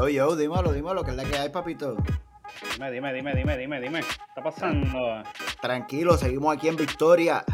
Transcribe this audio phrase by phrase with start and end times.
[0.00, 1.94] Yo, yo, dímelo, dímelo, que es la que hay, papito.
[2.74, 4.00] Dime, dime, dime, dime, dime, dime.
[4.00, 5.22] ¿Qué está pasando?
[5.60, 7.44] Tranquilo, seguimos aquí en Victoria.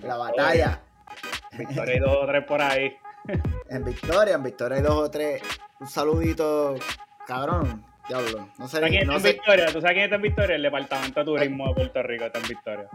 [0.00, 0.80] En la batalla.
[1.52, 2.96] Victoria y dos o tres por ahí.
[3.70, 5.42] En Victoria, en Victoria hay dos o tres.
[5.78, 6.74] Un saludito,
[7.26, 7.84] cabrón.
[8.08, 8.48] Diablo.
[8.56, 8.78] No sé.
[8.78, 9.34] ¿Sabes quién no está en.
[9.34, 9.66] Victoria?
[9.66, 10.56] ¿Tú sabes quién está en Victoria?
[10.56, 12.88] El Departamento de Turismo de Puerto Rico está en Victoria.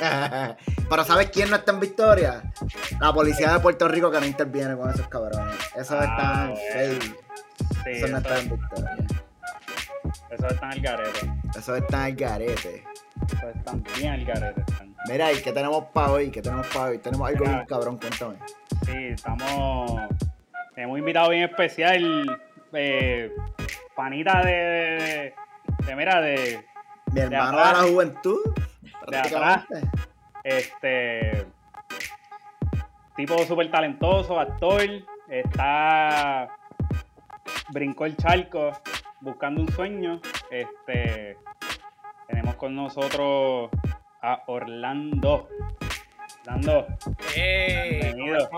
[0.88, 2.42] Pero ¿sabes quién no está en Victoria?
[3.00, 5.56] La policía de Puerto Rico que no interviene con esos cabrones.
[5.74, 6.54] Eso Ah, está.
[7.84, 8.96] Sí, Eso no está en Victoria.
[10.30, 11.32] eso está en el garete.
[11.58, 12.84] Eso está en el garete.
[13.32, 14.60] Eso están bien el garete.
[14.60, 14.94] están.
[15.08, 16.30] Mira, ¿y qué tenemos para hoy?
[16.30, 16.98] ¿Qué tenemos para hoy?
[16.98, 17.54] Tenemos algo Mira.
[17.56, 18.36] bien cabrón, cuéntame.
[18.84, 20.00] Sí, estamos.
[20.76, 22.38] Hemos invitado bien especial.
[22.72, 23.32] Eh,
[23.96, 25.34] panita de, de,
[25.86, 26.64] de- Mira, de.
[27.12, 27.82] Mi hermano de, atrás.
[27.82, 28.38] la juventud.
[29.08, 29.64] De atrás.
[30.44, 31.46] Este.
[33.16, 34.82] Tipo súper talentoso, actor.
[35.28, 36.48] Está.
[37.72, 38.72] Brincó el charco
[39.20, 40.20] buscando un sueño.
[40.50, 41.38] Este.
[42.26, 43.70] Tenemos con nosotros
[44.22, 45.48] a Orlando.
[46.42, 46.86] Orlando,
[47.36, 48.00] ¡Ey!
[48.14, 48.48] Bienvenido.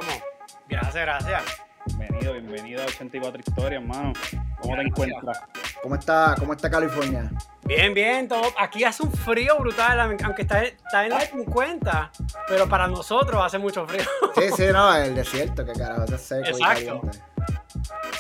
[0.69, 1.43] Gracias, gracias.
[1.87, 4.13] bienvenido, bienvenido a 84 Historias, hermano.
[4.61, 5.41] ¿Cómo te encuentras?
[5.83, 7.31] ¿Cómo está, ¿Cómo está California?
[7.65, 8.45] Bien, bien, todo.
[8.59, 12.13] Aquí hace un frío brutal, aunque está, está en los 50,
[12.49, 14.05] pero para nosotros hace mucho frío.
[14.37, 16.81] Sí, sí, no, el desierto, que carajo, eso es seco Exacto.
[16.81, 17.32] y caliente.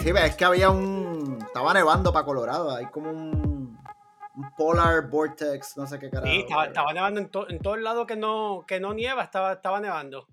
[0.03, 1.39] Sí, ves, es que había un.
[1.47, 3.78] Estaba nevando para Colorado, hay como un.
[4.34, 6.33] Un polar vortex, no sé qué carajo.
[6.33, 9.53] Sí, estaba, estaba nevando en, to- en todos lados que no, que no nieva, estaba,
[9.53, 10.27] estaba nevando.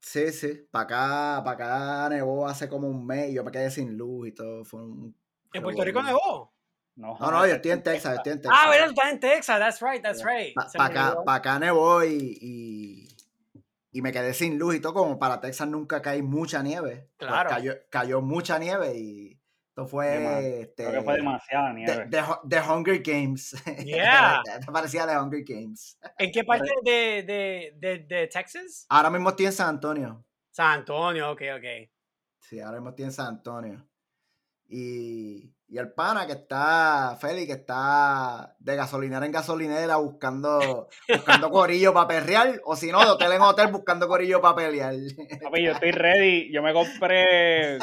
[0.00, 0.84] Sí, sí, para
[1.36, 1.52] acá, para
[2.04, 4.64] acá nevó hace como un mes y yo me quedé sin luz y todo.
[4.64, 5.16] Fue un.
[5.52, 6.52] ¿En Puerto Rico nevó?
[6.96, 8.58] No, No, no, yo estoy en Texas, yo estoy en Texas.
[8.60, 10.54] Ah, verdad, está en Texas, that's right, that's right.
[10.76, 13.11] Para me acá, pa' acá nevó y, y,
[13.92, 17.10] y me quedé sin luz y todo, como para Texas nunca cae mucha nieve.
[17.18, 17.50] Pues Claro.
[17.50, 19.38] cayó, cayó mucha nieve y
[19.68, 20.38] esto fue, Sí, man.
[20.44, 22.10] este, Creo que fue demasiada The, nieve.
[22.48, 23.54] The Hunger Games.
[23.86, 24.42] Yeah.
[24.64, 25.98] Te parecía The Hunger Games.
[26.18, 28.86] ¿En qué parte de, de, de, de Texas?
[28.88, 30.24] Ahora mismo estoy en San Antonio.
[30.50, 31.90] San Antonio, ok, ok.
[32.40, 33.86] Sí, ahora mismo estoy en San Antonio.
[34.68, 41.50] Y, y el pana que está, Félix, que está de gasolinera en gasolinera buscando, buscando
[41.50, 44.94] corillo para perrear, o si no, de hotel en hotel buscando corillo para pelear.
[45.42, 46.52] Papi, yo estoy ready.
[46.52, 47.78] Yo me compré,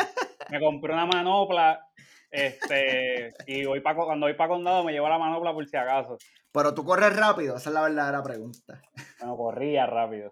[0.51, 1.83] me compré una manopla.
[2.29, 6.19] Este, y voy pa, cuando voy para condado me llevo la manopla por si acaso.
[6.51, 8.83] Pero tú corres rápido, esa es la verdadera pregunta.
[9.19, 10.29] Bueno, corría rápido.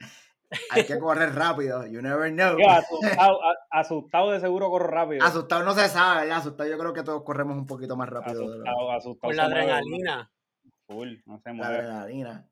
[0.71, 2.57] Hay que correr rápido, you never know.
[2.57, 5.25] Yo, asustado, a- asustado de seguro corro rápido.
[5.25, 6.37] Asustado no se sabe, ¿verdad?
[6.37, 8.39] Asustado yo creo que todos corremos un poquito más rápido.
[8.41, 9.19] de lo- Asustado, asustado.
[9.21, 10.31] Por la adrenalina.
[10.87, 11.75] Full, no se La mueve.
[11.75, 12.49] adrenalina.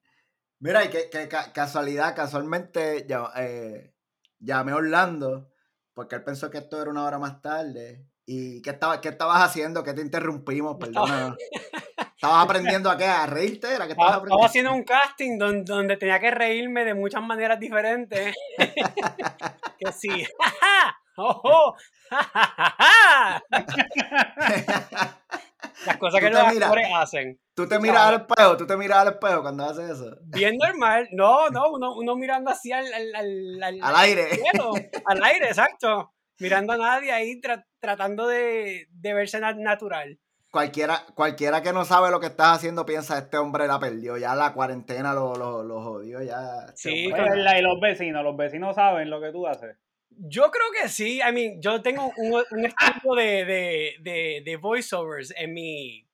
[0.60, 3.94] Mira, y que, que ca- casualidad, casualmente ya- eh,
[4.40, 5.50] llamé a Orlando
[5.94, 8.06] porque él pensó que esto era una hora más tarde.
[8.26, 9.84] ¿Y qué, estaba, qué estabas haciendo?
[9.84, 10.78] ¿Qué te interrumpimos?
[10.78, 11.36] Perdona.
[12.16, 13.06] ¿Estabas aprendiendo a qué?
[13.06, 13.68] ¿A reírte?
[13.76, 14.46] ¿Era que estabas Estaba, aprendiendo?
[14.46, 18.34] estaba haciendo un casting donde, donde tenía que reírme de muchas maneras diferentes.
[19.80, 20.26] que sí.
[21.18, 21.76] ¡Ojo!
[25.86, 27.40] Las cosas que los actores hacen.
[27.54, 28.58] ¿Tú te miras al espejo?
[28.58, 30.18] ¿Tú te miras al espejo cuando haces eso?
[30.26, 31.08] Bien normal.
[31.12, 34.30] No, no, uno, uno mirando así al, al, al, al- Al aire.
[34.36, 34.74] cielo,
[35.06, 36.14] al aire, exacto.
[36.40, 40.20] Mirando a nadie ahí tra- tratando de, de verse na- natural.
[40.56, 44.16] Cualquiera, cualquiera que no sabe lo que estás haciendo piensa, este hombre la perdió.
[44.16, 46.22] Ya la cuarentena lo, lo, lo jodió.
[46.22, 47.60] Ya, este Sí, hombre-.
[47.60, 49.76] Y los vecinos, los vecinos saben lo que tú haces.
[50.12, 51.20] Yo creo que sí.
[51.20, 56.08] I mean, yo tengo un, un estudio de, de, de, de voiceovers en mi,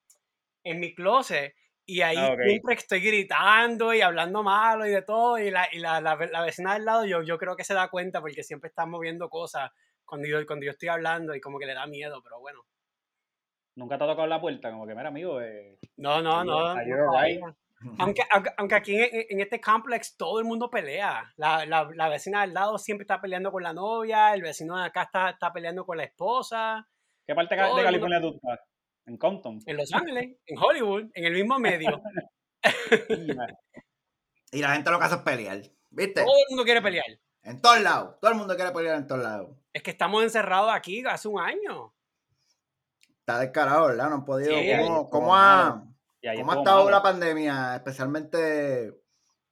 [0.64, 1.54] en mi closet.
[1.86, 5.38] Y ahí Ah, siempre estoy gritando y hablando malo y de todo.
[5.38, 7.86] Y la, y la, la, la vecina del lado, yo, yo creo que se da
[7.90, 9.70] cuenta porque siempre está moviendo cosas
[10.04, 12.64] cuando yo, cuando yo estoy hablando y como que le da miedo, pero bueno.
[13.74, 16.74] Nunca te ha tocado la puerta, como que, mira, amigo, eh, No, no, no.
[16.74, 17.56] no.
[17.98, 21.32] Aunque, aunque, aunque aquí en, en este complex todo el mundo pelea.
[21.36, 24.84] La, la, la vecina del lado siempre está peleando con la novia, el vecino de
[24.84, 26.88] acá está, está peleando con la esposa.
[27.26, 28.60] ¿qué parte Todo de California tú estás?
[29.06, 29.58] En Compton.
[29.66, 32.00] En Los Ángeles, en Hollywood, en el mismo medio.
[34.52, 35.62] Y la gente lo que hace es pelear.
[35.88, 36.22] ¿Viste?
[36.22, 37.06] Todo el mundo quiere pelear.
[37.42, 38.20] En todos lados.
[38.20, 39.56] Todo el mundo quiere pelear en todos lados.
[39.72, 41.94] Es que estamos encerrados aquí hace un año.
[43.22, 44.08] Está descarado, ¿verdad?
[44.08, 44.58] No han podido.
[44.58, 45.84] Sí, ¿Cómo, cómo ha,
[46.36, 46.90] cómo ha estado malo.
[46.90, 47.76] la pandemia?
[47.76, 49.00] Especialmente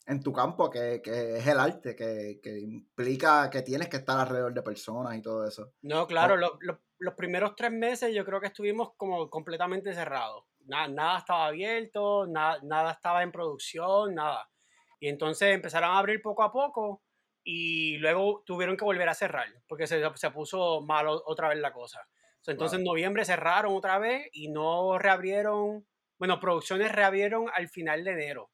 [0.07, 4.19] en tu campo, que, que es el arte, que, que implica que tienes que estar
[4.19, 5.71] alrededor de personas y todo eso.
[5.83, 10.45] No, claro, lo- lo- los primeros tres meses yo creo que estuvimos como completamente cerrados.
[10.67, 14.51] Nada, nada estaba abierto, nada, nada estaba en producción, nada.
[14.99, 17.03] Y entonces empezaron a abrir poco a poco
[17.45, 21.73] y luego tuvieron que volver a cerrar porque se, se puso malo otra vez la
[21.73, 22.01] cosa.
[22.43, 25.87] So, entonces en noviembre cerraron otra vez y no reabrieron,
[26.19, 28.51] bueno, producciones reabrieron al final de enero.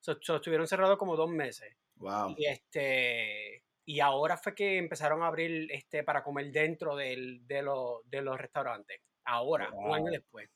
[0.00, 1.74] So, so, estuvieron cerrados como dos meses.
[1.96, 2.34] Wow.
[2.36, 7.62] Y este y ahora fue que empezaron a abrir este para comer dentro del- de,
[7.62, 9.00] los, de los restaurantes.
[9.26, 10.12] Ahora, un año Wow.
[10.12, 10.48] después.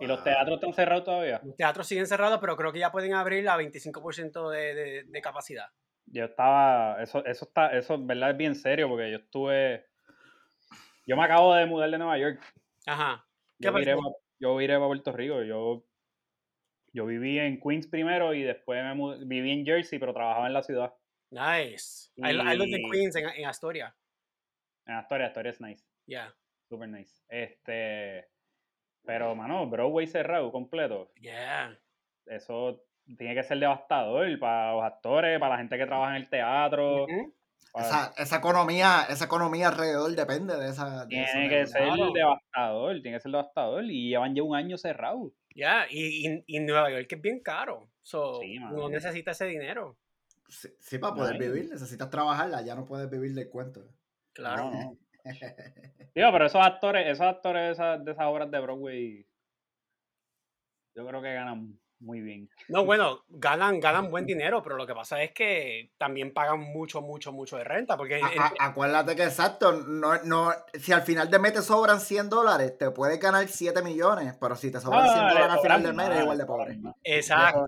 [0.00, 1.40] ¿Y los teatros están cerrados todavía?
[1.44, 5.20] Los teatros siguen cerrados, pero creo que ya pueden abrir a 25% de, de, de
[5.20, 5.66] capacidad.
[6.06, 9.86] Yo estaba, eso, eso está, eso en verdad es bien serio porque yo estuve,
[11.06, 12.40] yo me acabo de mudar de Nueva York.
[12.86, 13.26] Ajá.
[13.60, 13.84] ¿Qué Yo pasó?
[13.96, 15.42] pa- yo viré para Puerto Rico.
[15.42, 15.84] Yo,
[16.92, 20.52] yo viví en Queens primero y después me mudé- viví en Jersey, pero trabajaba en
[20.54, 20.92] la ciudad.
[21.30, 22.10] Nice.
[22.16, 23.94] I, I the Y- Queens en, en Astoria.
[24.86, 25.84] En Astoria, Astoria es nice.
[26.06, 26.34] Yeah.
[26.68, 27.22] Super nice.
[27.28, 28.28] Este,
[29.04, 31.10] pero mano, Broadway cerrado completo.
[31.20, 31.78] Yeah.
[32.26, 32.84] Eso
[33.18, 37.06] tiene que ser devastador para los actores, para la gente que trabaja en el teatro.
[37.06, 37.22] Para-
[37.74, 41.06] Esa, esa economía, esa economía alrededor depende de esa.
[41.06, 42.12] de tiene que ser Claro.
[42.12, 43.84] devastador, tiene que ser devastador.
[43.84, 45.32] Y llevan ya un año cerrado.
[45.54, 47.90] Yeah, Y, y, y Nueva York es bien caro.
[48.02, 48.88] So, Sí, mano.
[48.88, 49.96] necesita ese dinero.
[50.48, 53.88] Sí, sí, para poder vivir, necesitas trabajarla, ya no puedes vivir del cuento.
[54.34, 54.70] Claro.
[54.70, 54.98] No, no.
[56.14, 59.26] Digo, pero esos actores, esos actores de esas, de esas obras de Broadway,
[60.94, 62.48] yo creo que ganan muy bien.
[62.68, 67.00] No, bueno, ganan, ganan buen dinero, pero lo que pasa es que también pagan mucho,
[67.00, 67.96] mucho, mucho de renta.
[67.96, 72.00] Porque A- a- acuérdate que exacto, no, no, si al final de mes te sobran
[72.00, 75.60] 100 dólares, te puedes ganar 7 millones, pero si te sobran 100 Ah, dólares al
[75.62, 76.78] final del mes, eres igual de pobre.
[77.02, 77.66] exacto.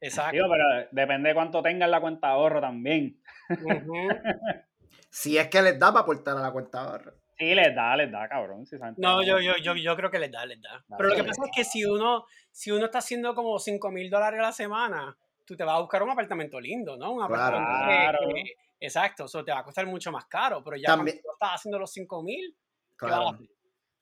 [0.00, 0.32] Exacto.
[0.36, 3.20] Digo, pero depende de cuánto tengan la cuenta de ahorro también.
[5.10, 7.12] Si es que les da para aportar a la cuenta de ahorro.
[7.38, 8.66] Sí, les da, les da, cabrón.
[8.66, 10.84] Si saben No, yo, yo, yo, yo creo que les da, les da.
[10.88, 13.90] Da, Pero lo que pasa es que si uno, si uno está haciendo como 5
[13.90, 17.12] mil dólares a la semana, tú te vas a buscar un apartamento lindo, ¿no?
[17.12, 17.34] Un Claro.
[17.58, 18.18] apartamento que- Claro.
[18.34, 21.32] que- exacto, eso te va a costar mucho más caro, pero ya También- cuando tú
[21.34, 22.56] estás haciendo los 5 mil,
[22.98, 23.34] ¿qué vas a Claro.
[23.36, 23.48] hacer?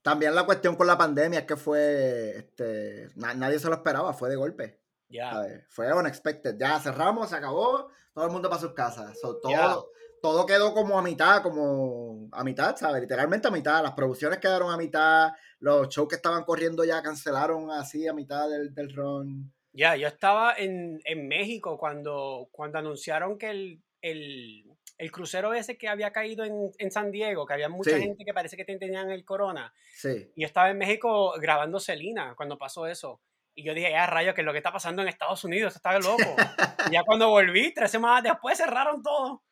[0.02, 4.12] También la cuestión con la pandemia es que fue, este, na- nadie se lo esperaba,
[4.14, 4.80] fue de golpe.
[5.08, 5.42] Ya.
[5.68, 6.56] Fue unexpected.
[6.58, 9.18] Ya cerramos, se acabó, todo el mundo para sus casas.
[9.20, 9.90] So, todo.
[10.22, 13.00] Todo quedó como a mitad, como a mitad, ¿sabes?
[13.02, 13.82] Literalmente a mitad.
[13.82, 15.30] Las producciones quedaron a mitad,
[15.60, 19.52] los shows que estaban corriendo ya cancelaron así a mitad del, del run.
[19.72, 24.64] Ya, yo estaba en, en México cuando, cuando anunciaron que el, el,
[24.98, 28.00] el crucero ese que había caído en, en San Diego, que había mucha Sí.
[28.00, 30.30] gente que parece que ten- tenían el corona, Sí.
[30.34, 33.20] y yo estaba en México grabando Selena cuando pasó eso.
[33.54, 35.98] Y yo dije, ya rayo, que es lo que está pasando en Estados Unidos, está
[35.98, 36.16] loco.
[36.90, 39.42] y ya cuando volví, tres semanas después cerraron todo.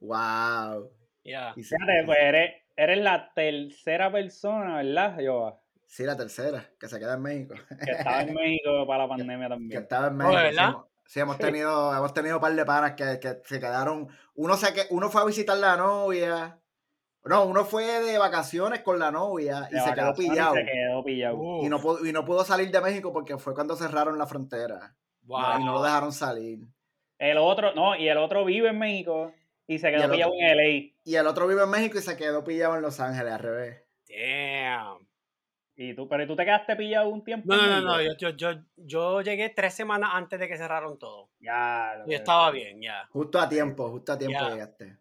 [0.00, 0.90] Wow.
[1.24, 1.52] Ya.
[1.56, 5.58] Y sí, Fíjate, pues eres, eres la tercera persona, ¿verdad, Yoba?
[5.86, 7.54] sí, la tercera, que se queda en México.
[7.84, 9.82] Que estaba en México para la pandemia que también.
[9.82, 10.36] estaba en Oh, México.
[10.36, 10.68] ¿de sí, verdad?
[10.70, 14.06] hemos- Sí, hemos tenido, hemos tenido un par de panas que, que se quedaron.
[14.36, 16.56] Uno se que, uno fue a visitar la novia.
[17.24, 20.54] No, uno fue de vacaciones con la novia y De se quedó pillado.
[20.54, 21.36] Se quedó pillado.
[21.36, 24.26] Uf, Y no, pudo, y no pudo salir de México porque fue cuando cerraron la
[24.28, 24.94] frontera.
[25.24, 25.58] wow.
[25.60, 26.60] Y no lo dejaron salir.
[27.18, 29.32] El otro, no, y el otro vive en México
[29.72, 30.92] y se quedó pillado otro- en LA.
[31.04, 33.82] Y el otro vive en México y se quedó pillado en Los Ángeles, al revés.
[34.08, 35.06] Damn.
[35.76, 37.46] Y tú, pero tú te quedaste pillado un tiempo.
[37.54, 38.02] No, no, no, no.
[38.02, 41.30] Yo, yo, yo, yo llegué tres semanas antes de que cerraron todo.
[41.38, 43.06] Ya, lo Yo estaba bien, ya.
[43.12, 44.50] Justo a tiempo, justo a tiempo Ya.
[44.50, 44.96] llegaste.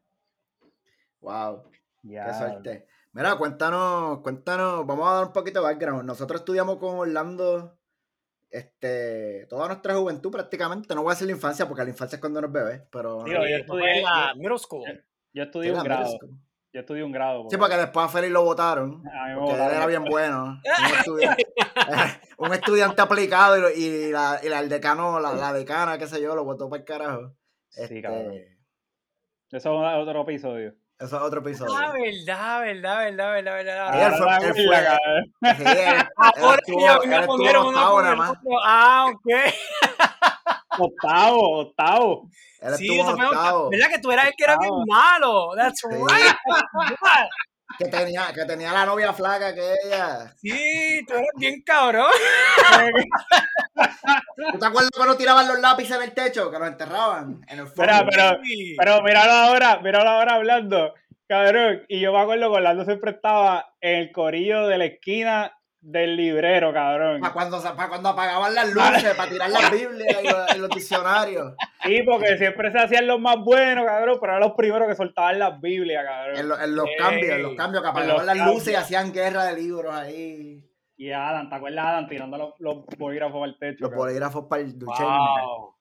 [1.22, 1.64] Wow,
[2.04, 2.88] ya, qué suerte.
[3.12, 6.06] Mira, cuéntanos, cuéntanos, vamos a dar un poquito de background.
[6.06, 7.79] Nosotros estudiamos con Orlando
[8.50, 10.94] este, toda nuestra juventud prácticamente.
[10.96, 13.24] No voy a decir la infancia porque la infancia es cuando eres bebé, pero...
[13.24, 14.84] Digo, yo estudié- en la middle school.
[15.34, 16.18] Yo estudié un grado.
[16.72, 17.48] Yo estudié un grado.
[17.50, 19.02] Sí, porque después a Félix lo votaron.
[19.38, 20.60] Porque él era bien bueno.
[20.92, 21.44] Un estudiante,
[22.38, 26.06] un estudiante aplicado y, lo- y la, y la- el decano, la, la decana, qué
[26.08, 27.36] sé yo, lo votó para el carajo.
[27.70, 28.34] Sí, Este, cabrón.
[29.52, 30.76] Eso es otro episodio.
[31.00, 31.74] Eso es otro episodio.
[31.78, 34.06] Ah, verdad, verdad, verdad, verdad, verdad.
[34.06, 37.38] Él fue- Ahora él la fue- él Ahora que estuvo, yo vine él a estuvo
[37.38, 38.30] poner en uno octavo con nada el más.
[38.32, 38.52] otro.
[38.66, 39.26] Ah, ok.
[40.82, 42.30] Octavo, octavo.
[42.62, 43.70] Él Sí, estuvo eso en fue octavo.
[43.70, 45.52] ¿Verdad que tú eras el que era bien malo?
[45.56, 45.88] That's Sí.
[45.90, 46.36] right.
[47.78, 50.34] Que tenía, que tenía la novia flaca que ella.
[50.38, 52.12] Sí, tú eres bien cabrón.
[54.52, 56.50] ¿Tú te acuerdas cuando tiraban los lápices en el techo?
[56.52, 57.92] Que los enterraban en el fondo.
[58.10, 58.76] Pero- Sí.
[58.78, 60.94] Pero míralo ahora, míralo ahora hablando,
[61.28, 61.84] cabrón.
[61.88, 66.16] Y yo me acuerdo que Orlando siempre estaba en el corillo de la esquina del
[66.18, 67.22] librero, cabrón.
[67.22, 70.70] Para cuando, para cuando apagaban las luces, para tirar las Biblias y los, y los
[70.70, 71.54] diccionarios.
[71.84, 75.40] Sí, porque siempre se hacían los más buenos, cabrón, pero eran los primeros que soltaban
[75.40, 76.38] las Biblias, cabrón.
[76.38, 76.96] En, lo- en los Ey.
[76.98, 80.66] cambios, en los cambios, que apagaban las luces y hacían guerra de libros ahí.
[80.98, 83.78] Y Adam, ¿te acuerdas de Adam tirando los, los bolígrafos al techo?
[83.80, 84.08] Los cabrón?
[84.08, 85.02] bolígrafos para el duche.
[85.04, 85.76] Wow.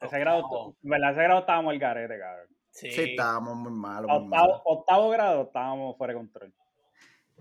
[0.00, 2.46] Ese grado, en verdad, ese grado estábamos al garete, cabrón.
[2.70, 2.90] Sí.
[2.90, 4.08] Sí, estábamos muy malos.
[4.10, 4.62] muy Octavo, malos.
[4.64, 6.52] octavo grado estábamos fuera de control.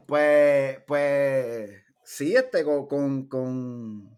[0.08, 1.72] Pues, pues,
[2.04, 4.10] sí, este, con, con, con,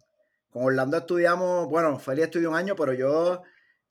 [0.50, 3.44] con Orlando estudiamos, bueno, Feli estudió un año, pero yo,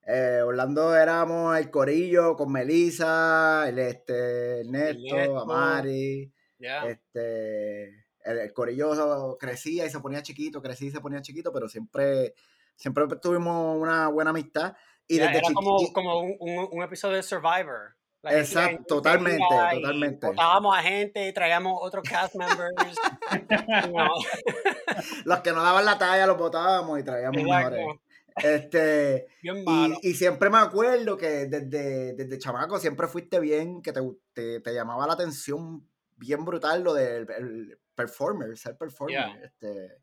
[0.07, 5.38] eh, Orlando éramos el corillo con Melissa, el este, Ernesto, Ernesto.
[5.41, 6.88] Amari, Yeah.
[6.88, 11.69] este, el, el corillo crecía y se ponía chiquito, crecía y se ponía chiquito, pero
[11.69, 12.35] siempre,
[12.76, 14.75] siempre tuvimos una buena amistad.
[15.07, 17.97] Y desde era como, como un, un- un episodio de Survivor.
[18.25, 20.26] La Exacto, totalmente, y totalmente.
[20.26, 22.97] Botábamos a gente, traíamos otros cast members.
[25.25, 27.76] los que no daban la talla los botábamos y traíamos Exacto.
[27.76, 28.00] mejores.
[28.37, 29.97] Este, Bien malo.
[30.02, 34.00] y, y siempre me acuerdo que desde, desde chamaco siempre fuiste bien, que te,
[34.33, 39.16] te, te llamaba la atención bien brutal lo del el performer, ser performer.
[39.16, 39.45] Yeah.
[39.45, 39.99] Este,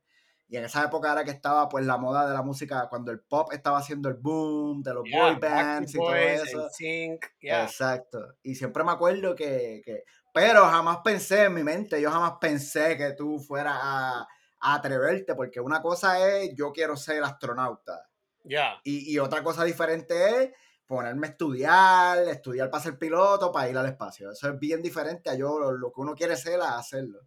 [0.51, 3.22] y en esa época era que estaba pues la moda de la música, cuando el
[3.22, 6.67] pop estaba haciendo el boom, de los Yeah, boy bands y todo eso.
[6.67, 7.63] NSYNC, yeah.
[7.63, 8.36] Exacto.
[8.43, 10.03] Y siempre me acuerdo que, que-
[10.34, 14.27] Pero jamás pensé en mi mente, yo jamás pensé que tú fueras a,
[14.60, 18.10] a atreverte, porque una cosa es yo quiero ser astronauta.
[18.43, 18.81] Yeah.
[18.84, 20.50] Y, y otra cosa diferente es
[20.86, 24.29] ponerme a estudiar, estudiar para ser piloto, para ir al espacio.
[24.31, 27.22] Eso es bien diferente a yo lo, lo que uno quiere ser a hacerlo.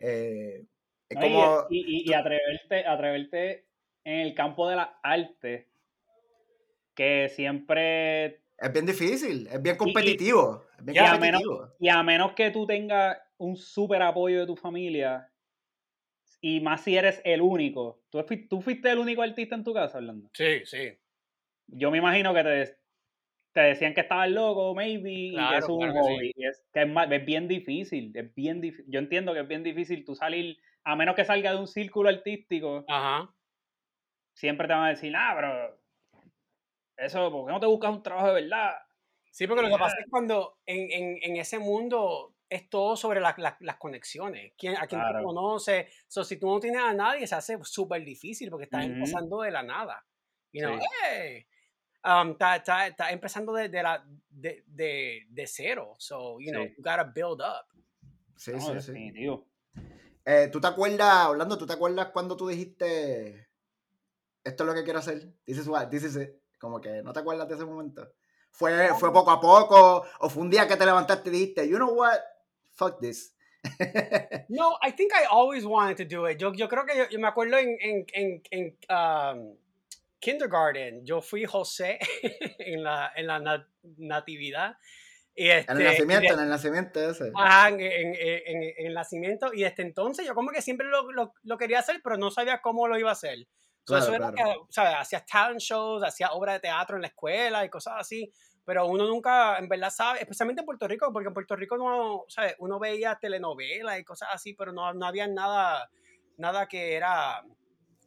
[0.00, 0.64] Eh,
[1.08, 1.66] es No, y- como...
[1.70, 3.64] y, y- y atreverte, atreverte
[4.04, 5.66] en el campo de la arte,
[6.94, 10.64] que siempre, Es bien difícil, es bien competitivo.
[10.78, 11.74] Es bien y a menos, competitivo.
[11.78, 15.30] y a menos que tú tengas un súper apoyo de tu familia,
[16.40, 18.00] y más si eres el único.
[18.10, 20.30] ¿Tú, tú fuiste el único artista en tu casa, Orlando?
[20.32, 20.92] Sí, sí.
[21.66, 22.76] Yo me imagino que te,
[23.52, 26.32] te decían que estabas loco, maybe, y es un claro que sí.
[26.36, 28.86] y es, que es, más- es bien difícil, es bien difícil.
[28.88, 30.58] Yo entiendo que es bien difícil tú salir,
[30.90, 33.30] a menos que salga de un círculo artístico, Ajá.
[34.32, 35.80] siempre te van a decir, ah, pero
[36.96, 38.74] eso, ¿por qué no te buscas un trabajo de verdad?
[39.30, 43.20] Sí, porque lo que pasa es cuando en, en, en ese mundo es todo sobre
[43.20, 44.54] la- la- las conexiones.
[44.56, 45.22] Quién, a quién Claro.
[45.22, 45.94] conoces.
[46.08, 48.94] So, si tú no tienes a nadie, se hace súper difícil porque estás Ujú.
[48.94, 50.04] empezando de la nada.
[50.52, 50.86] Know, Sí.
[51.04, 51.46] hey,
[52.04, 55.94] um, estás estás- estás empezando de, de, la, de, de, de cero.
[55.98, 56.74] So, you know, Sí.
[56.78, 57.66] you gotta build up.
[58.36, 59.12] Sí, No, sí, sí.
[60.30, 63.48] Eh, ¿Tú te acuerdas, Orlando, tú te acuerdas cuando tú dijiste
[64.44, 65.32] esto es lo que quiero hacer?
[65.46, 65.58] Is
[66.16, 66.30] it.
[66.58, 68.12] Como que no te acuerdas de ese momento.
[68.50, 70.04] ¿Fue, fue poco a poco?
[70.20, 72.18] ¿O fue un día que te levantaste y dijiste, you know what?
[72.74, 73.34] Fuck this.
[74.50, 76.38] No, I think I always wanted to do it.
[76.38, 79.56] Yo, yo creo que yo, yo me acuerdo en, en, en, en um,
[80.20, 81.98] kindergarten, yo fui José
[82.58, 84.76] en la, en la na- natividad.
[85.40, 87.30] Y este, en el y nacimiento, de- en el nacimiento ese.
[87.34, 89.52] Ajá, en, en- en- en- el nacimiento.
[89.54, 92.60] Y desde entonces yo como que siempre lo, lo- lo quería hacer, pero no sabía
[92.60, 93.38] cómo lo iba a hacer.
[93.84, 94.66] So, Claro, eso era claro.
[94.66, 94.94] que, ¿sabes?
[94.98, 98.30] Hacía talent shows, hacía obras de teatro en la escuela y cosas así.
[98.64, 102.24] Pero uno nunca, en verdad, sabe, especialmente en Puerto Rico, porque en Puerto Rico no,
[102.28, 102.54] ¿sabes?
[102.58, 105.88] Uno veía telenovelas y cosas así, pero no, no había nada,
[106.36, 107.42] nada que era,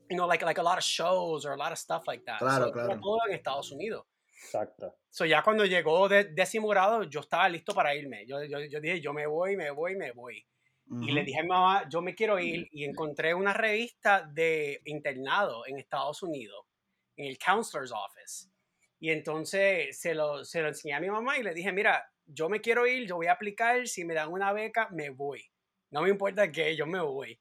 [0.10, 2.38] you know, like, like a lot of shows or a lot of stuff like that.
[2.40, 3.00] Claro, So, era claro.
[3.02, 4.06] todo en Estados Unidos.
[4.44, 4.96] Exacto.
[5.10, 8.26] So ya cuando llegó de décimo grado, yo estaba listo para irme.
[8.26, 10.46] Yo, yo, yo dije, yo me voy, me voy, me voy.
[11.04, 12.68] Y le dije a mi mamá, yo me quiero ir.
[12.72, 16.66] Y encontré una revista de internado en Estados Unidos,
[17.16, 18.50] en el Counselor's Office.
[19.00, 22.50] Y entonces se lo, se lo enseñé a mi mamá y le dije, mira, yo
[22.50, 25.50] me quiero ir, yo voy a aplicar, si me dan una beca, me voy.
[25.92, 27.40] No me importa qué, yo me voy.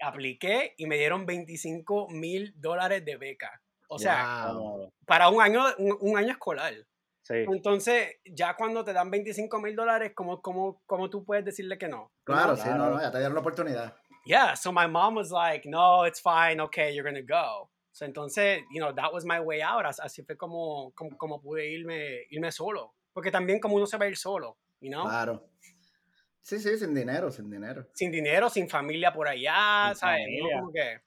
[0.00, 3.62] Apliqué y me dieron 25 mil dólares de beca.
[3.88, 4.92] O sea, Wow.
[5.06, 6.74] Para un año, un, un año escolar.
[7.22, 7.34] sí.
[7.52, 11.88] Entonces, ya cuando te dan 25 mil dólares, ¿cómo, cómo, ¿cómo tú puedes decirle que
[11.88, 12.10] no?
[12.24, 12.64] Claro, know?
[12.64, 13.96] sí, no, no, ya te dieron la oportunidad.
[14.24, 17.70] Yeah, so my mom was like, no, it's fine, okay, you're gonna go.
[17.92, 19.86] So entonces, you know, that was my way out.
[19.86, 22.94] As- Así fue como, como, como pude irme, irme solo.
[23.12, 25.04] Porque también como uno se va a ir solo, you know?
[25.04, 25.48] Claro.
[26.40, 27.86] Sí, sí, sin dinero, sin dinero.
[27.94, 30.20] Sin dinero, sin familia por allá, Sin ¿sabes?
[30.24, 30.54] familia.
[30.56, 30.60] ¿No?
[30.60, 31.00] Como que,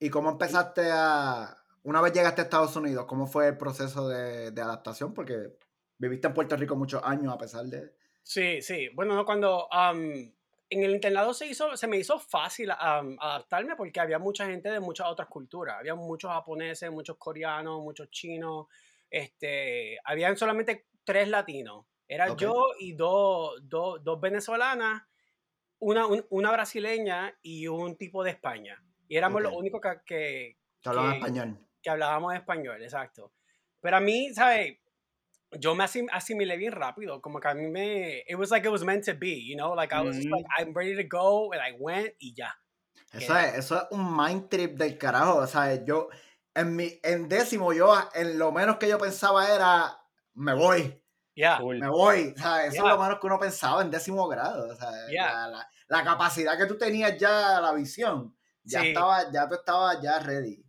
[0.00, 1.56] ¿Y cómo empezaste a...
[1.82, 5.14] Una vez llegaste a Estados Unidos, ¿cómo fue el proceso de, de adaptación?
[5.14, 5.56] Porque
[5.98, 7.94] viviste en Puerto Rico muchos años a pesar de...
[8.22, 8.88] Sí, sí.
[8.94, 10.00] Bueno, no, cuando um,
[10.72, 14.70] en el internado se, hizo, se me hizo fácil um, adaptarme porque había mucha gente
[14.70, 15.76] de muchas otras culturas.
[15.78, 18.66] Había muchos japoneses, muchos coreanos, muchos chinos.
[19.08, 21.86] Este, habían solamente tres latinos.
[22.06, 25.02] Era yo y dos, dos, dos venezolanas,
[25.78, 28.82] una, un- una brasileña y un tipo de España.
[29.08, 31.58] Y éramos los únicos que, que, Que hablaban español.
[31.82, 33.32] Que hablábamos español, exacto.
[33.80, 34.76] Pero a mí, ¿sabes?
[35.58, 38.22] Yo me asim- asimilé bien rápido, como que a mí me...
[38.28, 39.74] It was like it was meant to be, you know?
[39.74, 40.36] Like I was just Ujú.
[40.36, 42.54] like, I'm ready to go, and I went y ya.
[43.12, 45.38] Eso es, eso es un mind trip del carajo.
[45.38, 46.08] O sea, yo,
[46.54, 49.98] en mi, en décimo, yo, en lo menos que yo pensaba era,
[50.34, 51.02] me voy.
[51.34, 51.58] Ya.
[51.58, 51.80] Cool.
[51.80, 52.34] me voy.
[52.36, 52.82] O sea, eso Ya.
[52.82, 54.68] es lo menos que uno pensaba en décimo grado.
[54.72, 55.32] O sea, Ya.
[55.32, 58.88] la, la- la capacidad que tú tenías ya, la visión, ya Sí.
[58.88, 60.62] estaba, ya tú estabas ya ready.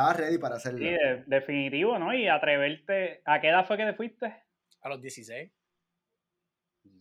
[0.00, 0.78] Estabas ready para hacerlo.
[0.78, 2.14] Sí, de- definitivo, ¿no?
[2.14, 3.20] Y atreverte.
[3.26, 4.34] ¿A qué edad fue que te fuiste?
[4.80, 5.52] A los 16.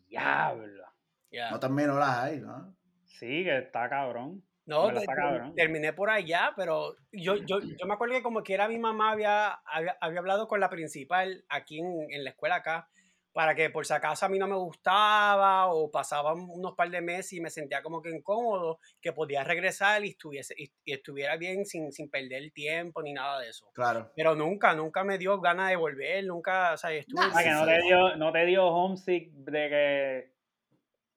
[0.08, 0.84] Diablo.
[1.32, 1.50] Ya.
[1.52, 2.76] No terminó las hay, ¿no?
[3.06, 4.44] Sí, que está cabrón.
[4.66, 5.56] No, te- está cabrón.
[5.56, 9.12] terminé por allá, pero yo, yo, yo me acuerdo que como que era mi mamá
[9.12, 12.90] había, había, había hablado con la principal aquí en, en la escuela acá,
[13.34, 17.02] para que por si acaso a mí no me gustaba o pasaban unos par de
[17.02, 21.38] meses y me sentía como que incómodo, que podía regresar y, estuviese, y, y estuviera
[21.38, 23.70] bien sin, sin perder el tiempo ni nada de eso.
[23.74, 24.12] Claro.
[24.16, 27.22] Pero nunca, nunca me dio ganas de volver, nunca, o sea, estuve...
[27.22, 27.72] Ah, que no sí.
[27.72, 30.39] te dio, no te dio homesick de que.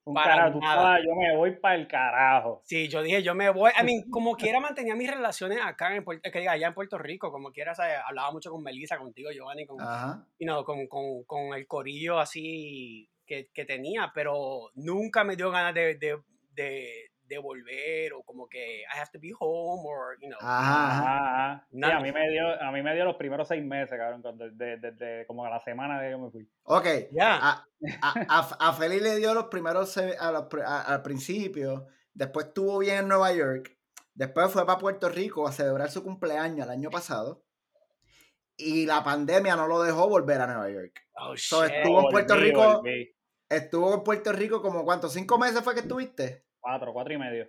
[0.04, 0.98] Un Para carajo, tú nada.
[0.98, 2.60] yo me voy para el carajo.
[2.64, 3.70] Sí, yo dije, yo me voy.
[3.80, 6.98] I mean, como quiera mantenía mis relaciones acá en Puerto, que diga, allá en Puerto
[6.98, 7.96] Rico, como quiera, ¿sabes?
[8.04, 9.78] hablaba mucho con Melissa, contigo, Giovanni, con,
[10.40, 15.50] you know, con, con, con el corillo así que, que tenía, pero nunca me dio
[15.50, 16.18] ganas de, de,
[16.50, 20.38] de, de volver o como que I have to be home or, you know.
[20.40, 20.90] Ajá.
[20.90, 21.04] ajá.
[21.06, 21.66] Ah, ah.
[21.70, 24.50] Sí, a mí me dio, a mí me dio los primeros seis meses, cabrón, cuando-
[24.50, 26.48] desde desde como a la semana de que me fui.
[26.64, 26.86] Ok.
[27.12, 27.36] Ya.
[27.40, 27.66] A,
[28.02, 31.86] a, a, Feli le dio los primeros al principio.
[32.12, 33.76] Después estuvo bien en Nueva York.
[34.14, 37.44] Después fue para Puerto Rico a celebrar su cumpleaños el año pasado.
[38.56, 41.00] Y la pandemia no lo dejó volver a Nueva York.
[41.16, 41.74] Oh, So, shit.
[41.76, 42.72] estuvo en Puerto Volví, Rico.
[42.82, 43.16] volví.
[43.48, 46.44] Estuvo en Puerto Rico como cuántos, cinco meses fue que estuviste.
[46.62, 47.48] Cuatro, cuatro y medio.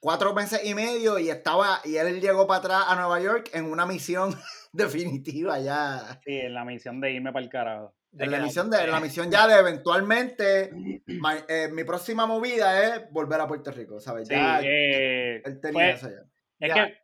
[0.00, 3.66] Cuatro meses y medio y estaba, y él llegó para atrás a Nueva York en
[3.66, 4.34] una misión
[4.72, 6.18] definitiva ya.
[6.24, 7.94] Sí, en la misión de irme para el carajo.
[8.10, 10.70] De En la misión, de, en la misión ya de eventualmente,
[11.06, 14.26] ma- eh, mi próxima movida es volver a Puerto Rico, ¿sabes?
[14.26, 16.24] Sí, Ya eh, él tenía fue- eso ya.
[16.66, 16.86] Es Ya.
[16.86, 16.98] que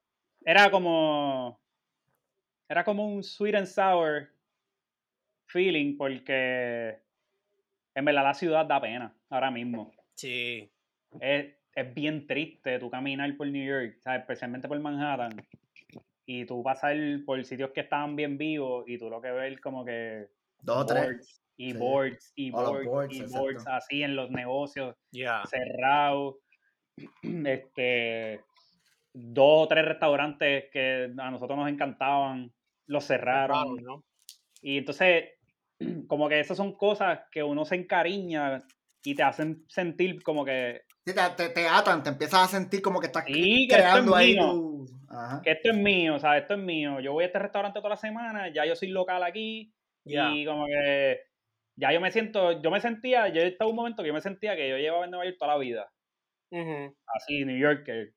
[0.45, 1.61] era como.
[2.69, 4.29] Era como un sweet and sour
[5.47, 6.99] feeling porque
[7.95, 9.93] en verdad la ciudad da pena ahora mismo.
[10.15, 10.73] Sí.
[11.21, 14.21] Es, es bien triste tú caminar por New York, ¿sabes?
[14.21, 15.47] especialmente por Manhattan,
[16.27, 19.85] y tú pasar por sitios que estaban bien vivos y tú lo que ves como
[19.85, 20.29] que
[20.63, 21.05] Dos o tres.
[21.07, 21.79] boards y Sí.
[21.79, 23.39] boards y boards, boards, y exacto.
[23.39, 24.97] boards así en los negocios
[25.49, 26.37] cerrados.
[27.47, 28.41] Este,
[29.13, 32.51] dos o tres restaurantes que a nosotros nos encantaban,
[32.87, 33.77] los cerraron.
[33.83, 34.05] ¿no?
[34.63, 35.31] Y entonces,
[36.09, 38.63] como que esas son cosas que uno se encariña
[39.05, 42.83] y te hacen sentir como que, Sí, te, te, te atan, te empiezas a sentir
[42.83, 44.87] como que estás Sí, que esto es creando ahí tu...
[45.09, 45.41] Ajá.
[45.41, 46.99] que esto es mío, o sea, esto es mío.
[46.99, 49.73] Yo voy a este restaurante toda la semana, ya yo soy local aquí
[50.05, 51.21] y como que
[51.77, 54.57] ya yo me siento, yo me sentía, yo estaba un momento que yo me sentía
[54.57, 55.93] que yo llevaba en Nueva York toda la vida.
[57.15, 58.11] Así New York que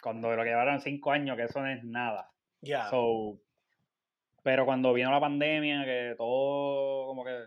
[0.00, 2.88] cuando lo que llevaron cinco años que eso no es nada Ya.
[2.90, 3.40] So,
[4.42, 7.46] pero cuando vino la pandemia que todo como que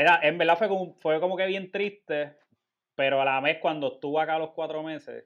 [0.00, 2.36] era en verdad fue como, fue como que bien triste
[2.94, 5.24] pero a la vez cuando estuve acá los cuatro meses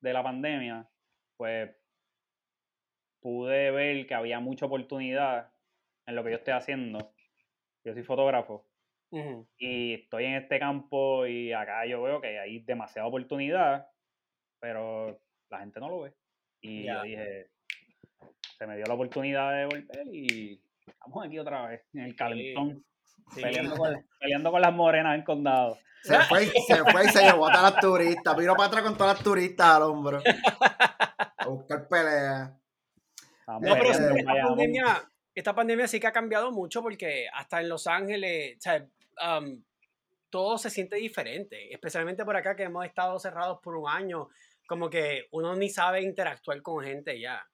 [0.00, 0.88] de la pandemia
[1.36, 1.70] pues
[3.20, 5.52] pude ver que había mucha oportunidad
[6.06, 7.12] en lo que yo estoy haciendo
[7.84, 8.66] yo soy fotógrafo
[9.10, 9.48] Ujú.
[9.58, 13.88] y estoy en este campo y acá yo veo que hay demasiada oportunidad,
[14.60, 16.14] pero la gente no lo ve.
[16.60, 16.94] Y Ya.
[16.94, 17.50] yo dije,
[18.56, 22.84] se me dio la oportunidad de volver y estamos aquí otra vez, en el calentón,
[23.34, 23.42] Sí.
[23.42, 25.78] peleando, con, peleando con las morenas en condado.
[26.02, 28.36] Se fue, y- se fue y se llevó a todas las turistas.
[28.36, 30.22] Vino para atrás con todas las turistas al hombro.
[31.36, 32.56] A buscar pelea.
[33.40, 37.68] Estamos No, pero esta pandemia, esta pandemia sí que ha cambiado mucho porque hasta en
[37.68, 38.86] Los Ángeles, o sea,
[39.38, 39.62] um,
[40.30, 44.28] todo se siente diferente, especialmente por acá que hemos estado cerrados por un año,
[44.66, 47.44] como que uno ni sabe interactuar con gente ya.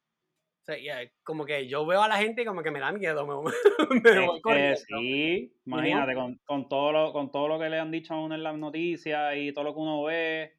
[0.69, 2.91] O sea, ya, como que yo veo a la gente y como que me da
[2.91, 3.35] miedo, me,
[4.03, 4.77] me Es voy corriendo.
[4.99, 8.35] sí, imagínate, con, con todo lo, con todo lo que le han dicho a uno
[8.35, 10.57] en las noticias y todo lo que uno ve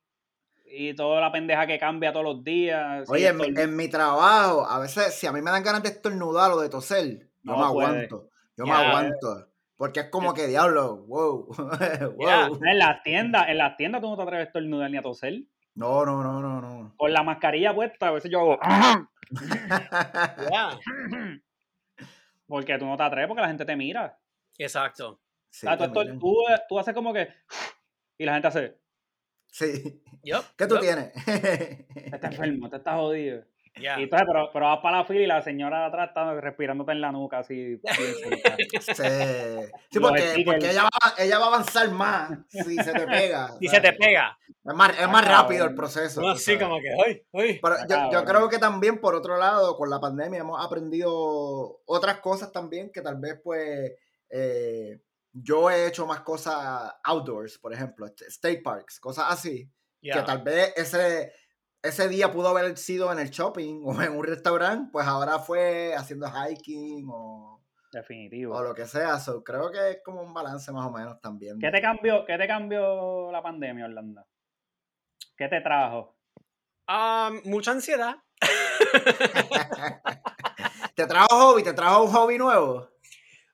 [0.65, 3.09] y toda la pendeja que cambia todos los días.
[3.09, 5.83] Oye, en, mi- estornu- en mi trabajo, a veces, si a mí me dan ganas
[5.83, 7.87] de estornudar o de toser, yo No me puede.
[7.87, 8.29] aguanto.
[8.55, 9.47] Yo me aguanto.
[9.75, 11.47] Porque es como que, diablo, wow.
[12.15, 12.59] Wow.
[12.65, 15.41] En las tiendas, en las tiendas tú no te atreves a estornudar ni a toser.
[15.77, 16.93] No, no, no, no, no.
[16.97, 18.59] Con la mascarilla puesta, a veces yo hago.
[22.47, 24.17] Porque tú no te atreves porque la gente te mira.
[24.57, 25.19] exacto.
[25.49, 26.35] Sí, O sea, tú, tú,
[26.67, 27.27] tú haces como que.
[28.17, 28.77] Y la gente hace.
[29.51, 30.01] Sí.
[30.23, 31.13] Yup, ¿Qué tú tienes?
[31.25, 31.85] Te
[32.15, 33.43] estás enfermo, te estás jodido.
[33.79, 36.91] Y entonces, pero, pero vas para la fila y la señora de atrás está respirándote
[36.91, 37.79] en la nuca así.
[37.83, 39.03] sí,
[39.91, 43.49] sí porque, porque ella, va, ella va a avanzar más si se te pega.
[43.59, 44.37] Si se te pega.
[44.47, 46.21] Es más, es más rápido el proceso.
[46.21, 47.59] No, sí, como que, uy, uy.
[47.61, 52.19] Pero yo, yo, creo que también, por otro lado, con la pandemia hemos aprendido otras
[52.19, 53.93] cosas también que tal vez, pues,
[54.29, 54.99] eh,
[55.31, 60.73] yo he hecho más cosas outdoors, por ejemplo, state parks, cosas así, que tal vez
[60.75, 61.31] ese,
[61.87, 65.93] ese día pudo haber sido en el shopping o en un restaurante, pues ahora fue
[65.95, 68.55] haciendo hiking o, Definitivo.
[68.55, 69.19] o lo que sea.
[69.19, 71.57] So, creo que es como un balance más o menos también.
[71.59, 74.25] ¿Qué te cambió, qué te cambió la pandemia, Orlando?
[75.35, 76.15] ¿Qué te trajo?
[76.87, 78.15] Um, mucha ansiedad.
[80.95, 81.63] ¿Te trajo hobby?
[81.63, 82.89] ¿Te trajo un hobby nuevo?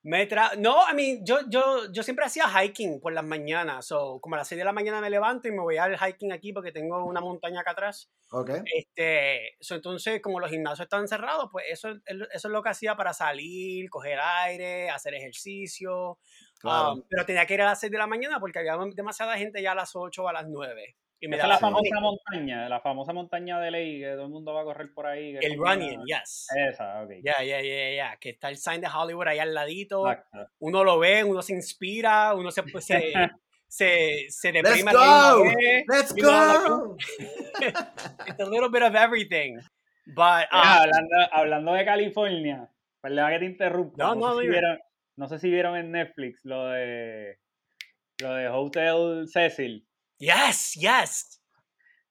[0.05, 3.87] Me tra no, I mean, yo, yo, yo siempre hacía hiking por las mañanas.
[3.87, 6.33] So, como a las 6 de la mañana me levanto y me voy al hiking
[6.33, 8.11] aquí porque tengo una montaña acá atrás.
[8.29, 8.61] Okay.
[8.75, 12.97] Este, so, entonces, como los gimnasios están cerrados, pues eso, eso es lo que hacía
[12.97, 16.19] para salir, coger aire, hacer ejercicio.
[16.59, 16.93] Claro.
[16.93, 19.61] Um, pero tenía que ir a las 6 de la mañana porque había demasiada gente
[19.61, 20.97] ya a las 8 o a las 9.
[21.23, 24.23] Y me Esa es daba la famosa montaña, la famosa montaña de ley que todo
[24.25, 25.38] el mundo va a correr por ahí.
[25.39, 26.47] El running, una- yes.
[26.53, 27.12] Esa, ok.
[27.23, 28.17] Ya, ya, ya, ya.
[28.17, 30.05] Que está el sign de Hollywood ahí al ladito.
[30.12, 30.49] Exacto.
[30.59, 33.13] Uno lo ve, uno se inspira, uno se, pues, se,
[33.69, 34.91] se, se ¡Let's deprime.
[34.91, 35.45] la go!
[35.88, 36.97] ¡Let's go!
[38.27, 39.59] It's a little bit of everything.
[40.05, 43.95] But, Mira, um, hablando, hablando de California, perdona que te interrumpa.
[43.97, 44.79] No, No, no, sé si vieron,
[45.15, 47.38] no sé si vieron en Netflix lo de
[48.19, 49.88] lo de Hotel Cecil.
[50.23, 51.39] Yes, yes.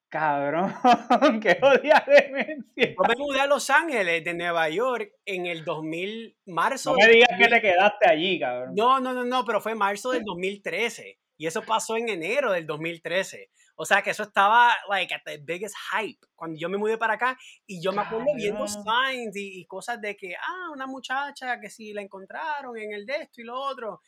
[0.08, 0.74] Cabrón,
[1.40, 2.94] qué odia demencia.
[2.94, 6.90] Yo me mudé a Los Ángeles de Nueva York en el 2000, marzo.
[6.90, 7.50] No me digas que 2000.
[7.50, 8.74] te quedaste allí, cabrón.
[8.76, 11.18] No, no, no, no, pero fue marzo del 2013.
[11.38, 13.50] Y eso pasó en enero del 2013.
[13.74, 16.20] O sea que eso estaba, like, at the biggest hype.
[16.34, 19.98] Cuando yo me mudé para acá, y yo me acuerdo viendo signs y, y cosas
[19.98, 23.58] de que, ah, una muchacha que si la encontraron en el de esto y lo
[23.58, 24.02] otro.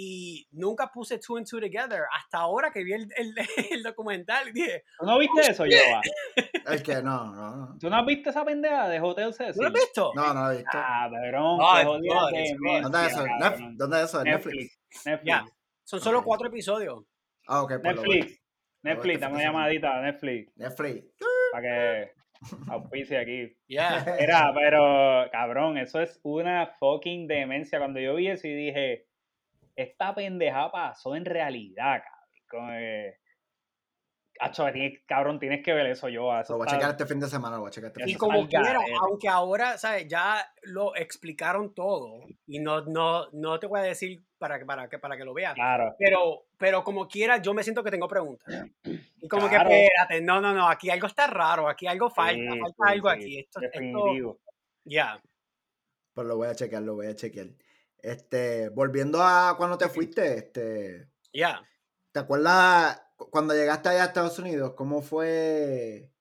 [0.00, 2.04] Y nunca puse two and two together.
[2.16, 3.34] Hasta ahora que vi el, el,
[3.72, 6.00] el documental, y dije, ¿Tú no viste eso, Yoba?
[6.72, 7.78] Es que no, no, no.
[7.80, 9.56] ¿Tú no has visto esa pendeja de Hotel Cecil?
[9.56, 10.12] ¿no lo has visto?
[10.14, 10.70] No, no lo he visto.
[10.70, 13.24] Cabrón, Ay, qué jodida ¿Dónde es eso?
[13.24, 13.40] cabrón.
[13.40, 14.18] Nef- ¿Dónde es eso?
[14.18, 14.54] ¿En Netflix?
[14.56, 15.06] Netflix.
[15.06, 15.26] Netflix.
[15.26, 15.44] Ya.
[15.82, 17.04] Son solo cuatro episodios.
[17.48, 17.96] Ah, ok, pues.
[17.96, 18.40] Netflix.
[18.82, 21.06] Netflix, dame una llamadita a Netflix Netflix.
[21.50, 22.12] para que
[22.70, 23.56] auspicie aquí.
[23.66, 24.04] Ya.
[24.20, 27.78] Era, pero cabrón, eso es una fucking demencia.
[27.78, 29.07] Cuando yo vi eso y dije,
[29.78, 32.28] esta pendeja pasó en realidad, cabrón.
[32.50, 33.14] Como que,
[34.40, 36.32] Acho, tienes- cabrón, tienes que ver eso yo.
[36.38, 38.04] Eso Lo voy a checar este fin de semana, lo voy a checar este Y
[38.04, 40.06] fin de como- como al quiera, aunque ahora, ¿sabes?
[40.06, 44.88] Ya lo explicaron todo y no, no, no te voy a decir para, que- para,
[44.88, 45.54] que, para que lo veas.
[45.54, 45.92] Claro.
[45.98, 48.64] Pero, pero como quiera, yo me siento que tengo preguntas.
[48.84, 49.70] Y como Claro.
[49.70, 52.92] que, espérate, no, no, no, aquí algo está raro, aquí algo falta, Sí, falta sí,
[52.92, 53.38] algo sí, aquí.
[53.40, 54.38] Esto, esto, Definitivo.
[54.84, 55.20] ya.
[56.14, 57.48] Pues lo voy a chequear, lo voy a chequear.
[58.00, 61.60] Este, volviendo a cuando te fuiste, este, Ya.
[62.12, 64.74] ¿te acuerdas cu- cuando llegaste allá a Estados Unidos?
[64.76, 66.12] ¿Cómo fue?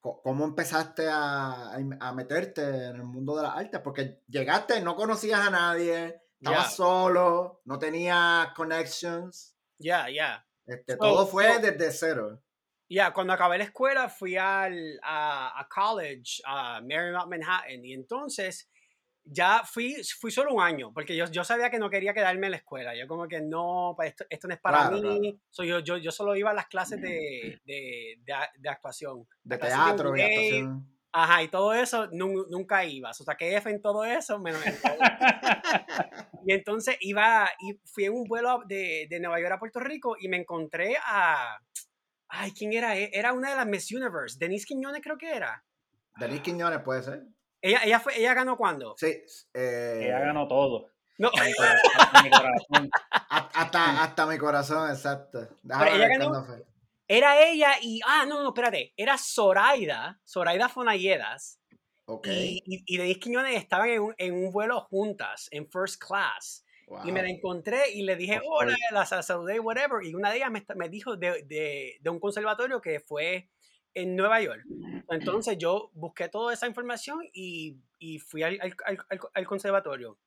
[0.00, 3.80] ¿Cómo empezaste a, a meterte en el mundo de las artes?
[3.80, 6.76] Porque llegaste, no conocías a nadie, estabas Ya.
[6.76, 9.54] solo, no tenías connections.
[9.78, 10.46] Ya, ya.
[10.66, 12.42] Este, So- todo fue so- desde cero.
[12.88, 18.68] Ya, cuando acabé la escuela fui al, a, a college, a Marymount, Manhattan, y entonces
[19.24, 22.50] ya fui, fui solo un año, porque yo, yo sabía que no quería quedarme en
[22.52, 22.96] la escuela.
[22.96, 25.38] Yo como que no, pues esto, esto no es para Claro, mí.
[25.50, 29.26] So, yo, yo, yo solo iba a las clases de, de, de, de actuación.
[29.44, 30.86] De teatro y actuación.
[31.12, 33.10] Ajá, y todo eso nun- nunca iba.
[33.10, 34.94] O sea, que F en todo eso, menos en todo.
[36.46, 40.16] Y entonces iba, y fui en un vuelo de, de Nueva York a Puerto Rico
[40.18, 41.58] y me encontré a.
[42.28, 42.96] Ay, ¿quién era?
[42.96, 44.36] E- Era una de las Miss Universe.
[44.38, 45.64] Denise Quiñones creo que era.
[46.16, 47.24] Denis Quiñones puede ser.
[47.62, 48.94] Ella, ella, fue, ella ganó cuando?
[48.98, 49.22] Sí.
[49.54, 50.86] eh, Ella ganó todo.
[51.18, 52.90] No, A mi corazón, a mi corazón.
[53.28, 55.46] hasta, hasta mi corazón, exacto.
[55.62, 56.64] Déjame ella ganó- cuándo fue.
[57.06, 58.00] era ella y.
[58.06, 58.94] Ah, no, no, espérate.
[58.96, 61.60] Era Zoraida, Zoraida Fonayedas.
[62.06, 62.26] Ok.
[62.28, 66.64] Y, y, y Denise Quiñones estaban en un, en un vuelo juntas, en first class.
[67.04, 67.36] Y me la Wow.
[67.36, 70.02] encontré y le dije, hola, la sa- saludé, whatever.
[70.04, 73.48] Y una de ellas me, me dijo de, de, de un conservatorio que fue
[73.94, 74.64] en Nueva York.
[75.08, 78.76] Entonces yo busqué toda esa información y, y fui al, al-
[79.08, 80.18] al- al- conservatorio.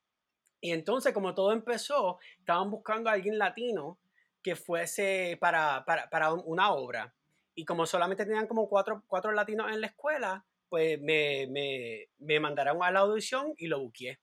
[0.61, 3.99] Y entonces, como todo empezó, estaban buscando a alguien latino
[4.41, 7.13] que fuese para, para, para un- una obra.
[7.55, 12.39] Y como solamente tenían como cuatro, cuatro latinos en la escuela, pues me, me, me
[12.39, 14.19] mandaron a la audición y lo busqué.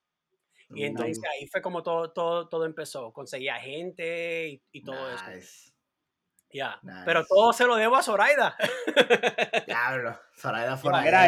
[0.73, 1.29] Y entonces Nice.
[1.29, 3.13] ahí fue como todo, todo, todo empezó.
[3.13, 5.25] Conseguía gente y, y todo eso.
[6.53, 6.79] Ya.
[6.83, 7.03] Nice.
[7.05, 8.57] Pero todo se lo debo a Zoraida.
[9.67, 10.19] Diablo.
[10.37, 10.77] Zoraida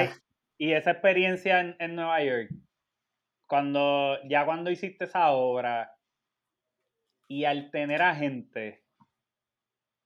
[0.05, 0.17] idea.
[0.59, 2.51] y esa experiencia en, en Nueva York,
[3.47, 5.95] cuando ya cuando hiciste esa obra
[7.29, 8.85] y al tener a gente,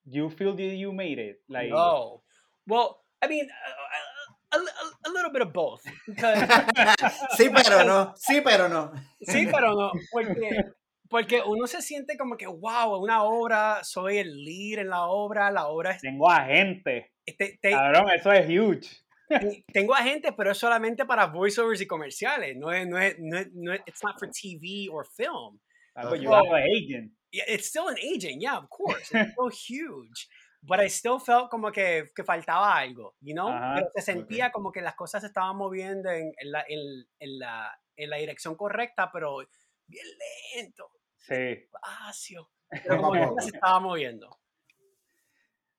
[0.04, 2.22] you feel that you made it, like No.
[2.66, 5.82] Well, I mean, a, a- a- a little bit of both.
[6.06, 6.46] Because,
[7.36, 8.14] sí, pero no.
[8.16, 8.92] Sí, pero no.
[9.20, 9.92] sí, pero no.
[10.12, 10.64] Porque,
[11.08, 15.50] porque uno se siente como que, wow, una obra, soy el lead en la obra,
[15.50, 16.00] la obra es.
[16.00, 18.88] tengo a gente, te- te- cabrón, eso es huge.
[19.28, 22.56] ten- tengo a gente, pero es solamente para voiceovers y comerciales.
[22.56, 25.58] No es, no es, no es, no es- it's not for TV or film.
[25.94, 26.24] Ah, pues Ok.
[26.24, 27.12] you have an agent.
[27.32, 29.10] It's still an agent, yeah, of course.
[29.12, 30.28] It's so huge.
[30.62, 33.48] But I still felt como que, que faltaba algo, you know?
[33.48, 36.80] Ajá, Pero se sentía como que las cosas se estaban moviendo en, en la, en,
[37.20, 39.42] en la, en la dirección correcta, pero
[39.86, 40.06] bien
[40.54, 41.34] lento, Sí.
[41.34, 42.50] despacio.
[42.84, 44.38] Pero como que se estaba moviendo.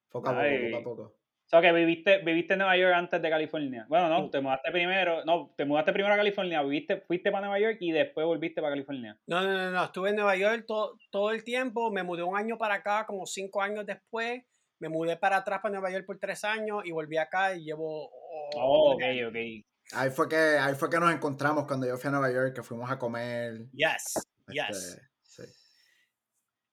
[0.09, 0.71] Poco a poco, Ay.
[0.71, 1.01] poco a poco.
[1.47, 3.85] O sea, que viviste, viviste en Nueva York antes de California.
[3.87, 4.31] Bueno, no, Sí.
[4.31, 7.91] te mudaste primero, no, te mudaste primero a California, viviste, fuiste para Nueva York y
[7.93, 9.17] después volviste para California.
[9.27, 9.83] No, no, no, no.
[9.85, 11.89] Estuve en Nueva York to- todo el tiempo.
[11.89, 14.43] Me mudé un año para acá, como cinco años después.
[14.79, 18.09] Me mudé para atrás para Nueva York por tres años y volví acá y llevo...
[18.55, 19.29] Oh, ok, nueve años.
[19.63, 19.66] ok.
[19.93, 22.63] Ahí fue, que, ahí fue que nos encontramos cuando yo fui a Nueva York, que
[22.63, 23.69] fuimos a comer.
[23.71, 24.15] Yes,
[24.47, 25.01] este, yes.
[25.23, 25.43] sí.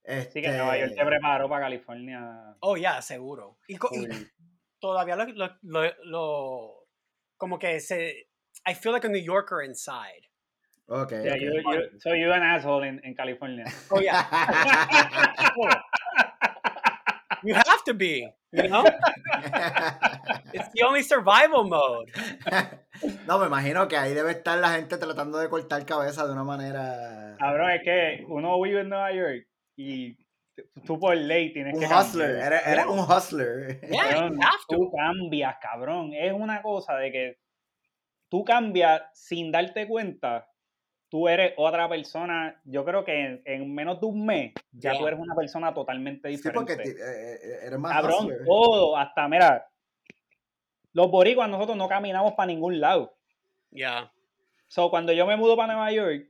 [0.07, 2.57] Así que Nueva York te Este, preparó para California.
[2.61, 3.59] Oh, ya, seguro.
[3.68, 3.79] Y, y
[4.81, 6.87] todavía lo, lo, lo- lo-
[7.37, 8.29] como que se
[8.66, 10.29] I feel like a New Yorker inside.
[10.87, 11.11] Ok.
[11.12, 11.40] Yeah, ok.
[11.40, 13.64] you, you, so you're an asshole en, en California.
[13.90, 14.22] Oh yeah,
[17.42, 18.85] you have to be, you know?
[20.54, 22.10] It's the only survival mode.
[23.26, 26.44] no, me imagino que ahí debe estar la gente tratando de cortar cabeza de una
[26.44, 27.34] manera.
[27.38, 30.16] Cabrón, es que uno vive en Nueva York y
[30.86, 33.80] tú por ley tienes Un que hustler, eres, eres un hustler.
[33.80, 34.76] Yeah, you Cabrón, have to.
[34.76, 36.12] tú cambias, cabrón.
[36.14, 37.38] Es una cosa de que
[38.30, 40.48] tú cambias sin darte cuenta.
[41.10, 42.60] Tú eres otra persona.
[42.64, 45.00] Yo creo que en, en menos de un mes ya Yeah.
[45.00, 46.74] tú eres una persona totalmente Sí, diferente.
[46.76, 48.44] porque ti- eh, eh, eres más Cabrón, hustler.
[48.44, 49.64] todo, hasta, mira,
[50.94, 53.14] los boricuas nosotros no caminamos para ningún lado.
[53.70, 54.11] Yeah.
[54.68, 56.28] So, cuando yo me mudo para Nueva York,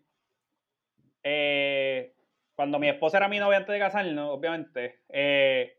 [1.23, 2.15] eh,
[2.57, 5.79] cuando mi esposa era mi novia antes de casarnos, obviamente, eh,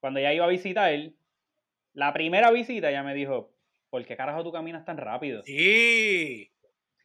[0.00, 0.92] cuando ella iba a visitar,
[1.92, 3.54] la primera visita ella me dijo,
[3.88, 5.42] ¿por qué carajo tú caminas tan rápido?
[5.44, 6.50] Sí.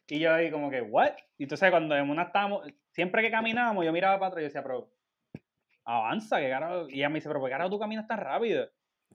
[0.08, 1.12] Y yo ahí como que, ¿what?
[1.38, 4.48] Y entonces cuando en una estábamos, siempre que caminábamos, yo miraba para atrás y yo
[4.48, 4.90] decía, pero,
[5.84, 6.88] avanza, ¿qué carajo?
[6.88, 8.68] Y ella me dice, pero ¿por qué carajo tú caminas tan rápido?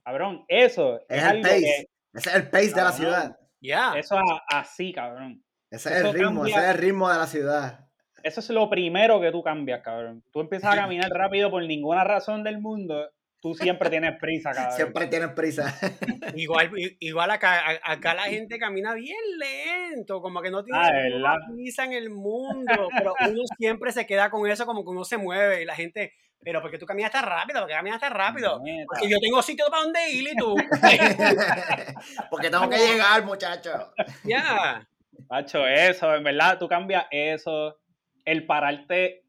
[0.04, 1.60] Cabrón, eso Es es, el algo pace.
[1.60, 3.36] que, Ese es el pace de la ciudad.
[3.60, 3.94] Yeah.
[3.98, 5.42] eso es así, cabrón.
[5.70, 7.80] Ese es Eso el ritmo, cambia- ese es el ritmo de la ciudad.
[8.22, 10.22] Eso es lo primero que tú cambias, cabrón.
[10.32, 13.08] Tú empiezas a caminar rápido por ninguna razón del mundo.
[13.40, 14.74] Tú siempre tienes prisa, cabrón.
[14.76, 15.72] Siempre tienen prisa.
[16.34, 20.80] Igual, igual acá, acá la gente camina bien lento, como que no tiene
[21.24, 25.04] Ah, prisa en el mundo, pero uno siempre se queda con eso, como que uno
[25.04, 28.60] se mueve y la gente, pero porque tú caminas tan rápido, porque caminas tan rápido,
[28.62, 28.84] Neta.
[28.86, 30.54] porque yo tengo sitio para donde ir y tú,
[32.30, 33.92] Porque tengo que llegar, muchachos.
[34.24, 34.86] ya,
[35.28, 37.78] Macho, eso, en verdad, tú cambias eso.
[38.24, 39.24] El pararte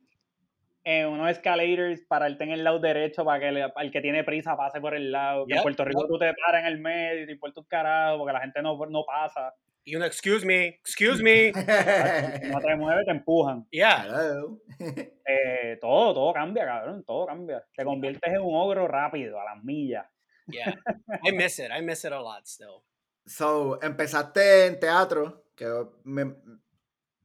[0.84, 4.56] en unos escalators, pararte en el lado derecho para que el, el que tiene prisa
[4.56, 5.46] pase por el lado.
[5.46, 8.20] Que en Puerto Rico tú te paras en el medio y te importa un carajo
[8.20, 9.54] porque la gente no, no pasa.
[9.90, 11.52] Y uno, excuse me, excuse me,
[12.44, 13.66] Si no te mueves, te empujan.
[13.72, 14.60] yeah, Hello.
[15.30, 17.66] Eh, todo, todo cambia, cabrón, todo cambia.
[17.76, 20.06] Te conviertes en un ogro rápido, a las millas.
[20.48, 20.74] yeah,
[21.24, 22.84] I miss it, I miss it a lot still,
[23.26, 25.66] So, empezaste en teatro, que
[26.06, 26.36] me-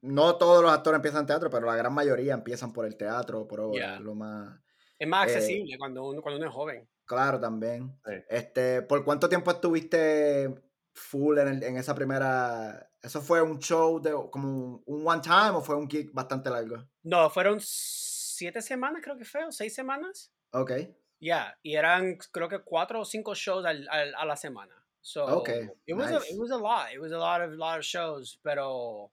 [0.01, 3.47] no todos los actores empiezan en teatro, pero la gran mayoría empiezan por el teatro,
[3.47, 3.99] por Yeah.
[3.99, 4.59] lo más
[4.99, 6.89] es más Eh, accesible cuando uno, cuando uno es joven.
[7.05, 7.89] claro también.
[8.05, 8.13] Sí.
[8.29, 10.53] Este, ¿por cuánto tiempo estuviste
[10.93, 12.89] full en, el- en esa primera?
[13.01, 16.77] ¿Eso fue un show de como un, one time o fue un gig bastante largo?
[17.03, 20.31] No, fueron siete semanas creo que fue, o seis semanas.
[20.51, 20.71] Ok,
[21.19, 24.73] Yeah, y eran creo que cuatro o cinco shows al, al- a la semana.
[25.01, 26.31] So Okay, it was a, nice.
[26.31, 26.91] it was a lot.
[26.93, 29.11] It was a lot of lot of shows, pero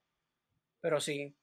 [0.81, 1.33] pero sí.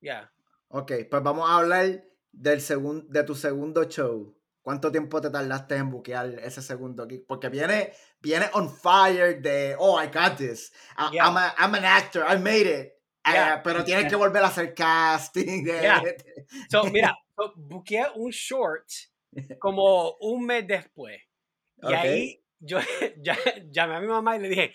[0.00, 0.30] Yeah.
[0.68, 4.32] ok, pues vamos a hablar del segun- de tu segundo show.
[4.62, 7.24] ¿Cuánto tiempo te tardaste en buquear ese segundo gig?
[7.26, 10.72] Porque viene, viene on fire de, oh, I got this.
[10.96, 11.26] I- Yeah.
[11.26, 12.92] I'm, a- I'm an actor, I made it.
[13.24, 13.62] Ah, Yeah.
[13.62, 15.64] pero tienes que volver a hacer casting.
[15.66, 16.00] Yeah.
[16.70, 18.86] So mira, so, buqueé un short
[19.58, 21.20] como un mes después.
[21.82, 21.92] Y Ok.
[21.94, 22.78] ahí yo
[23.22, 23.36] ya,
[23.70, 24.72] llamé a mi mamá y le dije,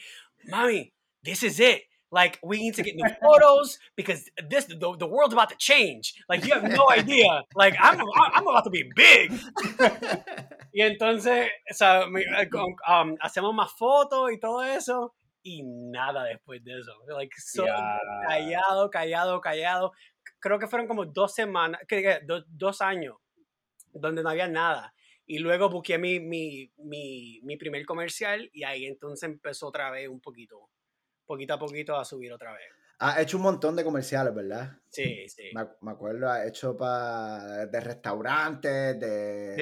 [0.50, 1.84] "Mami, this is it.
[2.12, 6.15] Like we need to get new photos because this the, the world's about to change.
[6.30, 7.43] Like you have no idea.
[7.56, 9.32] Like I'm I'm about to be big."
[10.74, 12.48] Y entonces, o sea, me- eh,
[12.88, 15.13] um, hacemos más fotos y todo eso.
[15.43, 16.91] y nada después de eso.
[17.08, 17.65] Like, so
[18.28, 19.91] callado, callado, callado.
[20.39, 23.15] Creo que fueron como dos semanas, que, dos años
[23.93, 24.93] donde no había nada.
[25.26, 30.08] Y luego busqué mi, mi, mi, mi, primer comercial y ahí entonces empezó otra vez
[30.08, 30.70] un poquito,
[31.27, 32.65] poquito a poquito a subir otra vez.
[32.99, 34.71] Ha hecho un montón de comerciales, ¿verdad?
[34.89, 35.51] Sí, sí.
[35.53, 39.55] Me, acuerdo, ha hecho para de restaurantes, de,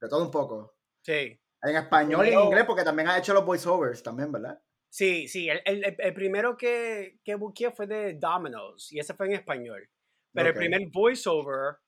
[0.00, 0.76] de, todo un poco.
[1.02, 1.40] Sí.
[1.60, 4.60] En español y en inglés, porque también ha hecho los voiceovers también, ¿verdad?
[4.88, 5.48] Sí, sí.
[5.48, 9.88] El, el, el primero que, que busqué fue de Domino's y ese fue en español.
[10.32, 11.78] Pero el primer voiceover.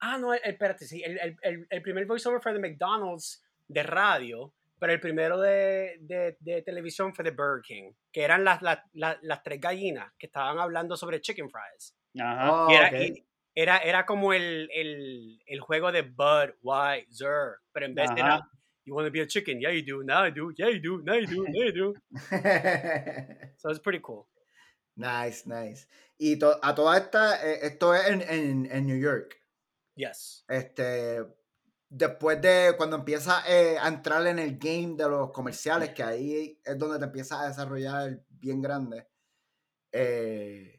[0.00, 1.02] Ah, no, espérate, sí.
[1.02, 4.52] El, el, el primer voiceover fue de McDonald's de radio
[4.82, 8.80] pero el primero de, de, de, televisión fue de Burger King, que eran las, las,
[8.92, 11.96] las, tres gallinas que estaban hablando sobre chicken fries.
[12.18, 12.66] Ajá.
[12.68, 12.90] era,
[13.54, 18.40] era, era, como el, el, el, juego de Budweiser, pero en vez de era,
[18.84, 21.00] you want to be a chicken, yeah you do, now I do, yeah you do,
[21.04, 21.94] now you do, yeah you do.
[23.58, 24.26] so it's pretty cool.
[24.96, 25.86] Nice, nice.
[26.18, 29.36] Y to, a toda esta, eh, esto es en, en, en New York.
[29.94, 30.44] Yes.
[30.48, 31.20] Este,
[31.92, 36.58] después de cuando empiezas eh, a entrar en el game de los comerciales, que ahí
[36.64, 39.06] es donde te empiezas a desarrollar bien grande.
[39.92, 40.74] Eh,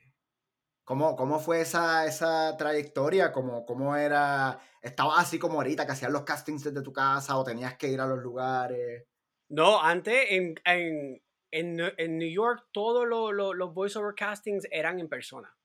[0.84, 3.32] ¿cómo, ¿cómo, fue esa, esa trayectoria?
[3.32, 4.60] ¿Cómo, ¿Cómo era?
[4.82, 8.02] ¿Estabas así como ahorita, que hacías los castings desde tu casa o tenías que ir
[8.02, 9.06] a los lugares?
[9.50, 11.22] No, antes en, en,
[11.52, 15.56] en, en New York todos los voiceover castings eran en persona.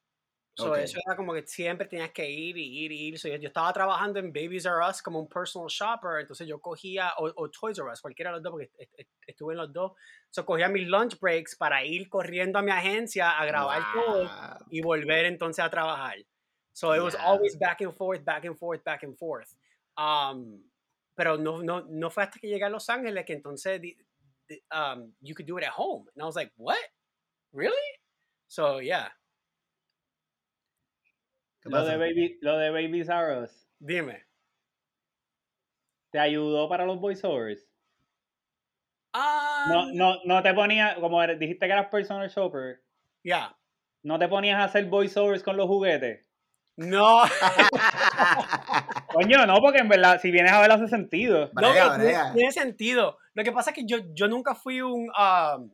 [0.59, 3.16] So, Eso era como que siempre tenías que ir y ir y ir.
[3.16, 7.49] yo, estaba trabajando en Babies R Us como un personal shopper, entonces yo cogía, o,
[7.49, 8.71] Toys R Us, cualquiera de los dos, porque
[9.25, 9.92] estuve en los dos.
[10.31, 14.29] So, cogía mis lunch breaks para ir corriendo a mi agencia a grabar todo
[14.68, 16.16] y volver entonces a trabajar.
[16.73, 19.55] So it was always back and forth, back and forth, back and forth.
[19.97, 20.62] Um,
[21.16, 23.81] pero no, no, no fue hasta que llegué a Los Ángeles que entonces
[24.73, 26.07] um, you could do it at home.
[26.14, 26.79] And I was like, what?
[27.53, 27.77] Really?
[28.49, 29.09] So yeah.
[31.64, 33.05] Lo de, Baby, lo de Baby
[33.79, 34.25] Dime.
[36.11, 37.68] ¿Te ayudó para los voiceovers?
[39.12, 39.66] Ah.
[39.68, 42.83] No, no, no te ponía, como dijiste que eras personal shopper.
[43.23, 43.57] Ya.
[44.03, 46.25] ¿No te ponías a hacer voiceovers con los juguetes?
[46.77, 47.23] No.
[49.12, 51.51] Coño, no, porque en verdad, si vienes a ver, hace sentido.
[51.55, 51.73] No,
[52.33, 53.18] tiene, sentido.
[53.35, 55.71] Lo que pasa es que yo, yo nunca fui un, um,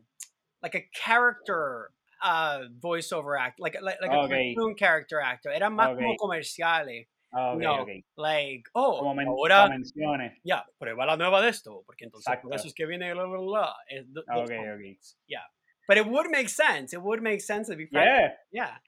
[0.63, 1.91] like a character
[2.23, 4.53] uh, voiceover act, like like, like okay.
[4.53, 5.51] a cartoon character actor.
[5.51, 6.05] Eran más okay.
[6.05, 7.07] como comerciales.
[7.37, 8.05] Okay, no, okay.
[8.17, 10.35] like, oh, como men ahora, menciones.
[10.45, 12.49] Ya, yeah, prueba la nueva de esto, porque entonces Exacto.
[12.49, 13.77] por eso es que viene bla, bla, bla.
[13.89, 14.99] Es, okay, okay.
[15.27, 15.43] Yeah.
[15.89, 16.95] But it would make sense.
[16.95, 18.07] It would make sense to be frank.
[18.07, 18.35] Yeah.
[18.53, 18.81] Yeah.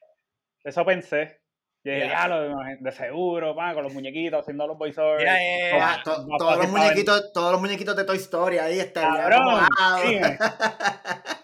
[0.63, 1.41] Eso pensé.
[1.83, 2.27] Yo dije, yeah.
[2.27, 5.23] ya, de seguro, pa, con los muñequitos, haciendo los voiceovers.
[5.23, 6.03] Yeah, yeah, yeah.
[6.03, 9.15] To, to, todos, los muñequitos, todos los muñequitos de Toy Story ahí están.
[9.15, 9.67] Cabrón,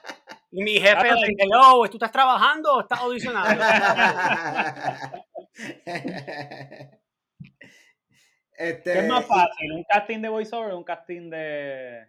[0.55, 3.63] Y mi jefe le dice, hello, ¿tú estás trabajando o estás audicionando?
[8.55, 9.71] este, ¿Qué es más fácil?
[9.71, 12.05] ¿Un casting de voiceover o un casting de...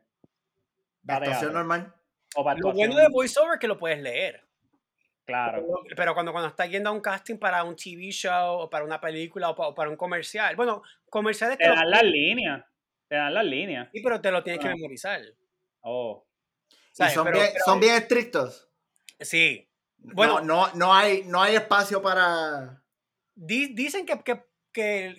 [1.01, 1.95] de actuación normal?
[2.37, 4.47] O Lo bueno de voiceover es que lo puedes leer.
[5.25, 5.65] Claro.
[5.97, 9.01] Pero, cuando, cuando estás yendo a un casting para un TV show o para una
[9.01, 11.57] película o para, o para un comercial, bueno, comerciales...
[11.57, 12.63] Te dan las líneas.
[13.09, 13.89] Te dan las líneas.
[13.91, 14.75] Sí, pero te lo tienes que ah.
[14.75, 15.23] memorizar.
[15.81, 16.27] Oh
[16.95, 18.69] son, bien, son bien estrictos.
[19.21, 19.69] Sí.
[19.99, 22.83] Bueno, no, no, hay, no hay espacio para.
[23.35, 24.45] dicen que, que,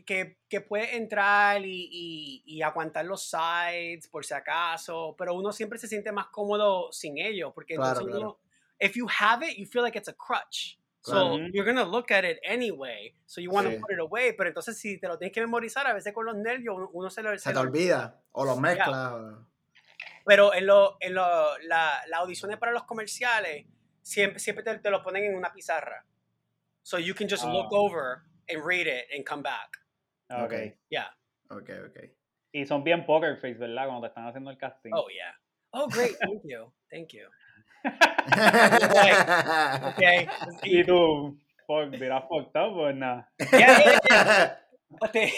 [0.05, 5.79] que, que, puede entrar y, y, aguantar los sides por si acaso, pero uno siempre
[5.79, 8.29] se siente más cómodo sin ellos, porque claro, entonces claro.
[8.29, 8.39] uno,
[8.79, 10.79] if you have it, you feel like it's a crutch.
[11.01, 13.13] So you're going to look at it anyway.
[13.27, 13.79] So you want to sí.
[13.79, 14.33] put it away.
[14.33, 17.21] Pero entonces si te lo tienes que memorizar, a veces con los nervios uno, se
[17.21, 17.29] lo...
[17.33, 18.23] Se, se te lo, olvida.
[18.31, 18.85] O lo mezcla.
[18.87, 19.45] Yeah.
[20.25, 23.65] Pero en, lo, en lo, la, las audiciones para los comerciales
[24.01, 26.05] siempre, siempre te, te, lo ponen en una pizarra.
[26.83, 27.51] So you can just oh.
[27.51, 29.77] look over and read it and come back.
[30.31, 30.75] Okay.
[30.89, 31.07] Yeah.
[31.51, 32.11] Okay, okay.
[32.53, 33.85] Y son bien poker face, ¿verdad?
[33.85, 34.91] Cuando te están haciendo el casting.
[34.93, 35.33] Oh, yeah.
[35.73, 36.15] Oh, great.
[36.19, 36.71] Thank you.
[36.89, 37.27] Thank you.
[39.93, 40.27] okay.
[40.63, 43.25] Y tú, fuck, dirás fucked up or not?
[43.51, 44.55] Yeah, yeah, yeah.
[44.99, 45.33] But they,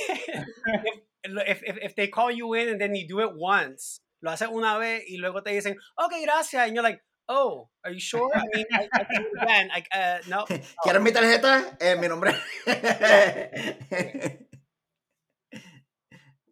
[1.24, 4.47] if, if, if they call you in and then you do it once, lo haces
[4.51, 8.30] una vez y luego te dicen, ok, gracias, and you're like, oh, are you sure?
[8.34, 9.70] I mean, I, I can again.
[9.72, 10.45] I, uh, no.
[10.84, 11.78] ¿Quieres mi tarjeta?
[11.80, 12.32] Eh, mi nombre.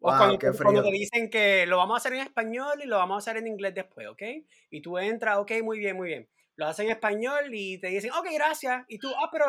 [0.01, 3.15] o cuando, cuando, te dicen que lo vamos a hacer en español y lo vamos
[3.15, 4.21] a hacer en inglés después, ¿ok?
[4.69, 6.29] Y tú entras, ok, muy bien, muy bien.
[6.57, 8.85] Lo hacen en español y te dicen, ok, gracias.
[8.87, 9.45] Y tú, ah, pero,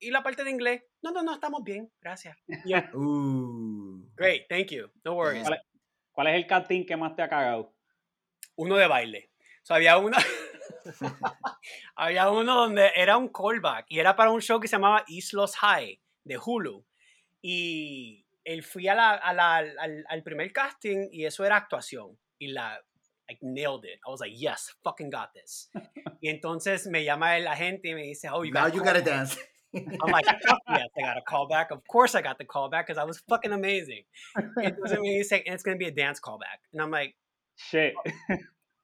[0.00, 0.82] ¿y la parte de inglés?
[1.02, 2.36] No, no, no, estamos bien, gracias.
[2.64, 2.90] Yeah.
[2.94, 4.02] Uh.
[4.16, 4.90] Great, thank you.
[5.04, 5.46] No worries.
[6.12, 7.74] ¿Cuál es el casting que más te ha cagado?
[8.56, 9.30] Uno de baile.
[9.62, 10.18] O sea, había una.
[11.94, 15.32] Había uno donde era un callback y era para un show que se llamaba East
[15.32, 16.84] Los High de Hulu.
[17.40, 22.18] Y él fui a la, a la, al, al primer casting y eso era actuación.
[22.38, 22.80] Y la,
[23.28, 24.00] like, nailed it.
[24.06, 25.70] I was like, yes, fucking got this.
[26.20, 29.02] y entonces me llama el agente y me dice, oh, you Now got you gotta
[29.02, 29.38] dance.
[29.74, 31.70] I'm like, yes, I got a callback.
[31.70, 34.02] Of course I got the callback because I was fucking amazing.
[34.36, 36.60] Entonces me dice, and it's going to be a dance callback.
[36.72, 37.14] And I'm like,
[37.56, 37.94] Shit.
[37.96, 38.36] Oh,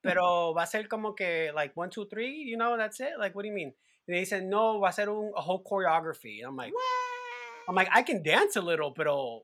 [0.03, 3.13] pero va a ser como que, like, one, two, three, you know, that's it?
[3.19, 3.73] Like, what do you mean?
[4.07, 6.39] Y me dicen, no, va a ser un, a whole choreography.
[6.39, 7.69] And I'm like, what?
[7.69, 9.43] I'm like, I can dance a little, pero,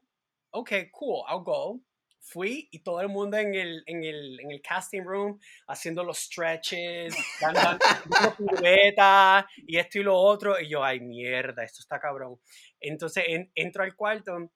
[0.55, 1.81] okay, cool, I'll go.
[2.27, 6.19] Fui y todo el mundo en el, en el, en el casting room haciendo los
[6.19, 10.59] stretches, dando, dando y esto y lo otro.
[10.59, 12.41] Y yo, ay, mierda, esto está cabrón.
[12.81, 14.51] Entonces en- entro al cuarto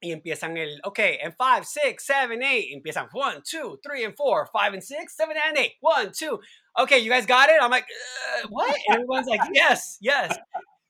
[0.00, 2.46] y empiezan el, ok, en 5, 6, 7, 8.
[2.72, 5.72] Empiezan 1, 2, 3, and 4, 5 and 6, 7 and 8.
[5.80, 6.40] 1, 2.
[6.80, 7.56] Okay, you guys got it?
[7.62, 8.76] I'm like, "Uh, what?
[8.90, 10.36] Everyone's like, yes, yes.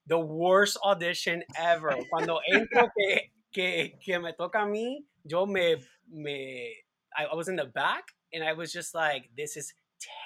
[0.06, 1.94] The worst audition ever.
[2.10, 5.76] Cuando entro que, que, que me toca a mí, yo me,
[6.10, 6.74] me,
[7.16, 9.72] I, I was in the back and I was just like, this is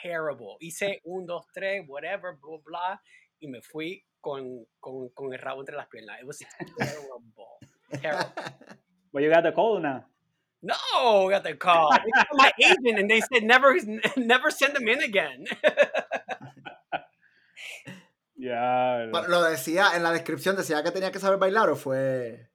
[0.02, 0.56] terrible.
[0.62, 2.96] Hice un, dos, tres, whatever, blah, blah.
[3.40, 6.20] Y me fui con, con, con el rabo entre las piernas.
[6.20, 6.42] It was
[6.78, 7.60] terrible.
[7.92, 8.32] Terrible.
[9.12, 10.04] But you got the call now.
[10.60, 11.90] No, got the call.
[12.32, 13.76] My agent and they said never,
[14.16, 15.46] never send them in again.
[18.40, 22.48] Pero Lo decía, en la descripción decía que tenía que saber bailar o fue.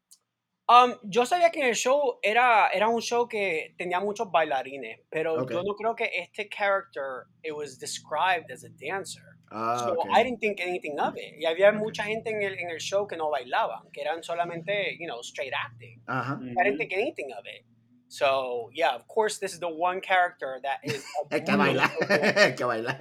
[0.70, 5.44] Um, yo sabía que el show era, era un show que tenía muchos bailarines, pero
[5.44, 5.52] Ok.
[5.52, 9.24] yo no creo que este character it was described as a dancer.
[9.52, 10.08] Ah, so ok.
[10.10, 11.36] I didn't think anything of it.
[11.38, 14.98] Y había mucha gente en el, en el show que no bailaban, que eran solamente,
[15.00, 16.02] you know, straight acting.
[16.08, 16.36] Ajá.
[16.36, 16.54] Ujú.
[16.58, 17.66] I didn't think anything of it.
[18.08, 21.04] So yeah, of course, this is the one character that is.
[21.30, 21.90] que baila.
[22.56, 22.98] que baila.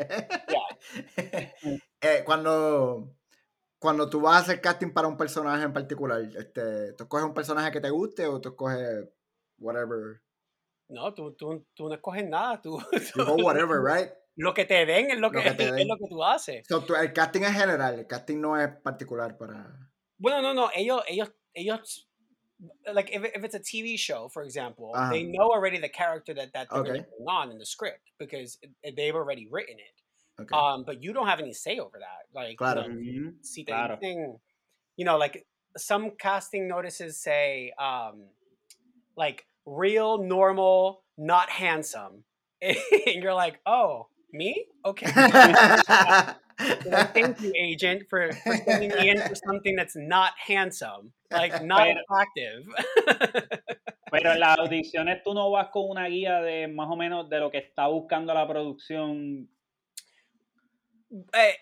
[0.49, 1.51] Yeah.
[2.05, 3.15] Eh, cuando,
[3.83, 7.35] cuando tú vas a hacer casting para un personaje en particular, este, ¿tú escoges un
[7.35, 9.09] personaje que te guste o tú escoges
[9.59, 10.23] whatever?
[10.89, 12.79] No, tú, tú, tú no escoges nada, tú,
[13.17, 14.13] go whatever, right?
[14.37, 16.65] lo que te den es lo que, que te es lo que tú haces.
[16.69, 19.91] So, tú- el casting es general, el casting no es particular para...
[20.17, 22.09] Bueno, no, no, ellos, ellos, ellos,
[22.95, 26.53] like if, if it's a TV show, for example, they know already the character that,
[26.53, 26.93] that they're Okay.
[26.93, 28.61] bring on in the script because
[28.97, 30.02] they've already written it.
[30.41, 30.55] Okay.
[30.57, 32.27] Um, but you don't have any say over that.
[32.35, 33.97] Like, you know, si te Claro.
[34.01, 34.39] dicen,
[34.97, 38.25] you know, like some casting notices say, um,
[39.17, 42.25] like real, normal, not handsome,
[42.63, 42.77] and
[43.23, 44.67] you're like, oh, me?
[44.85, 45.07] Okay.
[46.59, 51.87] Thank you, agent, for, for sending me in for something that's not handsome, like not
[51.87, 52.65] Pero- attractive.
[54.11, 57.41] Pero en las audiciones tú no vas con una guía de más o menos de
[57.41, 59.49] lo que está buscando la producción.
[61.13, 61.57] Eh, eh,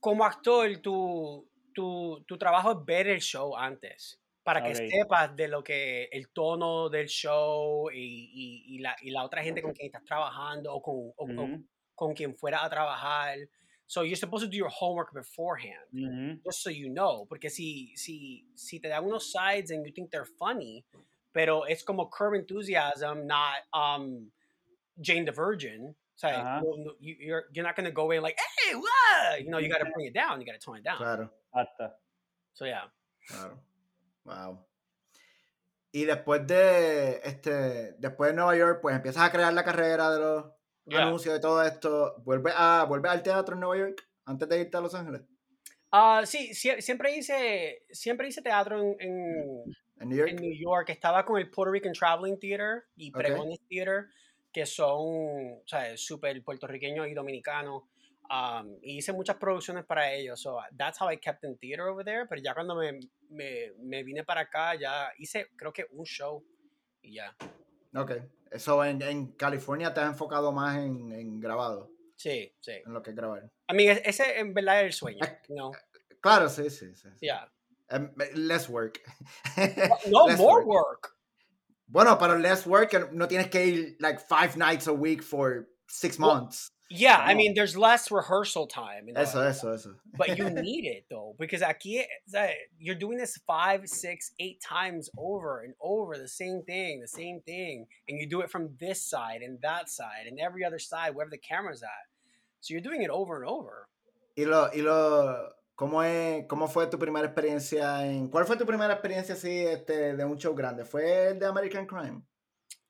[0.00, 5.48] como actor, tu, tu, tu trabajo es ver el show antes, para que sepas de
[5.48, 9.72] lo que el tono del show y, y- y la, y la otra gente con
[9.72, 11.64] quien estás trabajando o con, o- o Ujú,
[11.94, 13.38] con quien fuera a trabajar.
[13.86, 15.86] So you're supposed to do your homework beforehand.
[15.92, 16.40] ujú.
[16.44, 20.10] just so you know, porque si, si, si te dan unos sides and you think
[20.10, 20.84] they're funny,
[21.32, 24.30] pero es como Curb Enthusiasm, not um,
[25.00, 25.94] Jane the Virgin.
[26.14, 26.60] O sea, Ajá.
[26.62, 29.40] no- no, you, you're, you're not going to go in like, hey, what?
[29.42, 30.40] You know, you got to bring it down.
[30.40, 30.96] You got to tone it down.
[30.98, 31.94] claro, Hasta.
[32.54, 32.84] So, yeah.
[33.28, 33.58] claro.
[34.24, 34.58] Wow.
[35.92, 40.18] Y después de este, después de Nueva York, pues empiezas a crear la carrera de
[40.20, 40.44] los
[40.86, 41.06] Yeah.
[41.06, 42.14] anuncios de todo esto.
[42.24, 45.22] ¿Vuelves a, vuelves al teatro en Nueva York antes de irte a Los Ángeles?
[45.90, 49.64] Ah, sí, sie- siempre hice, siempre hice teatro en, en,
[50.00, 50.28] ¿En New York?
[50.30, 50.90] en New York.
[50.90, 53.10] Estaba con el Puerto Rican Traveling Theater y.
[53.10, 54.08] Pregones Theater,
[54.54, 54.88] que son,
[55.58, 57.82] o sea, súper puertorriqueños y dominicanos.
[58.30, 60.40] Um, y hice muchas producciones para ellos.
[60.40, 62.24] So that's how I kept in theater over there.
[62.26, 62.98] Pero ya cuando me,
[63.28, 66.42] me, me vine para acá, ya hice, creo que un show
[67.02, 67.36] y ya.
[67.94, 68.12] Ok.
[68.50, 72.72] Eso en, en California te has enfocado más en, en grabado, Sí, sí.
[72.86, 73.50] en lo que es grabar.
[73.68, 75.72] I mean, e- ese en verdad es el sueño, you know?
[76.20, 76.94] Claro, sí, sí.
[76.94, 77.08] sí.
[77.10, 77.26] sí.
[77.26, 77.50] Yeah.
[77.90, 79.00] Em, less work.
[80.10, 80.66] No, Less more work.
[80.66, 81.16] work.
[81.94, 86.18] Bueno, pero less work, no tienes que ir like five nights a week for six
[86.18, 86.72] Well, months.
[86.90, 89.06] Yeah, I mean, there's less rehearsal time.
[89.06, 89.94] you know, Eso, eso, eso.
[90.18, 92.02] but you need it though because aquí
[92.78, 97.40] you're doing this five six eight times over and over the same thing the same
[97.46, 101.14] thing and you do it from this side and that side and every other side
[101.14, 102.06] wherever the camera's at
[102.60, 103.88] so you're doing it over and over
[104.36, 108.66] Y lo, y lo, ¿cómo, es, ¿cómo fue tu primera experiencia en, cuál fue tu
[108.66, 110.84] primera experiencia así este, de un show grande?
[110.84, 112.22] ¿Fue el de American Crime?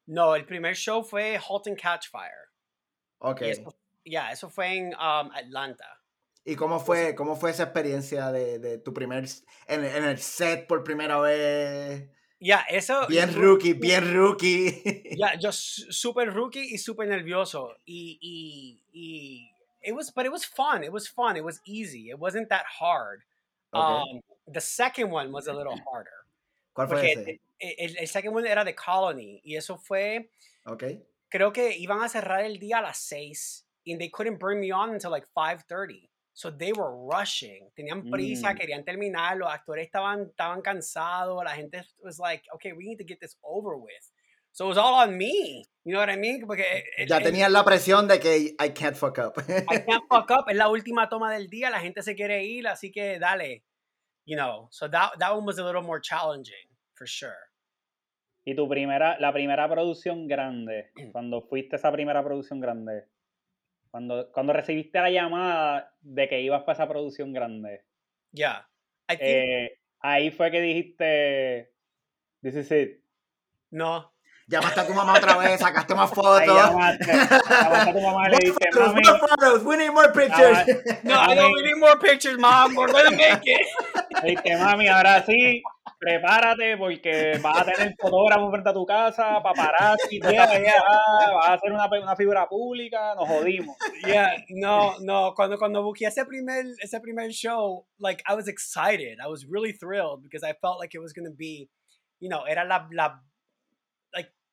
[0.06, 2.50] no el primer show fue halt and catch fire
[3.18, 3.42] Ok.
[4.04, 5.86] ya, eso fue en um, Atlanta.
[6.44, 9.24] ¿Y cómo fue, cómo fue esa experiencia de, de tu primer,
[9.66, 12.10] en, en, el set por primera vez?
[12.38, 13.06] Ya, eso...
[13.08, 15.16] Bien rookie, bien rookie.
[15.16, 17.74] Ya, yo súper rookie y súper nervioso.
[17.86, 19.50] Y, y, y,
[19.84, 20.82] it was, but it was fun.
[20.82, 21.36] It was fun.
[21.36, 22.10] It was easy.
[22.10, 23.22] It wasn't that hard.
[23.74, 23.82] Okay.
[23.82, 26.10] Um, the second one was a little harder.
[26.76, 27.38] ¿Cuál fue ese?
[27.60, 29.40] el, el second one era The Colony.
[29.44, 30.30] Y eso fue...
[30.66, 30.84] Ok.
[31.30, 34.70] Creo que iban a cerrar el día a las 6 and they couldn't bring me
[34.72, 36.08] on until like 5.30.
[36.32, 37.68] So they were rushing.
[37.78, 38.58] Tenían prisa, Mm.
[38.58, 43.04] querían terminar, los actores estaban, estaban cansados, la gente was like, okay, we need to
[43.04, 44.10] get this over with.
[44.54, 45.64] So it was all on me.
[45.84, 46.46] You know what I mean?
[46.46, 46.64] Porque
[46.96, 49.34] el- Ya tenías la presión de que I can't fuck up.
[49.48, 50.48] I can't fuck up.
[50.48, 53.64] Es la última toma del día, la gente se quiere ir, así que dale.
[54.26, 57.36] You know, so that, that one was a little more challenging, for sure.
[58.46, 63.04] Y tu primera, la primera producción grande, cuando fuiste a esa primera producción grande,
[63.90, 67.82] cuando, cuando recibiste la llamada de que ibas para esa producción grande,
[68.32, 68.66] Yeah.
[69.08, 71.72] I think, eh, ahí fue que dijiste,
[72.42, 73.00] this is it.
[73.70, 74.13] no.
[74.46, 76.46] Llamaste a tu mamá otra vez, sacaste más fotos.
[76.46, 80.58] llamaste, llamaste a tu mamá y le dijiste, mami, more photos, we need more pictures.
[81.04, 82.74] No, I know we need more pictures, mom.
[82.76, 83.66] We're gonna make it.
[84.22, 85.62] le dijiste, mami, ahora sí,
[85.98, 90.82] prepárate porque vas a tener fotógrafo frente a tu casa, paparazzi, toda esta Yeah, yeah.
[90.82, 93.76] pendejada, vas a hacer una, una figura pública, nos jodimos.
[94.06, 95.32] Yeah, no, no.
[95.34, 99.18] Cuando cuando busqué ese primer ese primer show, like I was excited.
[99.24, 101.70] I was really thrilled because I felt like it was gonna be,
[102.20, 103.14] you know, era la la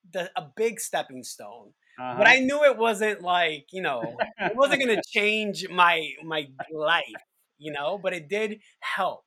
[0.10, 1.74] the a big stepping stone.
[2.00, 2.18] Ajá.
[2.18, 4.02] But I knew it wasn't like you know
[4.40, 7.24] it wasn't gonna change my my life,
[7.58, 7.98] you know.
[7.98, 9.26] But it did help.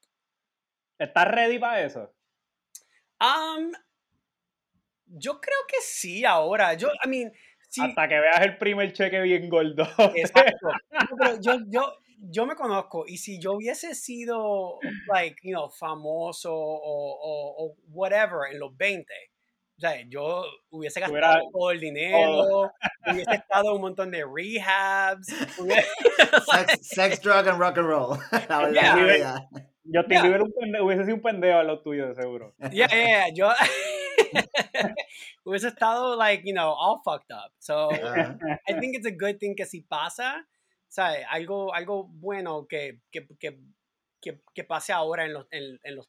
[1.01, 2.09] ¿Estás ready para eso?
[3.20, 3.72] Um,
[5.07, 6.75] yo creo que sí ahora.
[6.75, 7.33] Yo, I mean,
[7.68, 7.81] sí.
[7.83, 9.87] Hasta que veas el primer cheque bien gordo.
[10.14, 10.68] Exacto.
[11.18, 14.79] Pero yo, yo, yo me conozco y si yo hubiese sido,
[15.12, 19.07] like, you know, famoso o, o, o whatever en los 20,
[19.77, 22.70] o sea, yo hubiese gastado Hubiera- todo el dinero,
[23.11, 25.27] hubiese estado un montón de rehabs.
[25.59, 25.89] hubiese-
[26.66, 28.18] Sex, sex, drug and rock and roll.
[28.49, 28.95] La verdad, Yeah.
[28.97, 29.49] verdad.
[29.85, 30.22] Justin Yeah.
[30.22, 32.55] Bieber un hubiese sido un pendejo a los tuyos, de seguro.
[32.72, 33.51] yeah, yeah, yo
[35.45, 37.53] hubiese estado, like, you know, all fucked up.
[37.59, 37.91] So.
[37.93, 40.47] I think it's a good thing que si pasa,
[40.89, 41.27] ¿sabes?
[41.31, 43.59] Algo, algo bueno que, que, que,
[44.22, 46.09] que, que pase ahora en los, en, en los,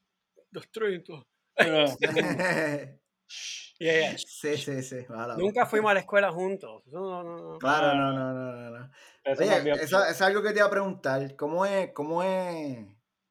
[0.51, 1.13] los 30.
[3.78, 4.17] Yeah, yeah.
[4.17, 5.05] Sí, sí, sí.
[5.09, 5.36] ojalá.
[5.36, 6.84] Nunca fuimos a la escuela juntos.
[6.88, 7.59] No, no, no.
[7.59, 8.91] Claro, no, no, no, no, no.
[9.38, 11.36] Oye, eso, es algo que te iba a preguntar.
[11.36, 12.86] ¿Cómo es, cómo es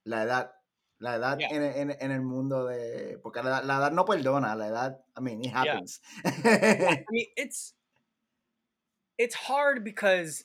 [0.04, 0.52] la edad?
[0.98, 1.48] La edad Yeah.
[1.50, 3.18] en, en, en el mundo de...
[3.22, 6.02] Porque la, la edad no perdona, la edad, I mean, it happens.
[6.24, 7.74] I mean, it's
[9.16, 10.44] it's hard because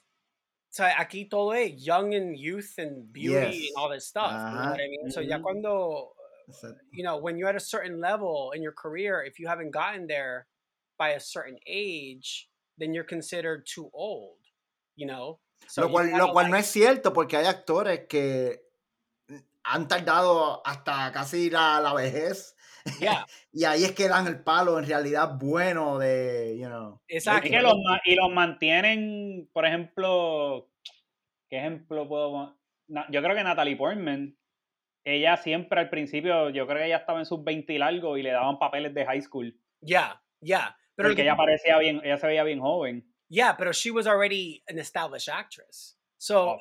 [0.70, 3.70] so aquí todo es young and youth and beauty Yes.
[3.70, 4.32] and all this stuff.
[4.32, 5.12] You know I mean?
[5.12, 5.44] So ya Mhm.
[5.44, 6.14] cuando.
[6.92, 10.08] You know when you're at a certain level in your career, if you haven't gotten
[10.08, 10.48] there
[10.98, 14.38] by a certain age, then you're considered too old.
[14.96, 15.40] You know.
[15.68, 18.60] So lo cual, lo cual like- no es cierto porque hay actores que
[19.64, 22.56] han tardado hasta casi la, la vejez
[23.00, 27.00] Yeah, y ahí es que dan el palo en realidad bueno de, you know.
[27.08, 27.46] exacto.
[27.46, 27.76] Es que los,
[28.06, 30.70] y los mantienen, por ejemplo,
[31.50, 34.36] ¿qué ejemplo puedo na- Yo creo que Natalie Portman,
[35.10, 38.24] ella siempre al principio, yo creo que ella estaba en sus 20 y largo y
[38.24, 39.56] le daban papeles de high school.
[39.82, 40.78] Yeah, yeah.
[40.96, 43.06] Pero Porque que ella parecía bien, ella se veía bien joven.
[43.30, 45.98] Yeah, pero she was already an established actress.
[46.18, 46.60] So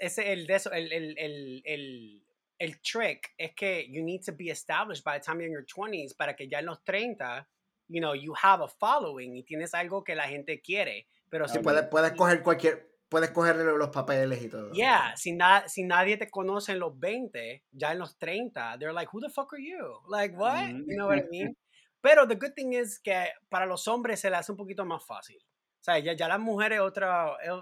[0.00, 2.22] ese el de eso, el, el, el, el,
[2.58, 5.66] el trick es que you need to be established by the time you're in your
[5.66, 7.46] 20s para que ya en los 30,
[7.88, 11.06] you know, you have a following y tienes algo que la gente quiere.
[11.28, 14.72] Pero si puedes, puedes coger cualquier, puedes coger los papeles y todo.
[14.72, 18.92] Yeah, si, na- si nadie te conoce en los 20, ya en los 30, they're
[18.92, 20.00] like, who the fuck are you?
[20.08, 20.68] Like, what?
[20.68, 20.84] Mhm.
[20.88, 21.56] You know what I mean?
[22.00, 25.04] Pero the good thing is que para los hombres se le hace un poquito más
[25.04, 25.38] fácil.
[25.38, 27.52] O sea, ya, ya las mujeres otra, es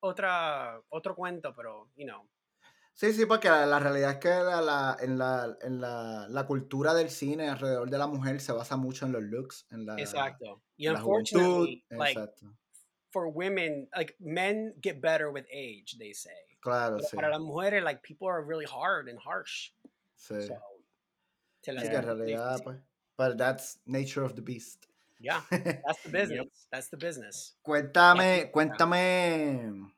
[0.00, 2.28] otra, otro cuento, pero, you know.
[2.94, 6.46] Sí, sí, porque la, la realidad es que la, la- en, la, en la, la
[6.46, 9.96] cultura del cine alrededor de la mujer se basa mucho en los looks, en la,
[9.98, 10.62] Exacto.
[10.76, 11.40] Y la juventud.
[11.40, 12.46] unfortunately, like, Exacto.
[13.12, 16.30] For women, like, men get better with age, they say.
[16.62, 17.16] Claro, Pero sí.
[17.16, 19.70] para las mujeres, like, people are really hard and harsh.
[20.16, 20.46] sí.
[20.46, 20.58] So,
[21.64, 22.64] en realidad, difícil.
[22.64, 22.76] pues.
[23.16, 24.86] But that's nature of the beast.
[25.20, 26.48] Yeah, that's the business.
[26.72, 27.54] That's the business.
[27.64, 29.92] Cuéntame, cuéntame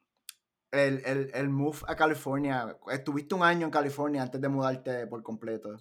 [0.72, 2.76] el, el, el move a California.
[2.92, 5.76] Estuviste un año en California antes de mudarte por completo.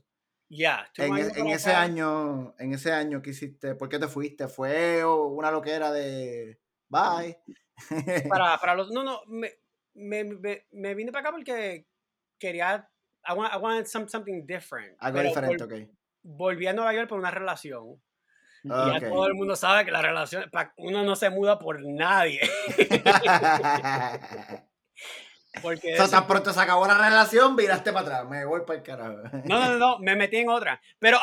[0.47, 0.86] Yeah.
[0.97, 4.47] En, e- en por ese año, en ese año que hiciste, ¿por qué te fuiste?
[4.47, 6.59] ¿Fue una loquera de
[6.93, 7.37] bye.
[8.29, 9.51] Para, para los, no, no, me,
[9.95, 11.85] me, me, me vine para acá porque
[12.39, 12.87] quería,
[13.27, 14.95] I, want, I wanted some, something different.
[14.99, 15.89] Algo diferente, vol- ok.
[16.21, 17.99] Volví a Nueva York por una relación.
[18.63, 22.39] Y ya todo el mundo sabe que la relación, uno no se muda por nadie.
[25.61, 28.29] Porque So, eso- tan pronto se acabó la relación, viraste para atrás.
[28.29, 29.17] Me voy para el carajo.
[29.45, 30.79] no, no, no, no, me metí en otra.
[30.99, 31.19] Pero,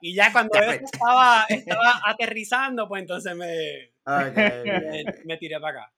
[0.00, 4.04] y ya cuando Ya estaba, estaba aterrizando, pues entonces me, Ok,
[4.66, 5.92] me, me tiré para acá.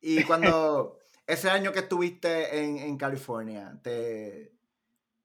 [0.00, 4.52] Y cuando ese año que estuviste en, en California, te,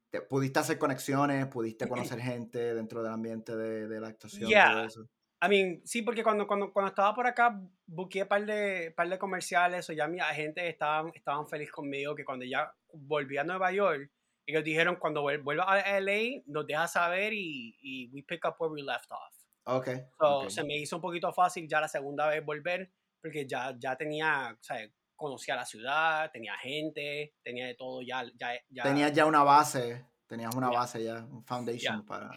[0.09, 4.71] te- pudiste hacer conexiones, pudiste conocer gente dentro del ambiente de, de la actuación, Yeah.
[4.71, 5.09] todo eso.
[5.45, 9.09] I mean, sí, porque cuando, cuando, cuando estaba por acá, busqué un par de, par
[9.09, 13.43] de comerciales, o ya mi agente estaban, estaban feliz conmigo, que cuando ya volví a
[13.43, 14.09] Nueva York,
[14.45, 18.55] ellos dijeron, cuando vuel- vuelva a LA, nos deja saber y, y we pick up
[18.59, 19.33] where we left off.
[19.65, 19.87] Ok.
[20.19, 20.49] So, ok.
[20.49, 22.91] Se me hizo un poquito fácil ya la segunda vez volver,
[23.21, 24.77] porque ya, ya tenía, o sea,
[25.15, 30.05] conocía la ciudad, tenía gente, tenía de todo, ya, ya, ya Tenías ya una base,
[30.27, 30.79] tenías una Yeah.
[30.79, 32.29] base ya, un foundation para,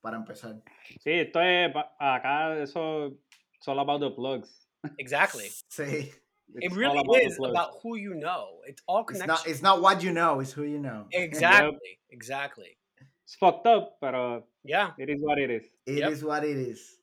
[0.00, 0.54] para empezar.
[1.00, 3.08] Sí, esto es, acá eso,
[3.54, 4.66] it's all about the plugs.
[4.96, 5.50] exactly.
[5.68, 6.10] Sí.
[6.54, 8.60] It It's all really is about who you know.
[8.66, 9.28] It's all It's connection.
[9.28, 11.06] not, it's not what you know, it's who you know.
[11.12, 12.76] Exactly, exactly.
[13.24, 14.92] It's fucked up, pero Yeah.
[14.98, 15.64] it is what it is.
[15.84, 16.12] It Yep.
[16.12, 17.00] is what it is.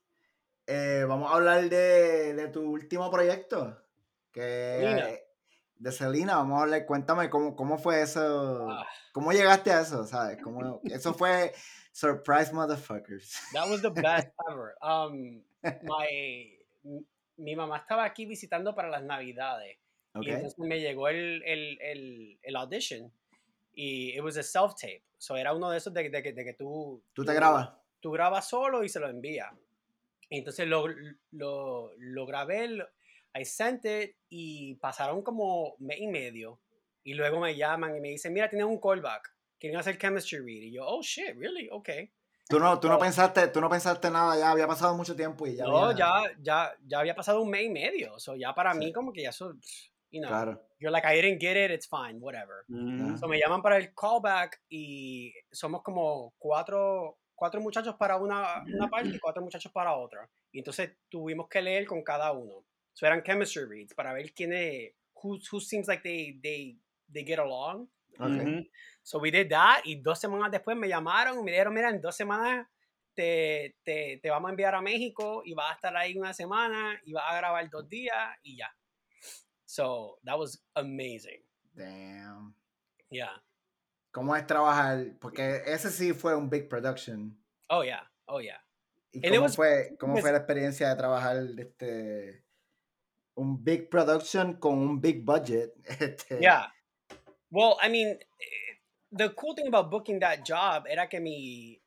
[0.66, 3.76] Eh, vamos a hablar de, de tu último proyecto.
[4.32, 4.40] Que,
[4.80, 5.10] Selena.
[5.10, 5.20] eh,
[5.78, 8.86] de Selena, vamos a hablar, cuéntame cómo, cómo fue eso, Ah.
[9.12, 10.38] cómo llegaste a eso, ¿sabes?
[10.42, 11.52] ¿Cómo, eso fue
[11.92, 13.38] Surprise Motherfuckers.
[13.52, 14.74] That was the best ever.
[14.82, 15.42] Um,
[15.84, 16.50] my,
[17.36, 19.78] mi mamá estaba aquí visitando para las navidades
[20.14, 20.24] ¿Ok?
[20.26, 23.12] y entonces me llegó el, el, el, el audition
[23.74, 25.02] y it was a self-tape.
[25.18, 27.02] So era uno de esos de, de que- de que tú...
[27.12, 27.70] ¿Tú te grabas?
[28.00, 29.52] Tú grabas solo y se lo envía.
[30.30, 30.86] Entonces lo,
[31.32, 32.88] lo, lo grabé, lo-
[33.36, 36.60] I sent it y pasaron como mes y medio
[37.02, 39.34] y luego me llaman y me dicen, mira, tienes un callback.
[39.58, 40.62] Quieren hacer chemistry read.
[40.62, 41.68] Y yo, oh shit, really?
[41.70, 42.10] Okay.
[42.48, 45.56] ¿Tú no, tú no pensaste, tú no pensaste nada, ya había pasado mucho tiempo y
[45.56, 48.18] ya no, había- ya, ya, ya había pasado un mes y medio.
[48.18, 48.78] So ya para Sí.
[48.80, 49.54] mí como que ya eso,
[50.10, 50.62] you know, Claro.
[50.78, 52.64] you're like, I didn't get it, it's fine, whatever.
[52.68, 53.18] Mhm.
[53.18, 58.88] So me llaman para el callback y somos como cuatro, cuatro muchachos para una, una
[58.90, 60.28] parte y cuatro muchachos para otra.
[60.52, 62.64] Y entonces tuvimos que leer con cada uno.
[62.92, 66.78] So eran chemistry reads para ver quién es, who, who seems like they, they,
[67.10, 67.88] they get along.
[68.20, 68.28] Ok.
[68.28, 68.68] Mhm.
[69.06, 72.00] So we did that y dos semanas después me llamaron y me dijeron, mira, en
[72.00, 72.66] dos semanas
[73.14, 76.98] te, te, te vamos a enviar a México y vas a estar ahí una semana
[77.04, 78.74] y vas a grabar dos días y ya.
[79.66, 81.42] So that was amazing.
[81.74, 82.54] Damn.
[83.10, 83.42] Yeah.
[84.10, 85.18] ¿Cómo es trabajar?
[85.20, 87.36] Porque ese sí fue un big production.
[87.68, 88.10] Oh yeah.
[88.26, 88.60] Oh yeah.
[89.12, 92.42] ¿Y cómo, was- fue, cómo was- fue la experiencia de trabajar este,
[93.34, 95.72] un big production con un big budget?
[96.00, 96.72] Este, Yeah.
[97.50, 98.18] Well, I mean,
[99.16, 101.78] the cool thing about booking that job era que mi,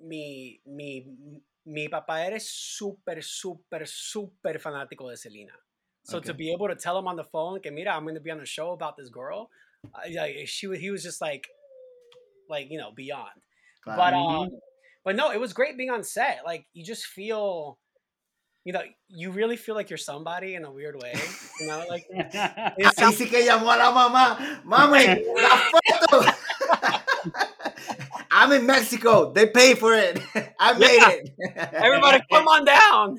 [0.00, 1.06] mi, mi,
[1.66, 5.52] mi papá era súper, súper, súper fanático de Selena.
[6.04, 8.20] So to be able to tell him on the phone, que mira, I'm going to
[8.20, 9.48] be on a show about this girl,
[9.94, 11.46] like, she, he was just like,
[12.48, 13.40] like, you know, beyond.
[13.84, 14.42] But Mhm.
[14.44, 14.50] um,
[15.04, 16.40] but no, it was great being on set.
[16.44, 17.78] Like you just feel,
[18.64, 21.14] you know, you really feel like you're somebody in a weird way.
[21.60, 24.62] You know, like it Ahí sounds- sí que llamó a la mamá.
[24.64, 26.32] Mami, la foto.
[28.30, 29.32] I'm in Mexico.
[29.32, 30.20] They pay for it.
[30.58, 31.30] I made it.
[31.72, 33.16] everybody, come on down.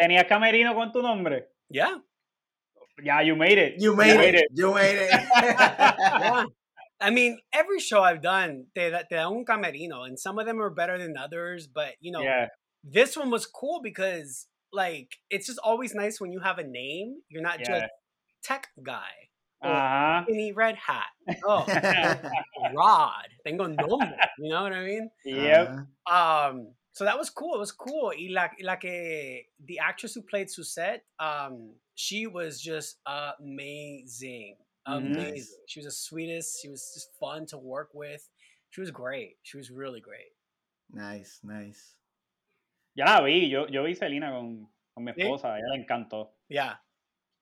[0.00, 1.44] ¿Tenías camerino con tu nombre?
[1.70, 1.96] Yeah,
[3.02, 3.74] Yeah, you made it.
[3.78, 4.46] You made it.
[4.54, 5.10] You made it.
[5.10, 6.44] yeah.
[7.00, 10.46] I mean, every show I've done, te, da- te da un camerino, and some of
[10.46, 11.66] them are better than others.
[11.66, 12.46] But you know, Yeah.
[12.84, 17.16] this one was cool because like it's just always nice when you have a name.
[17.28, 17.80] You're not Yeah.
[17.80, 17.92] just
[18.42, 19.25] tech guy.
[19.66, 20.22] Or Ajá.
[20.24, 21.06] Skinny red hat.
[21.44, 21.64] Oh,
[22.74, 23.28] Rod.
[23.44, 24.16] Tengo nombre.
[24.38, 25.10] You know what I mean?
[25.24, 25.78] Yep.
[26.08, 27.54] Ah, Um, so that was cool.
[27.54, 28.12] It was cool.
[28.16, 34.56] Y la, la que the actress who played Suzette, um, she was just amazing.
[34.86, 35.34] Amazing.
[35.34, 35.54] Nice.
[35.66, 36.62] She was the sweetest.
[36.62, 38.22] She was just fun to work with.
[38.70, 39.36] She was great.
[39.42, 40.32] She was really great.
[40.92, 41.94] nice, nice.
[42.94, 46.28] Ya la vi, yo, yo vi Selena con, con mi esposa, a ella le encantó.
[46.48, 46.74] Yeah.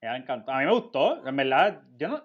[0.05, 0.53] A ella le encantó.
[0.53, 2.25] A mí me gustó, en verdad, yo no.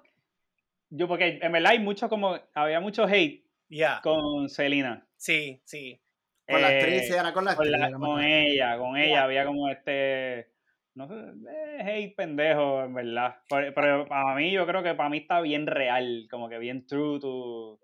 [0.92, 2.38] Yo, porque en verdad hay mucho como.
[2.54, 4.02] Había mucho hate Yeah.
[4.02, 5.06] con Selena.
[5.16, 6.02] Sí, sí.
[6.48, 7.80] Con la Eh, actriz, sí, era con la con, actriz.
[7.92, 9.24] la- con ella, con ella Yeah.
[9.24, 10.52] había como este.
[10.96, 11.14] No sé,
[11.50, 13.36] eh, hate pendejo, en verdad.
[13.48, 16.86] Pero, pero para mí, yo creo que para mí está bien real, como que bien
[16.88, 17.80] true to,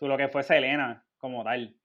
[0.00, 1.76] to lo que fue Selena, como tal.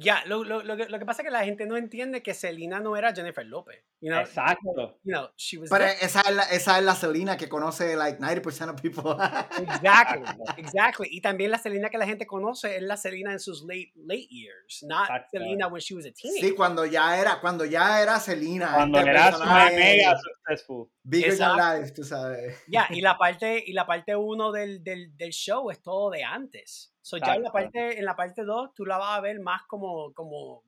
[0.00, 2.32] Ya, lo, lo, lo, que, lo que pasa es que la gente no entiende que
[2.32, 3.82] Selena no era Jennifer López.
[4.00, 5.00] You know, Exacto.
[5.02, 8.20] you know, she was Pero esa es, la, esa es la Selena que conoce like
[8.20, 9.16] 90% of people.
[9.60, 10.22] Exactly,
[10.56, 11.08] exactly.
[11.10, 14.28] Y también la Selena que la gente conoce es la Selena en sus late, late
[14.30, 15.38] years, not Exacto.
[15.38, 16.48] Selena when she was a teenager.
[16.48, 18.74] sí, cuando ya era, cuando ya era Selena.
[18.74, 20.90] Cuando este era personaje mega successful.
[21.02, 22.56] Bigger than life, tú sabes.
[22.68, 26.22] Ya, y la parte y la parte uno del, del, del show es todo de
[26.22, 26.94] antes.
[27.08, 29.62] So ya en la parte en la parte 2 tú la vas a ver más
[29.66, 30.62] como como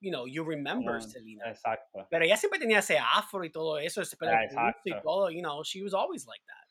[0.00, 1.48] you know, you remember Como- Selena.
[1.48, 2.06] Exacto.
[2.10, 5.30] Pero ella siempre tenía ese afro y todo eso, ese pelo Ah, corto y todo,
[5.30, 6.66] you know, she was always like that.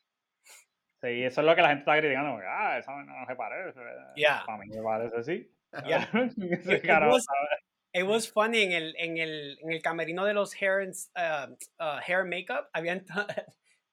[1.02, 2.34] Sí, eso es lo que la gente está criticando.
[2.34, 3.80] porque, Ah, esa no, se parece.
[4.16, 4.44] Yeah.
[4.46, 5.52] Para mí me parece sí.
[5.88, 6.08] Yeah.
[6.38, 7.26] It was-.
[7.94, 11.84] It was funny en el, en el, en el camerino de los hair, and uh,
[11.84, 13.04] uh, hair makeup, habían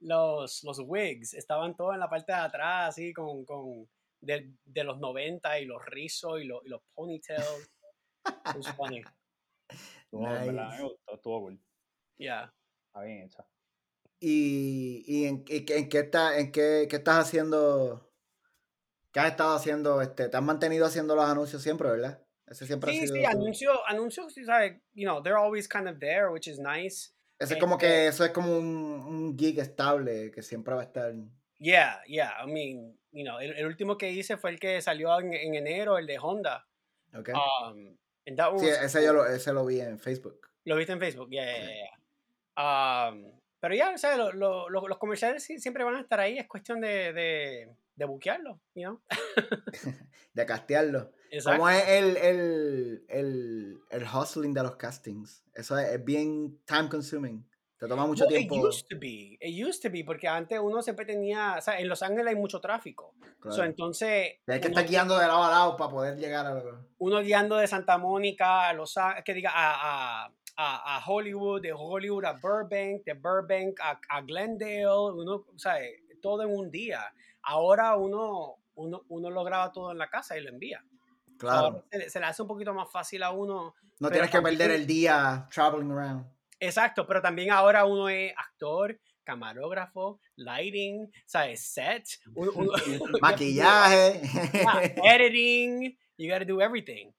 [0.01, 3.89] los, los wigs, estaban todos en la parte de atrás, así, con, con
[4.23, 7.71] de, de los 90 y los rizos y, los y los ponytails.
[8.27, 9.03] It was funny.
[10.05, 10.83] Estuvo, en verdad, Nice.
[10.83, 11.61] me gustó, estuvo cool.
[12.19, 12.55] Yeah.
[12.87, 13.47] Está bien hecha.
[14.21, 18.13] ¿Y, y en, y qué- en qué, está, en qué, qué estás haciendo?
[19.13, 20.01] ¿Qué has estado haciendo?
[20.01, 22.23] Este, ¿Te has mantenido haciendo los anuncios siempre, verdad?
[22.47, 23.25] Ese siempre ha Sí, sido sí,
[23.89, 27.13] anuncios, tú sabes, you know, they're always kind of there, which is nice.
[27.39, 30.83] Ese es como este- que eso es como un, un gig estable que siempre va
[30.83, 31.13] a estar.
[31.63, 35.17] Yeah, yeah, I mean, you know, el, el último que hice fue el que salió
[35.21, 36.67] en, en enero, el de Honda.
[37.15, 37.29] ¿ok?
[37.29, 37.97] Um,
[38.27, 40.49] and that sí, was ese yo lo, ese lo vi en Facebook.
[40.65, 41.75] Lo viste en Facebook, yeah, yeah, yeah,
[42.57, 43.09] yeah.
[43.11, 46.37] Um, pero ya, o sea, lo- lo- lo- los comerciales siempre van a estar ahí,
[46.37, 49.01] es cuestión de, de, de buquearlo, you know?
[50.35, 51.13] De castearlo.
[51.31, 51.59] Exacto.
[51.59, 55.45] ¿Cómo es el, el, el, el hustling de los castings?
[55.55, 57.47] Eso es, es bien time consuming.
[57.83, 58.55] Te toma mucho Well, tiempo.
[58.55, 61.81] It used to be, it used to be, porque antes uno siempre tenía, o sea,
[61.81, 63.13] en Los Ángeles hay mucho tráfico.
[63.41, 63.57] claro.
[63.57, 66.63] So, entonces, Hay que estar guiando de lado a lado para poder llegar a
[66.99, 71.61] uno guiando de Santa Mónica a Los Á- que diga, a, a, a, a Hollywood,
[71.61, 75.75] de Hollywood a Burbank, de Burbank a, a Glendale, uno, o sea,
[76.21, 77.13] todo en un día.
[77.43, 80.85] Ahora uno, uno, uno lo graba todo en la casa y lo envía.
[81.37, 81.59] Claro.
[81.67, 83.75] Ahora se, le- se le hace un poquito más fácil a uno.
[83.99, 86.27] no tienes que perder el día traveling around.
[86.65, 91.73] Exacto, pero también ahora uno es actor, camarógrafo, lighting, ¿sabes?
[91.73, 92.05] Set,
[93.21, 94.23] Maquillaje.
[95.05, 97.13] Editing, you gotta do everything.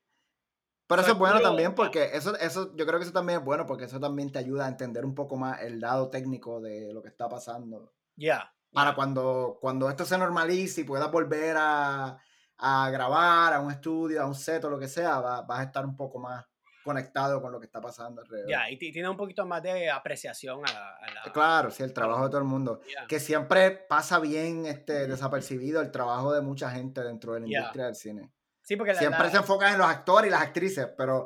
[0.88, 3.46] Pero eso So, es bueno también porque eso, eso, yo creo que eso también es
[3.46, 6.94] bueno porque eso también te ayuda a entender un poco más el lado técnico de
[6.94, 7.94] lo que está pasando.
[8.16, 8.54] Yeah.
[8.72, 12.18] Para cuando, cuando esto se normalice y puedas volver a,
[12.58, 15.64] a grabar a un estudio, a un set o lo que sea, va- vas a
[15.64, 16.46] estar un poco más
[16.84, 18.50] conectado con lo que está pasando alrededor.
[18.50, 20.90] Ya, y ti- tiene un poquito más de apreciación a la...
[20.96, 22.80] a la- Claro, sí, el trabajo de todo el mundo.
[22.88, 23.08] Yeah.
[23.08, 27.86] Que siempre pasa bien este, desapercibido el trabajo de mucha gente dentro de la industria
[27.86, 28.32] del cine.
[28.62, 29.00] Sí, porque la...
[29.00, 31.26] Siempre la- se enfocan en los actores y las actrices, pero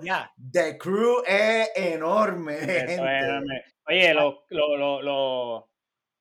[0.51, 2.55] The Crew es enorme.
[2.55, 2.95] Eso es gente.
[3.25, 3.63] enorme.
[3.87, 5.63] Oye, los, los, los, los,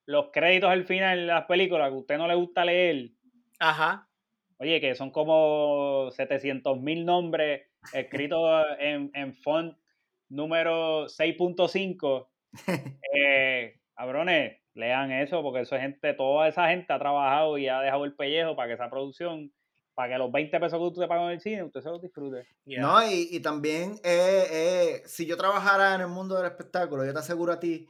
[0.07, 3.11] los créditos al final de las películas que a usted no le gusta leer,
[3.59, 4.09] Ajá.
[4.59, 9.77] oye, que son como 700 mil nombres escritos en, en font
[10.29, 12.29] número 6.5.
[13.19, 17.81] Eh, cabrones, lean eso, porque eso es gente, toda esa gente ha trabajado y ha
[17.81, 19.53] dejado el pellejo para que esa producción,
[19.95, 22.03] para que los 20 pesos que usted te paga en el cine, usted se los
[22.03, 22.47] disfrute.
[22.65, 22.81] yeah.
[22.83, 27.13] No, y, y también eh, eh, si yo trabajara en el mundo del espectáculo, yo
[27.13, 27.87] te aseguro a ti,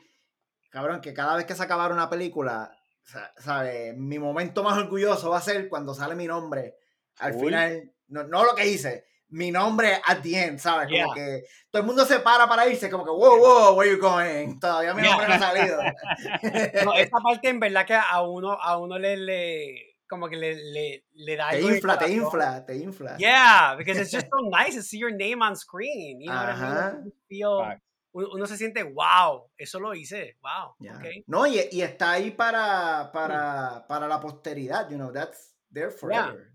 [0.70, 3.96] cabrón, que cada vez que se acabara una película, sa- ¿sabes?
[3.96, 6.76] Mi momento más orgulloso va a ser cuando sale mi nombre
[7.18, 10.86] al final, no, no lo que hice, mi nombre at the end, ¿sabes?
[10.88, 11.14] Como Yeah.
[11.14, 14.58] que todo el mundo se para para irse, como que, wow, wow, where you going?
[14.60, 15.10] Todavía mi Yeah.
[15.10, 15.78] nombre no ha salido.
[16.84, 20.54] No, esa parte en verdad que a uno, a uno le, le como que le,
[20.54, 23.16] le, le da te algo infla, te infla, te infla.
[23.18, 26.20] Yeah, because it's just so nice to see your name on screen.
[26.20, 26.92] You know what I Ajá.
[27.02, 27.12] mean?
[27.28, 27.80] Feel-
[28.12, 30.96] uno, uno se siente, wow, eso lo hice, wow, Ya.
[30.96, 31.22] okay.
[31.26, 36.50] No, y, y está ahí para, para, para la posteridad, you know, that's there forever.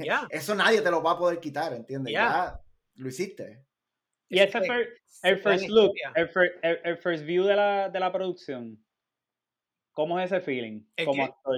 [0.00, 0.26] Yeah.
[0.30, 2.12] Eso nadie te lo va a poder quitar, ¿entiendes?
[2.12, 2.22] Yeah.
[2.28, 2.60] Ya
[3.02, 3.64] lo hiciste.
[4.28, 4.88] Y ese Este, fir-
[5.22, 8.82] el first look, el, fir- el- el first view de la, de la producción,
[9.92, 11.30] ¿cómo es ese feeling ¿El como qué?
[11.30, 11.56] actor?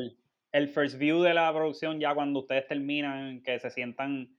[0.52, 4.36] El first view de la producción ya cuando ustedes terminan, que se sientan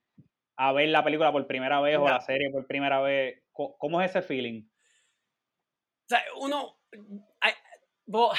[0.55, 4.09] a ver la película por primera vez o la serie por primera vez, ¿cómo es
[4.09, 4.63] ese feeling?
[4.63, 7.51] O sea, uno, I,
[8.07, 8.29] well,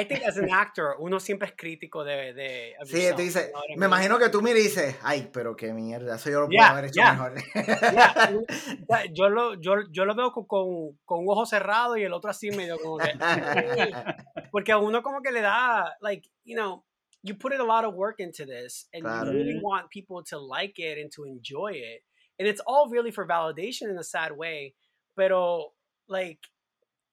[0.00, 3.40] I think as an actor, uno siempre es crítico de, de Sí, yourself, te dice,
[3.46, 6.30] you know what I me imagino que tú me dices, ay, pero qué mierda, eso
[6.30, 7.12] yo lo puedo Yeah, haber hecho yeah.
[7.12, 7.34] mejor.
[7.54, 12.12] Yeah, yo, lo, yo, yo lo veo con, con, con un ojo cerrado y el
[12.12, 13.12] otro así medio como que...
[14.52, 16.84] Porque a uno como que le da, like, you know,
[17.22, 19.32] you put in a lot of work into this and Claro.
[19.32, 22.02] you really want people to like it and to enjoy it.
[22.38, 24.74] and it's all really for validation in a sad way.
[25.16, 25.72] Pero
[26.08, 26.38] like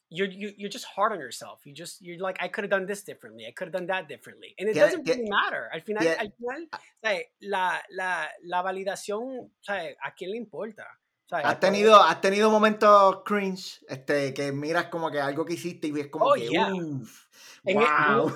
[0.10, 1.62] you're you, you're just hard on yourself.
[1.66, 3.46] You just you're like I could have done this differently.
[3.48, 5.70] I could have done that differently, and it Yeah, doesn't yeah, really matter.
[5.74, 6.16] Al final, yeah.
[6.20, 6.68] al final,
[7.04, 7.24] ¿sabes?
[7.42, 9.96] la la la validación, ¿sabes?
[10.04, 10.86] ¿A quién le importa?
[11.28, 11.46] ¿Sabes?
[11.46, 15.92] ¿Has tenido, has tenido momentos cringe este, que miras como que algo que hiciste y
[15.92, 17.26] ves como Oh, que, uff,
[17.66, 18.32] En, wow.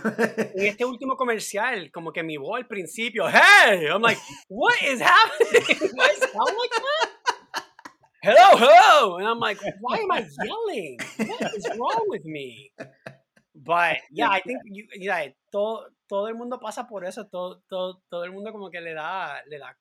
[0.55, 5.01] en este último comercial, como que mi voz al principio, hey, I'm like, what is
[5.01, 5.77] happening?
[5.79, 7.09] Do I sound like that?
[8.21, 10.97] Hello, hello, and I'm like, why am I yelling?
[11.25, 12.71] What is wrong with me?
[13.55, 18.01] But yeah, I think you, yeah, todo, todo el mundo pasa por eso, todo, todo,
[18.09, 19.71] todo el mundo como que le da, le da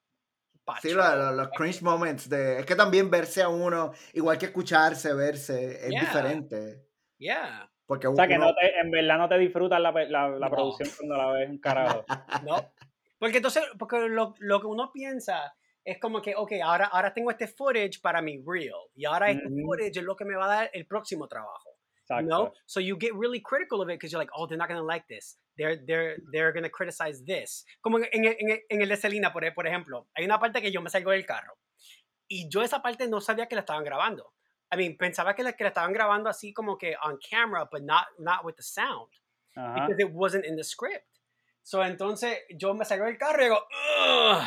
[0.83, 0.95] Sí, pacho.
[0.95, 2.29] lo- los cringe moments.
[2.29, 6.01] De, es que también verse a uno, igual que escucharse, verse, es Yeah.
[6.01, 6.85] diferente.
[7.19, 10.29] Yeah, Porque O sea, que uno- no te, en verdad no te disfrutas la, la,
[10.29, 10.51] la No.
[10.51, 12.05] producción cuando la ves un carajo.
[12.47, 12.73] no.
[13.19, 15.53] Porque entonces, porque lo, lo que uno piensa
[15.91, 19.47] es como que, ok, ahora, ahora tengo este footage para mi reel, y ahora este
[19.47, 19.63] Ujú.
[19.67, 21.71] footage es lo que me va a dar el próximo trabajo.
[22.03, 22.23] Exacto.
[22.23, 22.53] You know?
[22.67, 25.07] So you get really critical of it because you're like, oh, they're not gonna like
[25.09, 25.39] this.
[25.57, 27.67] They're they're they're gonna criticize this.
[27.83, 30.71] Como en, en, en el de Selena, por, e- por ejemplo, hay una parte que
[30.71, 31.59] yo me salgo del carro
[32.29, 34.33] y yo esa parte no sabía que la estaban grabando.
[34.73, 37.83] I mean, pensaba que la, que la estaban grabando así como que on camera, but
[37.83, 39.11] not not with the sound
[39.57, 39.75] Ajá.
[39.87, 41.07] because it wasn't in the script.
[41.63, 43.59] So entonces yo me salgo del carro y digo,
[44.01, 44.43] Ugh.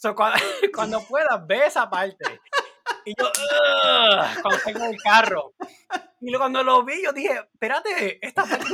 [0.00, 0.38] So cuando,
[0.74, 2.40] cuando pueda, ve esa parte.
[3.04, 3.30] Y yo,
[4.42, 5.52] cuando salgo del carro.
[6.20, 8.64] Y luego cuando lo vi, yo dije, espérate, esta parte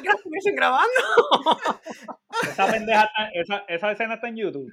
[0.00, 0.90] que la estuviesen grabando.
[2.42, 4.70] Esa pendeja, está- esa, esa escena está en YouTube.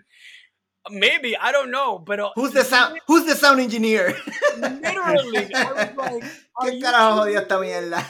[0.89, 4.15] Maybe, I don't know, pero Who's the sound, who's the sound engineer?
[4.57, 6.23] literally, I was like,
[6.61, 7.41] ¿Qué carajo jodió serious?
[7.41, 8.05] esta mierda?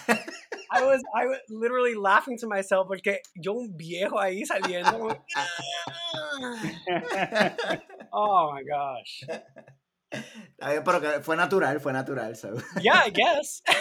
[0.72, 5.08] I was, I was literally laughing to myself porque yo un viejo ahí saliendo.
[5.08, 5.18] "Ugh."
[8.12, 9.24] oh my gosh.
[10.60, 12.36] Pero que fue natural, fue natural.
[12.36, 12.56] so.
[12.82, 13.62] Yeah, I guess.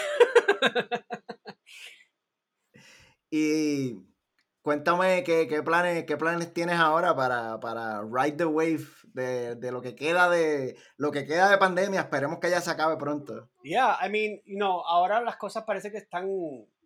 [3.31, 3.97] Y
[4.61, 9.71] cuéntame qué, qué planes, qué planes tienes ahora para, para ride the wave de, de
[9.71, 12.01] lo que queda de lo que queda de pandemia.
[12.01, 13.49] Esperemos que ya se acabe pronto.
[13.63, 16.29] Yeah, I mean, you know, ahora las cosas parece que están,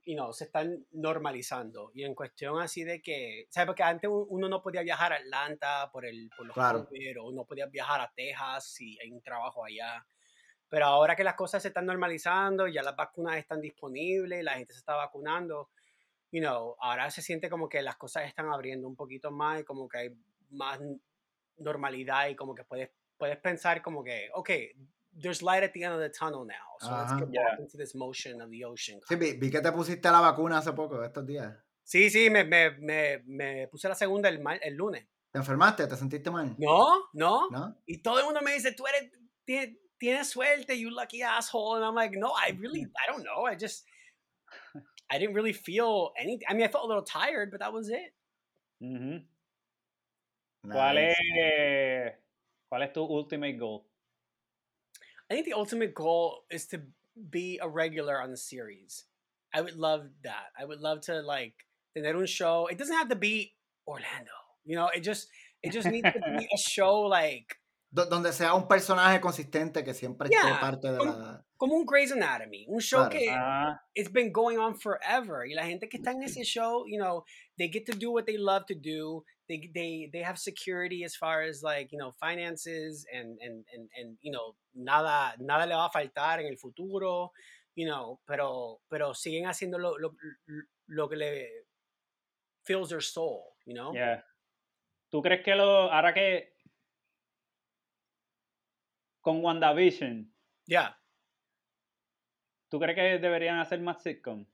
[0.05, 1.91] you know, se están normalizando.
[1.93, 3.67] Y en cuestión así de que, ¿sabes?
[3.67, 6.85] Porque antes un- uno no podía viajar a Atlanta por, el, por los Claro.
[6.85, 10.05] COVID, o no podía viajar a Texas si hay un trabajo allá.
[10.69, 14.73] Pero ahora que las cosas se están normalizando, ya las vacunas están disponibles, la gente
[14.73, 15.69] se está vacunando,
[16.31, 19.63] you know, ahora se siente como que las cosas están abriendo un poquito más y
[19.63, 20.09] como que hay
[20.51, 20.79] más
[21.57, 24.49] normalidad y como que puedes, puedes pensar como que, ok,
[25.13, 26.77] there's light at the end of the tunnel now.
[26.79, 27.19] So let's Ajá.
[27.19, 27.43] get Yeah.
[27.51, 28.99] back into this motion of the ocean.
[29.07, 31.53] Sí, vi, vi que te pusiste la vacuna hace poco, estos días.
[31.83, 35.05] Sí, sí, me, me, me, me puse la segunda el, mar- el lunes.
[35.31, 35.87] ¿Te enfermaste?
[35.87, 36.55] ¿Te sentiste mal?
[36.57, 37.49] No, no.
[37.49, 37.75] ¿No?
[37.85, 39.11] Y todo el mundo me dice, tú eres,
[39.45, 41.75] tienes, tienes suerte, you lucky asshole.
[41.77, 43.45] And I'm like, no, I really, I don't know.
[43.45, 43.85] I just,
[45.09, 46.45] I didn't really feel anything.
[46.47, 48.13] I mean, I felt a little tired, but that was it.
[48.81, 49.23] Ujú.
[50.65, 51.15] ¿Cuál, Nice.
[51.35, 52.13] es,
[52.69, 53.85] ¿Cuál es tu ultimate goal?
[55.29, 56.81] I think the ultimate goal is to
[57.29, 59.05] be a regular on the series.
[59.53, 60.47] I would love that.
[60.59, 61.53] I would love to like
[61.95, 62.67] tener un show.
[62.67, 63.53] It doesn't have to be
[63.87, 64.31] Orlando.
[64.65, 65.27] You know, it just
[65.63, 67.55] it just needs to be a show like
[67.91, 71.45] donde sea un personaje consistente que siempre esté parte de como- la...
[71.57, 73.09] como un Grey's Anatomy, un show Claro.
[73.09, 75.45] que Ah, it's been going on forever.
[75.47, 77.23] Y la gente que está en ese show, you know,
[77.57, 79.23] they get to do what they love to do.
[79.47, 83.89] They they they have security as far as like, you know, finances and and and,
[83.97, 87.31] and you know, nada nada le va a faltar en el futuro,
[87.75, 90.15] you know, pero pero siguen haciendo lo, lo,
[90.87, 91.47] lo que le
[92.63, 93.91] fills their soul, you know?
[93.93, 94.23] yeah.
[95.09, 96.53] ¿Tú crees que lo, ahora que
[99.29, 100.31] con WandaVision,
[100.65, 100.95] Yeah.
[102.69, 104.45] ¿tú crees que deberían hacer más sitcom?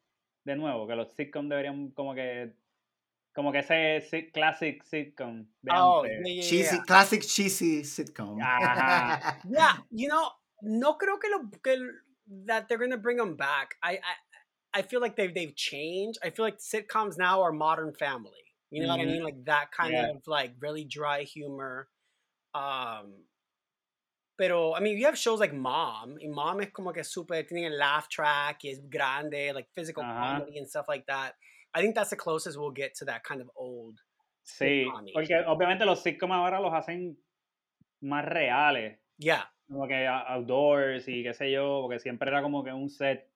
[0.43, 2.53] De nuevo, que los sitcom deberían como que,
[3.33, 6.19] como que ese si- classic sitcom de Oh, antes.
[6.25, 6.83] yeah, yeah, Cheesy, yeah.
[6.85, 8.39] classic cheesy sitcom.
[8.41, 9.39] Ajá.
[9.49, 10.29] Yeah, you know,
[10.61, 11.77] no creo que lo que
[12.47, 13.75] that they're gonna bring them back.
[13.83, 16.19] I I I feel like they've they've changed.
[16.23, 18.43] I feel like sitcoms now are Modern Family.
[18.71, 19.11] You know what I Mhm.
[19.11, 19.23] mean?
[19.23, 20.09] Like that kind Yeah.
[20.11, 21.87] of like really dry humor.
[22.53, 23.25] Um,
[24.37, 26.17] pero I mean, you have shows like Mom.
[26.21, 30.03] And Mom es como que super tiene el laugh track, y es grande, like physical
[30.03, 30.39] Ajá.
[30.39, 31.35] comedy and stuff like that.
[31.73, 33.99] I think that's the closest we'll get to that kind of old.
[34.43, 35.11] Sí, sitcom-y.
[35.13, 37.17] porque obviamente los sitcom ahora los hacen
[38.01, 42.71] más reales, Yeah, como que outdoors y qué sé yo, porque siempre era como que
[42.71, 43.27] un set.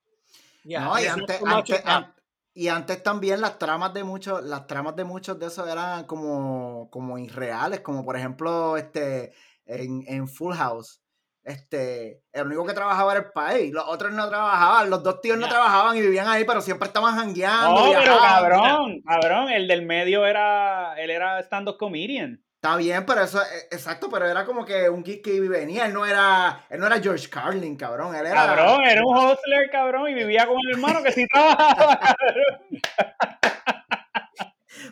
[0.64, 0.80] yeah.
[0.84, 2.14] No, y antes, antes- an-
[2.54, 6.88] y antes también las tramas de muchos, las tramas de muchos de esos eran como,
[6.90, 9.32] como irreales, como por ejemplo este
[9.70, 11.00] en, en Full House.
[11.42, 15.38] este, el único que trabajaba era el país, los otros no trabajaban, los dos tíos
[15.38, 17.70] no trabajaban y vivían ahí, pero siempre estaban jangueando.
[17.70, 18.50] No, pero viajaban.
[18.50, 22.42] cabrón, cabrón, el del medio era, él era stand-up comedian.
[22.62, 25.94] Está bien, pero eso, eh, exacto, pero era como que un geek que venía, él
[25.94, 28.34] no era, él no era George Carlin, cabrón, él era...
[28.34, 32.58] Cabrón, era un hustler, cabrón, y vivía con el hermano que sí trabajaba, cabrón.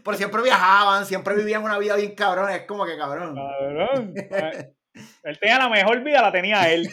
[0.08, 3.34] Pero siempre viajaban, siempre vivían una vida bien cabrón, es como que cabrón.
[3.34, 4.14] Cabrón.
[4.94, 6.88] Eh, Él tenía la mejor vida, la tenía él.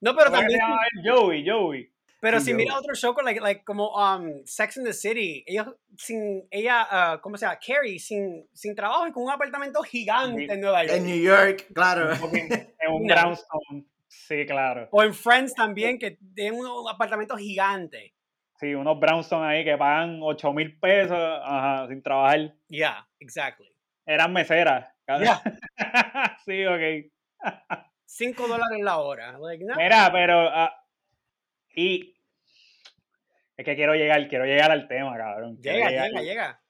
[0.00, 0.60] No, pero ¿Cómo que se también,
[1.04, 1.12] él?
[1.12, 1.92] Joey, Joey.
[2.20, 4.92] pero Sí, si yo- mira otro show con, like, like, como um, Sex in the
[4.92, 7.58] City, ellos sin, ella, ah, ¿cómo se llama?
[7.64, 10.96] Carrie, sin, sin trabajo y con un apartamento gigante en Nueva York.
[10.96, 12.12] En New York, claro.
[12.12, 13.14] En un No.
[13.14, 13.86] brownstone.
[14.08, 14.88] Sí, claro.
[14.90, 18.12] O en Friends también, que tienen un apartamento gigante.
[18.62, 22.54] Sí, unos brownstone ahí que pagan 8 mil pesos ajá, sin trabajar.
[22.68, 23.68] Yeah, exactly.
[24.06, 24.88] Eran meseras.
[25.08, 25.42] Yeah.
[26.44, 27.10] sí, ok.
[28.06, 29.36] Cinco dólares la hora.
[29.36, 29.74] Like, no.
[29.74, 30.48] Mira, pero.
[30.48, 30.72] ah,
[31.74, 32.14] y.
[33.56, 35.58] Es que quiero llegar, quiero llegar al tema, cabrón.
[35.60, 36.62] Llega, llega, llega.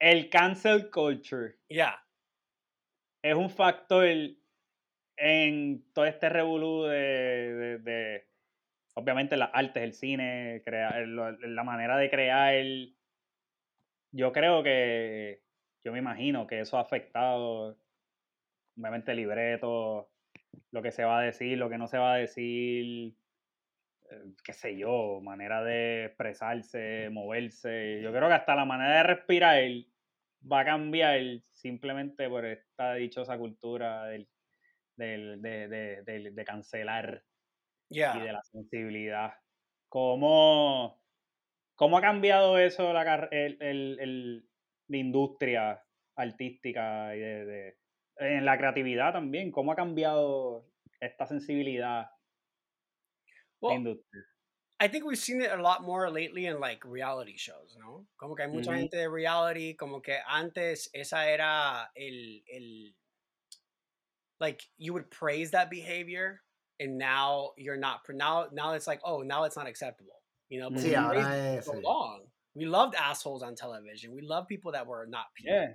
[0.00, 2.04] El cancel culture yeah.
[3.22, 4.04] es un factor
[5.16, 6.98] en todo este revolú de,
[7.54, 8.33] de- de,
[8.94, 12.64] obviamente las artes, el cine, crear, la manera de crear.
[14.12, 15.42] Yo creo que,
[15.84, 17.76] yo me imagino que eso ha afectado,
[18.76, 20.10] obviamente el libreto,
[20.70, 23.14] lo que se va a decir, lo que no se va a decir,
[24.10, 28.00] eh, qué sé yo, manera de expresarse, moverse.
[28.02, 29.60] Yo creo que hasta la manera de respirar
[30.50, 31.20] va a cambiar
[31.52, 34.28] simplemente por esta dichosa cultura del,
[34.96, 37.24] del- de, de- de- de cancelar
[38.10, 38.20] y Yeah.
[38.20, 39.34] de la sensibilidad.
[39.88, 41.02] ¿Cómo,
[41.76, 44.50] cómo ha cambiado eso la, el, el- el-
[44.88, 45.84] la industria
[46.16, 47.78] artística y de, de-
[48.18, 49.52] en la creatividad también?
[49.52, 50.70] ¿Cómo ha cambiado
[51.00, 52.08] esta sensibilidad
[53.60, 54.24] Well, industria?
[54.80, 58.08] I think we've seen it a lot more lately in like reality shows, ¿no?
[58.18, 58.78] Como que hay mucha Ujú.
[58.78, 62.94] gente de reality, como que antes esa era el, el,
[64.40, 66.42] like you would praise that behavior
[66.84, 70.70] and now you're not, now, now it's like, oh, now it's not acceptable, you know?
[70.70, 71.64] Sí, praised ahora es...
[71.64, 71.82] for so sí.
[71.82, 72.20] long.
[72.54, 74.14] We loved assholes on television.
[74.14, 75.54] We loved people that were not people.
[75.54, 75.72] Yeah.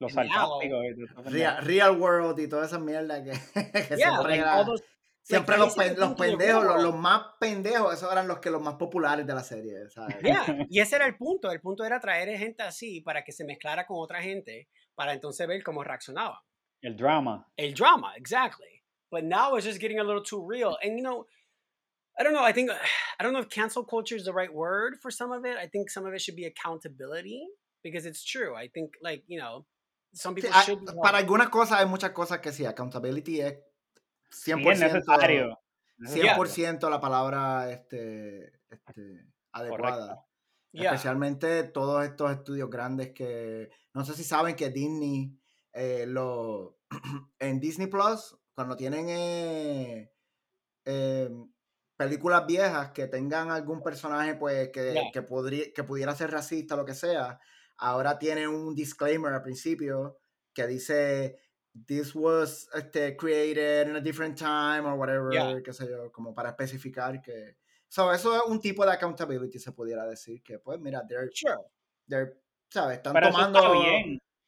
[0.00, 1.66] Los sarcásticos.
[1.66, 3.32] Real, World y toda esa mierda que,
[3.88, 4.82] que Yeah, siempre like era- all those,
[5.22, 8.62] Siempre like, los, pen- los pendejos, los, los más pendejos, esos eran los que los
[8.62, 10.16] más populares de la serie, ¿sabes?
[10.22, 11.50] Yeah, y ese era el punto.
[11.50, 15.46] El punto era traer gente así para que se mezclara con otra gente para entonces
[15.46, 16.42] ver cómo reaccionaba.
[16.80, 17.46] El drama.
[17.56, 18.77] El drama, exactly.
[19.10, 20.76] But now it's just getting a little too real.
[20.82, 21.26] And you know,
[22.18, 22.42] I don't know.
[22.44, 22.70] I think
[23.18, 25.56] I don't know if cancel culture is the right word for some of it.
[25.56, 27.46] I think some of it should be accountability
[27.82, 28.54] because it's true.
[28.54, 29.64] I think like you know,
[30.14, 30.80] some people hay- should.
[30.80, 33.54] be held- para algunas cosas hay muchas cosas que sí, accountability es
[34.30, 35.58] 100%, Sí, es necesario.
[36.00, 40.06] 100% la palabra este, este, adecuada.
[40.06, 40.24] Correcta.
[40.72, 40.92] Yeah.
[40.92, 45.34] Especialmente todos estos estudios grandes que, no sé si saben que Disney,
[45.72, 46.78] eh, lo,
[47.38, 50.10] en Disney Plus, cuando tienen eh,
[50.84, 51.30] eh,
[51.96, 55.12] películas viejas que tengan algún personaje pues que, Ya.
[55.12, 57.38] que, podría, que pudiera ser racista o lo que sea,
[57.76, 60.18] ahora tienen un disclaimer al principio
[60.52, 61.38] que dice
[61.86, 65.62] this was este, created in a different time or whatever, Ya.
[65.62, 67.58] qué sé yo, como para especificar que...
[67.86, 71.62] So, eso es un tipo de accountability, se pudiera decir, que pues mira, they're, Sure.
[72.08, 72.34] they're,
[72.68, 72.96] ¿sabes?
[72.96, 73.60] Están Pero tomando,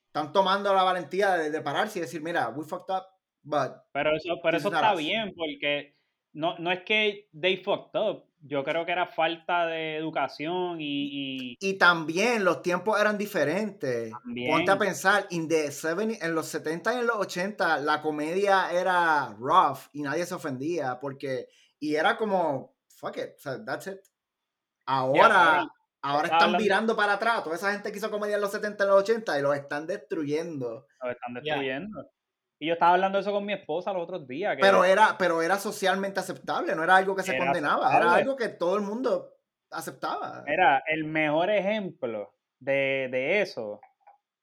[0.04, 3.04] están tomando la valentía de, de pararse y decir, mira, we fucked up,
[3.42, 4.98] but Pero eso, pero eso está us.
[4.98, 5.96] bien, porque
[6.32, 8.24] no, no es que they fucked up.
[8.42, 14.10] Yo creo que era falta de educación y, y Y también los tiempos eran diferentes.
[14.12, 14.50] También.
[14.50, 18.70] Ponte a pensar, in the 70 en los 70 y en los 80 la comedia
[18.72, 23.98] era rough y nadie se ofendía porque y era como fuck it, that's it.
[24.86, 25.68] Ahora
[26.02, 27.44] están hablando- virando para atrás.
[27.44, 29.86] Toda esa gente que hizo comedia en los 70 y los 80 y los están
[29.86, 30.86] destruyendo.
[31.02, 32.10] lo están destruyendo.
[32.62, 34.54] Y yo estaba hablando eso con mi esposa los otros días.
[34.54, 38.12] Que Pero era pero era socialmente aceptable, no era algo que se Era condenaba, era
[38.12, 39.32] algo que todo el mundo
[39.70, 40.44] aceptaba.
[40.46, 43.80] Era el mejor ejemplo de, de eso.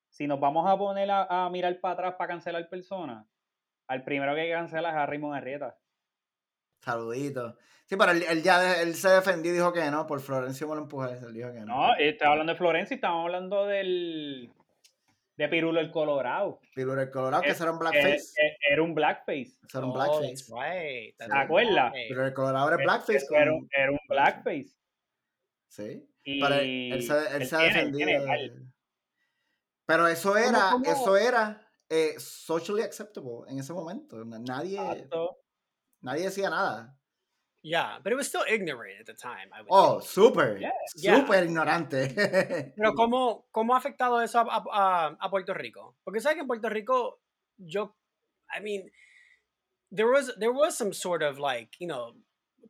[0.09, 3.23] Si nos vamos a poner a, a mirar para atrás para cancelar personas,
[3.87, 5.77] al primero que cancela es a Raymond Arrieta.
[6.81, 7.55] Saludito.
[7.85, 10.75] Sí, pero él, él ya él se defendió y dijo que no, por Florencio me
[10.75, 11.65] lo empujó, él dijo que no.
[11.65, 14.51] No, estaba hablando de Florencia y estábamos hablando del
[15.37, 16.59] de Pirulo el Colorado.
[16.75, 18.33] Pirulo el Colorado, que Eh, ese era un Eh, blackface.
[18.41, 19.41] eh, Era un blackface.
[19.41, 20.45] Ese era un Oh, blackface.
[20.51, 21.15] right.
[21.17, 21.93] That's ¿Te acuerdas?
[21.93, 23.25] Pirulo el Colorado era blackface.
[23.31, 24.69] Era con- un- era un blackface.
[25.69, 26.09] Sí.
[26.23, 27.97] Y Pero él, él se, él él se ha defendido.
[27.97, 28.73] tiene de- tal.
[29.85, 30.85] Pero eso era, cómo?
[30.85, 34.25] eso era eh, socially acceptable en ese momento.
[34.25, 35.37] Na- Nadie, Exacto.
[36.01, 36.96] nadie decía nada.
[37.67, 39.51] Yeah, but it was still ignorant at the time.
[39.51, 40.09] I would Oh, think.
[40.09, 40.71] súper, Yeah.
[40.95, 41.15] Yeah.
[41.19, 42.15] súper ignorante.
[42.75, 45.95] Pero ¿cómo, ¿cómo ha afectado eso a, a- a- Puerto Rico?
[46.05, 47.19] Porque sabes que en Puerto Rico,
[47.57, 47.95] yo,
[48.49, 48.89] I mean,
[49.91, 52.13] there was there was some sort of like, you know,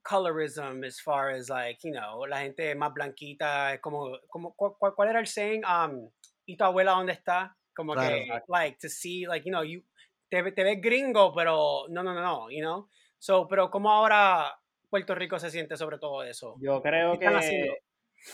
[0.03, 5.09] colorism as far as like, you know, la gente más blanquita, como, como ¿cuál, cuál-
[5.09, 5.63] era el saying?
[5.65, 6.09] Um,
[6.47, 7.55] ¿y tu abuela dónde está?
[7.75, 8.15] Como Claro.
[8.15, 9.83] que, like, to see, like, you know, you,
[10.31, 12.89] te, te ves gringo, pero no, no, no, no, you know?
[13.19, 14.51] So, pero ¿cómo ahora
[14.89, 16.55] Puerto Rico se siente sobre todo eso?
[16.59, 17.77] Yo creo ¿Qué que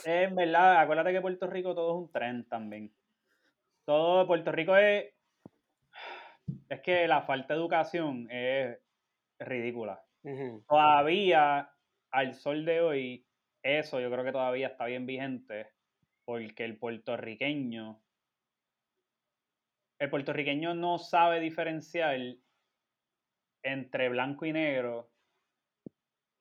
[0.06, 2.94] es verdad, acuérdate que Puerto Rico todo es un tren también.
[3.86, 5.14] Todo Puerto Rico es
[6.70, 8.78] es que la falta de educación es
[9.40, 10.04] ridícula.
[10.68, 11.70] Todavía
[12.12, 13.26] al sol de hoy
[13.62, 15.70] eso yo creo que todavía está bien vigente
[16.26, 18.02] porque el puertorriqueño
[20.00, 22.20] el puertorriqueño no sabe diferenciar
[23.64, 25.13] entre blanco y negro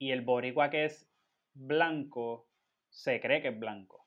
[0.03, 1.09] y el boricua que es
[1.55, 2.49] blanco
[2.91, 4.05] se cree que es blanco.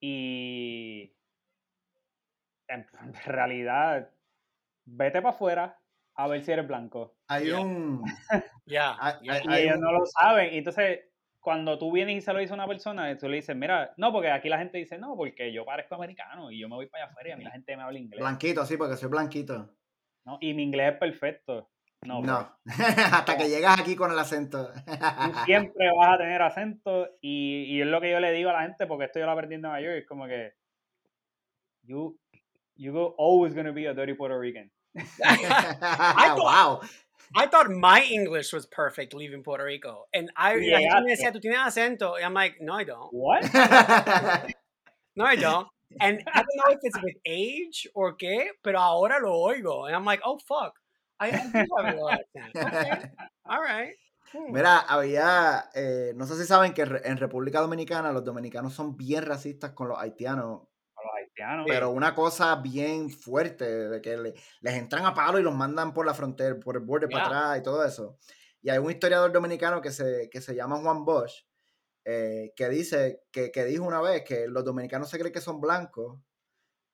[0.00, 1.12] Y
[2.68, 2.86] en,
[3.26, 4.08] realidad,
[4.84, 5.80] vete para afuera
[6.14, 7.16] a ver si eres blanco.
[7.26, 7.58] hay Yeah.
[7.60, 8.04] un...
[8.66, 9.32] Ya, hay- ya.
[9.32, 10.54] hay- Y hay ellos un- no lo saben.
[10.54, 11.00] Y entonces,
[11.40, 14.12] cuando tú vienes y se lo dices a una persona, tú le dices, mira, no,
[14.12, 17.04] porque aquí la gente dice, no, porque yo parezco americano y yo me voy para
[17.04, 18.20] allá afuera y a mí la gente me habla inglés.
[18.20, 19.74] Blanquito, sí, porque soy blanquito.
[20.24, 20.38] ¿no?
[20.40, 21.68] Y mi inglés es perfecto.
[22.04, 22.56] No, No,
[23.12, 24.70] hasta que llegas aquí con el acento.
[24.72, 24.82] Tú
[25.46, 28.62] siempre vas a tener acento y, y es lo que yo le digo a la
[28.62, 30.52] gente porque esto yo lo aprendí en Nueva York, es como que
[31.84, 32.18] you,
[32.76, 34.70] you go always gonna be a dirty Puerto Rican.
[35.22, 36.80] thought- wow.
[37.34, 40.06] I thought my English was perfect leaving Puerto Rico.
[40.12, 42.14] And I, Y la gente me decía, tú tienes acento.
[42.16, 43.10] And I'm like, no, I don't.
[43.12, 43.42] What?
[45.16, 45.66] No, I don't.
[46.00, 49.86] And I don't know if it's with age or qué, pero ahora lo oigo.
[49.86, 50.74] And I'm like, oh, fuck.
[51.20, 52.56] I, I do have a little accent.
[52.56, 53.10] Okay.
[53.44, 53.94] All right.
[54.32, 54.52] Hmm.
[54.52, 59.24] Mira, había, eh, no sé si saben que en República Dominicana los dominicanos son bien
[59.24, 60.62] racistas con los haitianos,
[60.96, 61.66] A los haitianos.
[61.68, 65.92] pero una cosa bien fuerte, de que le- les entran a palo y los mandan
[65.94, 68.18] por la frontera, por el borde para atrás y todo eso.
[68.60, 71.44] Y hay un historiador dominicano que se, que se llama Juan Bosch,
[72.04, 75.60] eh, que dice, que, que dijo una vez que los dominicanos se creen que son
[75.60, 76.18] blancos,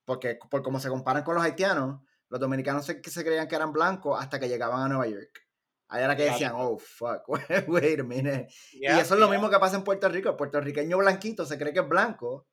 [0.04, 2.00] porque por como se comparan con los haitianos,
[2.30, 5.46] los dominicanos se, creían que eran blancos hasta que llegaban a Nueva York.
[5.88, 7.28] Ahí era que decían, oh, fuck,
[7.68, 8.48] wait a minute.
[8.72, 10.30] Yeah, y eso es lo mismo que pasa en Puerto Rico.
[10.30, 12.46] El puertorriqueño blanquito se cree que es blanco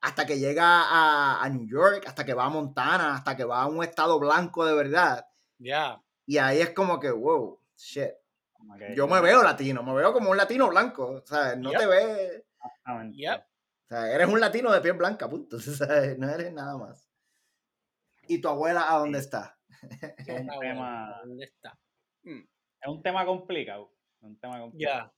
[0.00, 3.62] hasta que llega a, a New York, hasta que va a Montana, hasta que va
[3.62, 5.26] a un estado blanco de verdad.
[5.58, 6.00] Yeah.
[6.26, 8.12] Y ahí es como que, wow, shit.
[8.94, 11.22] Yo me veo latino, me veo como un latino blanco.
[11.22, 11.80] O sea, no Yep.
[11.80, 12.42] te ves.
[13.12, 13.40] Yep.
[13.40, 15.56] O sea, eres un latino de piel blanca, punto.
[15.56, 17.05] O sea, no eres nada más.
[18.28, 19.58] ¿Y tu abuela a dónde está?
[20.26, 21.78] Es un tema, ¿Dónde está?
[22.24, 23.92] es un tema complicado.
[24.20, 25.04] es Un tema complicado.
[25.04, 25.12] Yeah.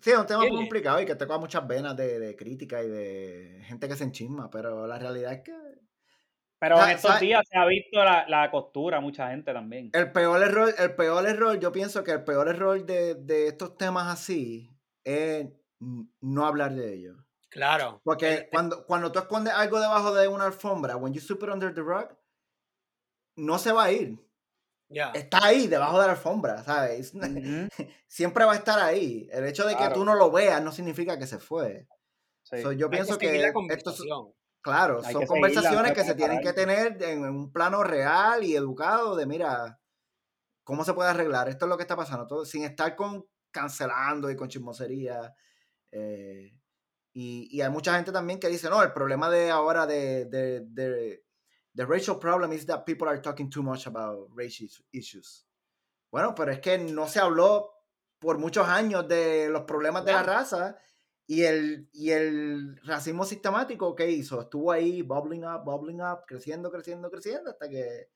[0.00, 3.62] Sí, es un tema complicado y que toca muchas venas de, de crítica y de
[3.64, 5.52] gente que se enchisma, pero la realidad es que
[6.60, 9.90] Pero en estos días se ha visto la, la costura, mucha gente también.
[9.92, 13.76] el peor error, el peor error, yo pienso que el peor error de, de estos
[13.76, 14.70] temas así
[15.04, 15.48] es
[16.20, 17.16] no hablar de ellos.
[17.50, 18.00] Claro.
[18.04, 21.72] Porque El- cuando, cuando tú escondes algo debajo de una alfombra, when you it under
[21.74, 22.08] the rug,
[23.36, 24.18] no se va a ir.
[24.90, 25.10] Yeah.
[25.12, 27.12] Está ahí, debajo de la alfombra, ¿sabes?
[28.08, 29.28] Siempre va a estar ahí.
[29.32, 29.94] El hecho de que Claro.
[29.94, 31.86] tú no lo veas no significa que se fue.
[32.42, 32.62] sí.
[32.62, 34.02] So, yo Hay pienso que, estos,
[34.62, 38.42] claro, Hay son que conversaciones que se tienen que tener en, en un plano real
[38.44, 39.78] y educado de, mira,
[40.64, 41.48] ¿cómo se puede arreglar?
[41.50, 45.34] Esto es lo que está pasando, todo, sin estar con cancelando y con chismosería.
[45.92, 46.57] eh,
[47.12, 50.60] y, y hay mucha gente también que dice, no, el problema de ahora de, de,
[50.66, 51.24] de,
[51.74, 55.46] the racial problem is that people are talking too much about racial issues.
[56.10, 57.70] Bueno, pero es que no se habló
[58.18, 60.78] por muchos años de los problemas de la raza
[61.26, 66.70] y el, y el racismo sistemático que hizo, estuvo ahí bubbling up, bubbling up, creciendo,
[66.70, 68.10] creciendo, creciendo, hasta que,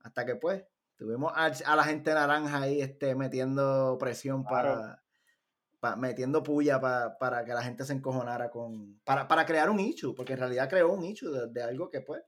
[0.00, 0.64] hasta que pues,
[0.96, 5.03] tuvimos a, a la gente naranja ahí este, metiendo presión para,
[5.84, 9.78] pa- metiendo puya pa- para que la gente se encojonara con, para, para crear un
[9.80, 12.22] issue, porque en realidad creó un issue de, de algo que pues,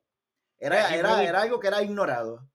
[0.58, 2.46] era, Yeah, he era, really- era algo que era ignorado.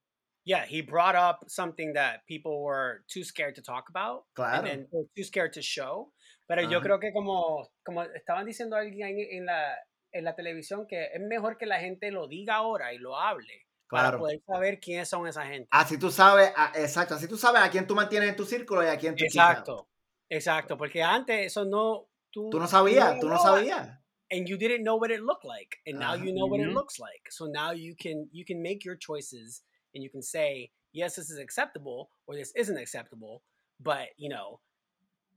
[0.44, 4.26] Yeah, he brought up something that people were too scared to talk about.
[4.34, 4.68] Claro.
[4.68, 6.14] And then too scared to show.
[6.48, 9.76] Pero yo creo que como, como estaban diciendo alguien ahí en la,
[10.12, 13.66] en la televisión, que es mejor que la gente lo diga ahora y lo hable.
[13.90, 14.20] Para Claro.
[14.20, 15.68] poder saber quiénes son esa gente.
[15.70, 18.84] Así tú sabes, a- exacto, así tú sabes a quién tú mantienes en tu círculo
[18.84, 19.24] y a quién tú.
[19.26, 19.90] Exacto.
[20.32, 20.78] Exacto.
[20.78, 22.08] Porque antes eso no.
[22.32, 24.00] Tú, Tú no sabías, tú no sabías.
[24.32, 26.24] and you didn't know what it looked like and now Uh-huh.
[26.24, 29.62] you know what it looks like so now you can you can make your choices
[29.94, 33.44] and you can say yes this is acceptable or this isn't acceptable
[33.82, 34.62] but you know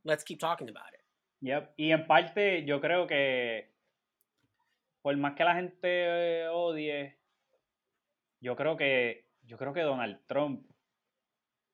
[0.05, 1.01] let's keep talking about it
[1.41, 1.75] Yep.
[1.77, 3.75] Y en parte, yo creo que
[5.03, 7.19] por más que la gente eh, odie,
[8.41, 10.65] yo creo que yo creo que Donald Trump,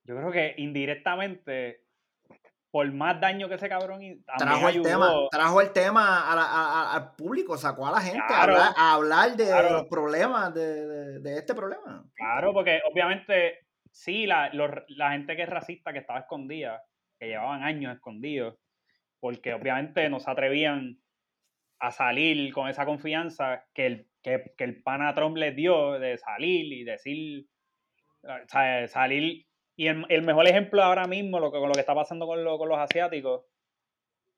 [0.04, 1.84] yo creo que indirectamente,
[2.70, 4.00] por más daño que ese cabrón
[4.38, 7.92] Trajo el, ayudó, tema, trajo el tema a la- a- a- al público, sacó a
[7.92, 8.54] la gente Claro.
[8.54, 9.70] a, hablar, a hablar de Claro.
[9.72, 12.04] los problemas, de, de- de este problema.
[12.14, 16.80] Claro, porque obviamente sí, la, los- la gente que es racista, que estaba escondida,
[17.18, 18.56] que llevaban años escondidos,
[19.18, 20.98] porque obviamente no se atrevían
[21.80, 26.18] a salir con esa confianza que el, que, que el pana Trump les dio de
[26.18, 27.46] salir y decir,
[28.22, 29.46] o sea, salir.
[29.76, 32.42] Y el, el mejor ejemplo ahora mismo, lo que, con lo que está pasando con,
[32.44, 33.44] lo- con los asiáticos,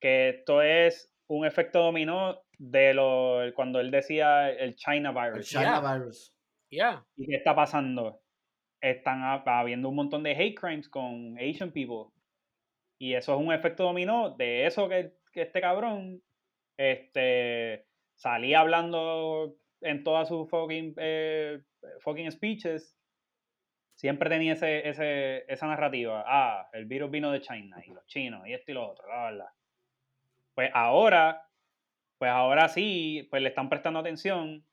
[0.01, 5.49] que esto es un efecto dominó de lo, cuando él decía el China El virus.
[5.49, 5.95] China Yeah.
[5.99, 6.35] virus.
[6.71, 8.21] yeah ¿Y qué está pasando?
[8.81, 12.13] Están hab- habiendo un montón de hate crimes con Asian people.
[12.99, 16.23] Y eso es un efecto dominó de eso que, que este cabrón
[16.77, 21.61] este, salía hablando en todas sus fucking, eh,
[22.01, 22.97] fucking speeches.
[24.03, 26.25] Siempre tenía ese, ese, esa narrativa.
[26.27, 29.29] Ah, el virus vino de China y los chinos y esto y lo otro, bla,
[29.29, 29.55] bla, bla.
[30.57, 31.49] Pues ahora,
[32.19, 34.67] pues ahora sí, pues le están prestando atención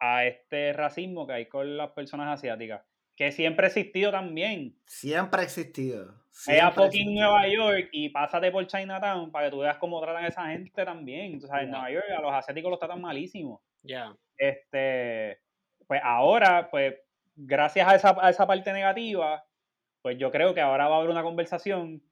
[0.00, 2.82] a este racismo que hay con las personas asiáticas,
[3.14, 4.76] que siempre ha existido también.
[4.86, 6.24] Siempre ha existido.
[6.48, 7.14] Ve a fucking existido.
[7.14, 10.84] Nueva York y pásate por Chinatown para que tú veas cómo tratan a esa gente
[10.84, 11.38] también.
[11.38, 11.70] Tú sabes, en Ya.
[11.70, 13.62] Nueva York a los asiáticos los tratan malísimo.
[13.84, 15.38] yeah Este,
[15.86, 16.96] pues ahora, pues,
[17.36, 19.44] gracias a esa, a esa parte negativa,
[20.02, 22.02] pues yo creo que ahora va a haber una conversación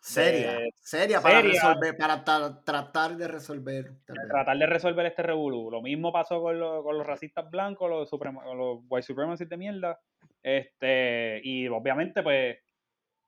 [0.00, 1.52] Seria, de- seria para seria.
[1.54, 3.92] resolver, para tra- tratar de resolver.
[4.30, 5.70] tratar de resolver este revolú.
[5.70, 9.50] Lo mismo pasó con, los- con los racistas blancos, los, suprema- con los white supremacists
[9.50, 10.00] de mierda.
[10.42, 12.58] Este, y obviamente, pues,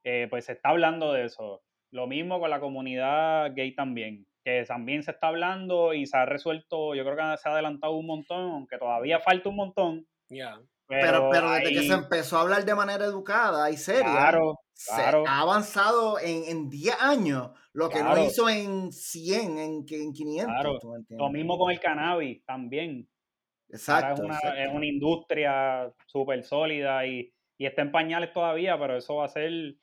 [0.05, 1.63] eh, pues se está hablando de eso.
[1.93, 6.25] Lo mismo con la comunidad gay también, que también se está hablando y se ha
[6.25, 10.07] resuelto, yo creo que se ha adelantado un montón, aunque todavía falta un montón.
[10.29, 10.61] yeah
[10.91, 14.59] Pero, Pero, pero desde que se empezó a hablar de manera educada y seria, Claro,
[14.75, 15.25] se claro.
[15.27, 20.13] ha avanzado en, en 10 años lo que no hizo en 100, en, que- en
[20.13, 20.53] 500.
[20.53, 20.79] Claro.
[20.81, 21.25] ¿tú me entiendes?
[21.25, 23.09] Lo mismo con el cannabis también.
[23.69, 24.15] Exacto.
[24.15, 24.59] es una, exacto.
[24.61, 29.29] es una industria súper sólida y, y está en pañales todavía, pero eso va a
[29.29, 29.77] ser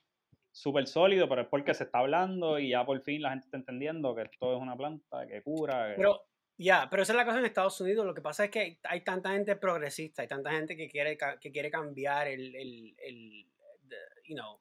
[0.52, 3.56] súper sólido, pero es porque se está hablando y ya por fin la gente está
[3.56, 5.88] entendiendo que esto es una planta que cura.
[5.88, 6.20] que- Pero,
[6.58, 8.04] ya, pero esa es la cosa en Estados Unidos.
[8.04, 11.50] Lo que pasa es que hay, tanta gente progresista, hay tanta gente que quiere, que
[11.52, 13.46] quiere cambiar el, el, el
[13.88, 14.60] the- you know,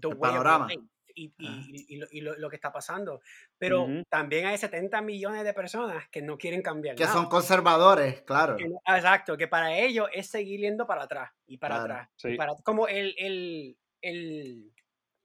[0.00, 0.68] the El way of panorama.
[0.68, 0.82] life
[1.16, 3.20] y, y- y- lo, y lo- lo que está pasando.
[3.58, 4.02] Pero Ujú.
[4.08, 7.14] también hay 70 millones de personas que no quieren cambiar Que nada.
[7.14, 8.56] son conservadores, claro.
[8.56, 8.64] Que
[8.96, 11.92] exacto, que para ellos es seguir yendo para atrás y para Claro.
[11.94, 12.08] atrás.
[12.16, 12.34] Sí.
[12.36, 14.72] Para, como el, el, el,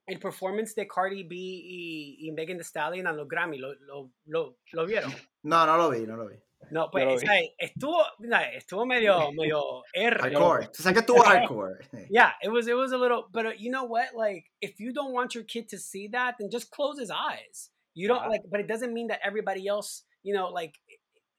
[0.09, 4.11] el performance de Cardi B y, y Megan Thee Stallion a los Grammy, ¿lo, lo,
[4.25, 5.11] lo, lo vieron?
[5.43, 6.35] No, no lo vi, no lo vi.
[6.71, 7.25] No, pues Yo lo vi.
[7.25, 7.49] ¿sabes?
[7.57, 8.47] estuvo, ¿sabes?
[8.57, 10.19] estuvo medio, medio R.
[10.21, 10.67] Hardcore.
[10.67, 11.79] Tú sabes que estuvo hardcore.
[12.09, 14.13] Yeah, it was it was a little, but you know what?
[14.15, 17.69] Like, if you don't want your kid to see that, then just close his eyes.
[17.93, 18.29] You don't Yeah.
[18.29, 20.75] like, but it doesn't mean that everybody else, you know, like,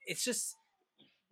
[0.06, 0.56] it's just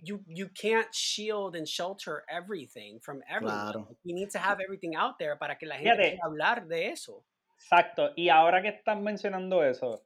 [0.02, 3.72] you you can't shield and shelter everything from everyone.
[3.72, 3.96] Claro.
[4.04, 6.18] You need to have everything out there para que la gente Fíjate.
[6.18, 7.24] pueda hablar de eso.
[7.56, 8.12] Exacto.
[8.16, 10.04] Y ahora que estás mencionando eso,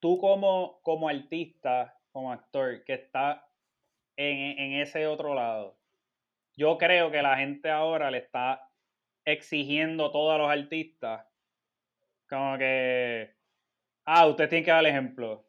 [0.00, 3.46] tú como, como artista, como actor, que está
[4.16, 5.76] en, en ese otro lado,
[6.56, 8.70] yo creo que la gente ahora le está
[9.24, 11.26] exigiendo a los artistas.
[12.28, 13.34] Como que,
[14.04, 15.43] ah, usted tiene que dar el ejemplo.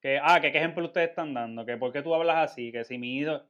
[0.00, 2.84] Que, ah, que qué ejemplo ustedes están dando, que por qué tú hablas así, que
[2.84, 3.40] si mi hijo...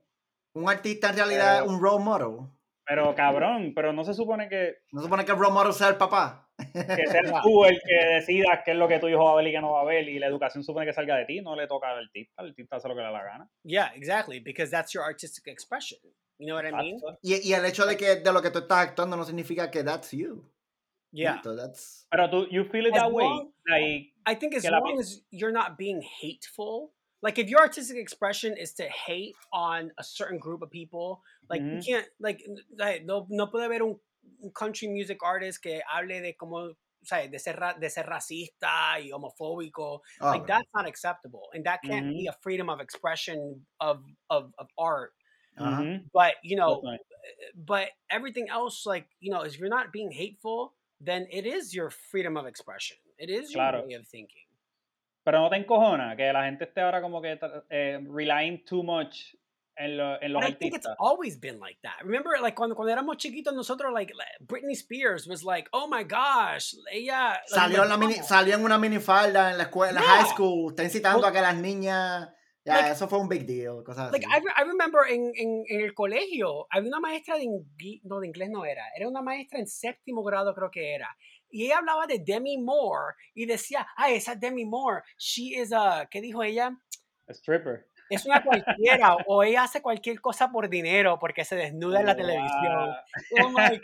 [0.54, 2.48] Un artista en realidad es un role model.
[2.84, 5.88] Pero cabrón, pero no se supone que, No se supone que el role model sea
[5.88, 6.48] el papá.
[6.56, 9.46] que seas tú el que decidas qué es lo que tu hijo va a ver
[9.46, 11.54] y qué no va a ver, y la educación supone que salga de ti, no
[11.54, 13.50] le toca al artista, el artista hace lo que le da la gana.
[13.62, 16.00] Yeah, exactly, because that's your artistic expression.
[16.38, 16.98] You know what I mean?
[17.22, 19.84] Y, y el hecho de que de lo que tú estás actuando no significa que
[19.84, 20.42] that's you.
[21.12, 21.34] Yeah.
[21.42, 23.24] Punto, that's- Pero tú, you feel it As that way.
[23.24, 26.92] long- Like, I think as que la long as you're not being hateful,
[27.22, 31.60] like if your artistic expression is to hate on a certain group of people, like
[31.62, 31.84] you Mhm.
[31.86, 32.40] can't, like,
[32.78, 33.98] like, no, no puede haber un,
[34.42, 36.74] un country music artist que hable de como,
[37.04, 37.30] ¿sabes?
[37.30, 40.00] De ser, ra- de ser racista y homofóbico.
[40.20, 42.18] oh, Like that's not acceptable, and that can't Mm-hmm.
[42.18, 45.12] be a freedom of expression of of, of art.
[45.58, 45.80] ajá.
[45.82, 46.98] ujú, But you know, definitely.
[47.56, 51.90] but everything else, like you know, if you're not being hateful, then it is your
[51.90, 52.96] freedom of expression.
[53.18, 53.86] It is your Claro.
[53.86, 54.46] way of thinking.
[55.24, 57.38] Pero no te encojona que la gente esté ahora como que
[57.70, 59.34] eh, relying too much
[59.76, 60.96] en, lo, en los But I think it's artistas.
[60.98, 62.02] always been like that.
[62.04, 66.74] Remember, like cuando, cuando éramos chiquitos nosotros, like Britney Spears was like, oh my gosh,
[66.92, 70.00] ella like, Salió en, la mini, salió en una minifalda en la escuela, en la
[70.02, 70.08] Yeah.
[70.24, 70.70] high school.
[70.70, 72.28] Está incitando a que las niñas.
[72.64, 73.82] Ya, Like- eso fue un big deal.
[73.84, 74.36] Cosas Like así.
[74.36, 78.20] I, re- I remember en, en, en el colegio había una maestra de inglés, no
[78.20, 81.08] de inglés no era, era una maestra en séptimo grado creo que era.
[81.50, 86.06] Y ella hablaba de Demi Moore y decía, ah, esa Demi Moore, she is a,
[86.10, 86.76] ¿qué dijo ella?
[87.28, 87.86] Stripper.
[88.10, 92.16] Es una cualquiera o ella hace cualquier cosa por dinero porque se desnuda en la
[92.16, 92.88] televisión.
[93.30, 93.48] Wow.
[93.48, 93.82] I'm like,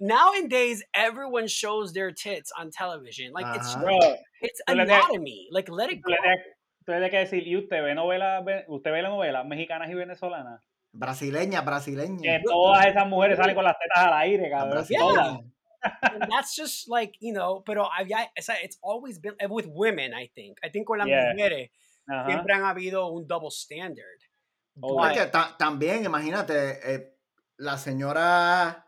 [0.00, 3.32] nowadays everyone shows their tits on television.
[3.32, 3.82] Like it's Ajá.
[3.84, 3.98] Bro,
[4.40, 5.48] it's le tienes- anatomy.
[5.50, 6.12] Like let it go.
[6.86, 9.94] Le tienes que decir, ¿y usted ve novelas, ve- usted ve las novelas mexicanas y
[9.94, 10.60] venezolanas?
[10.92, 12.20] Brasileña, brasileña.
[12.38, 14.84] Que todas esas mujeres salen con las tetas al aire, La cabrón.
[14.98, 15.38] Todas.
[16.02, 20.12] And that's just like you know, pero había, it's always been eh, with women.
[20.14, 20.58] I think.
[20.64, 21.32] I think con las Yeah.
[21.32, 21.70] mujeres
[22.06, 22.26] Ajá.
[22.26, 24.20] siempre han habido un double standard.
[24.80, 27.14] Oh, But- Porque ta- también, imagínate, eh,
[27.56, 28.84] la señora,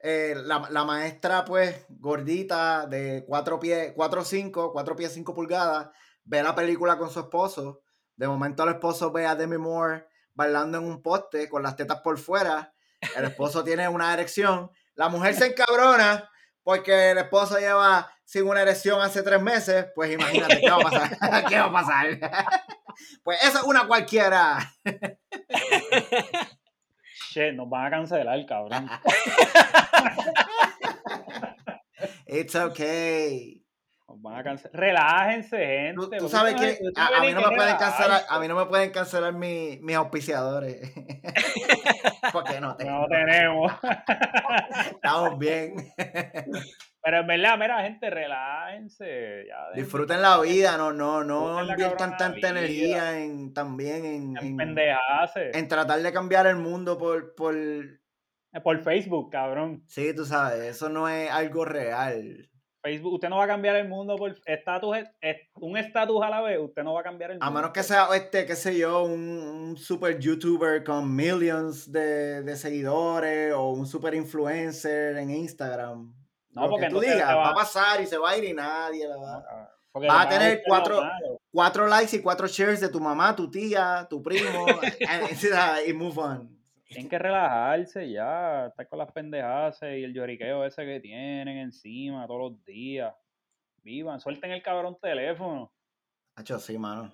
[0.00, 5.88] eh, la, la maestra, pues, gordita, de cuatro pies, cuatro cinco, cuatro pies cinco pulgadas,
[6.26, 7.82] ve la película con su esposo.
[8.16, 12.00] De momento el esposo ve a Demi Moore bailando en un poste con las tetas
[12.00, 12.74] por fuera.
[13.16, 14.70] El esposo tiene una erección.
[14.94, 16.30] La mujer se encabrona
[16.62, 19.86] porque el esposo lleva sin una erección hace tres meses.
[19.94, 21.18] Pues imagínate, ¿qué va a pasar?
[21.48, 22.18] ¿Qué va a pasar?
[23.22, 24.72] Pues eso es una cualquiera.
[27.28, 28.88] Shit, nos van a cancelar, cabrón.
[32.26, 33.65] It's okay.
[34.08, 34.72] Nos van a cancelar.
[34.80, 36.16] Relájense, gente.
[36.18, 38.90] Tú, sabes que a, a mí no me pueden cancelar, a mí no me pueden
[38.92, 40.92] cancelar mi- mis auspiciadores.
[42.32, 42.92] Porque no tengo.
[43.00, 43.72] No tenemos.
[44.92, 45.74] Estamos bien.
[47.02, 49.44] Pero en verdad, mira, gente, relájense.
[49.48, 55.52] Ya, Disfruten la vida, no, no, no inviertan tanta energía en también en, en, pendejarse.
[55.56, 57.54] en tratar de cambiar el mundo por, por
[58.64, 59.84] Por Facebook, cabrón.
[59.86, 62.50] sí, tú sabes, eso no es algo real.
[62.86, 66.40] Facebook, usted no va a cambiar el mundo por estatus, es- un estatus a la
[66.40, 67.58] vez, usted no va a cambiar el A mundo.
[67.60, 72.56] menos que sea este, qué sé yo, un, un super youtuber con millions de, de
[72.56, 76.14] seguidores o un super influencer en Instagram.
[76.50, 78.44] No, Lo porque que tú digas, va- va a pasar y se va a ir
[78.44, 79.70] y nadie la va a...
[79.90, 81.02] porque Vas a tener cuatro-.
[81.50, 84.66] Cuatro likes y cuatro shares de tu mamá, tu tía, tu primo,
[85.86, 86.55] y move on.
[86.88, 92.26] Tienen que relajarse ya, estar con las pendejadas y el lloriqueo ese que tienen encima
[92.26, 93.12] todos los días.
[93.82, 95.72] Vivan, suelten el cabrón teléfono.
[96.36, 97.12] Hacho, sí, mano.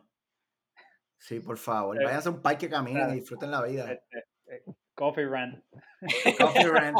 [1.18, 2.00] Sí, por favor.
[2.00, 3.92] Eh, Váyanse a un parque, caminen y disfruten la vida.
[3.92, 5.62] Este, eh, coffee rant.
[6.38, 6.98] Coffee rant.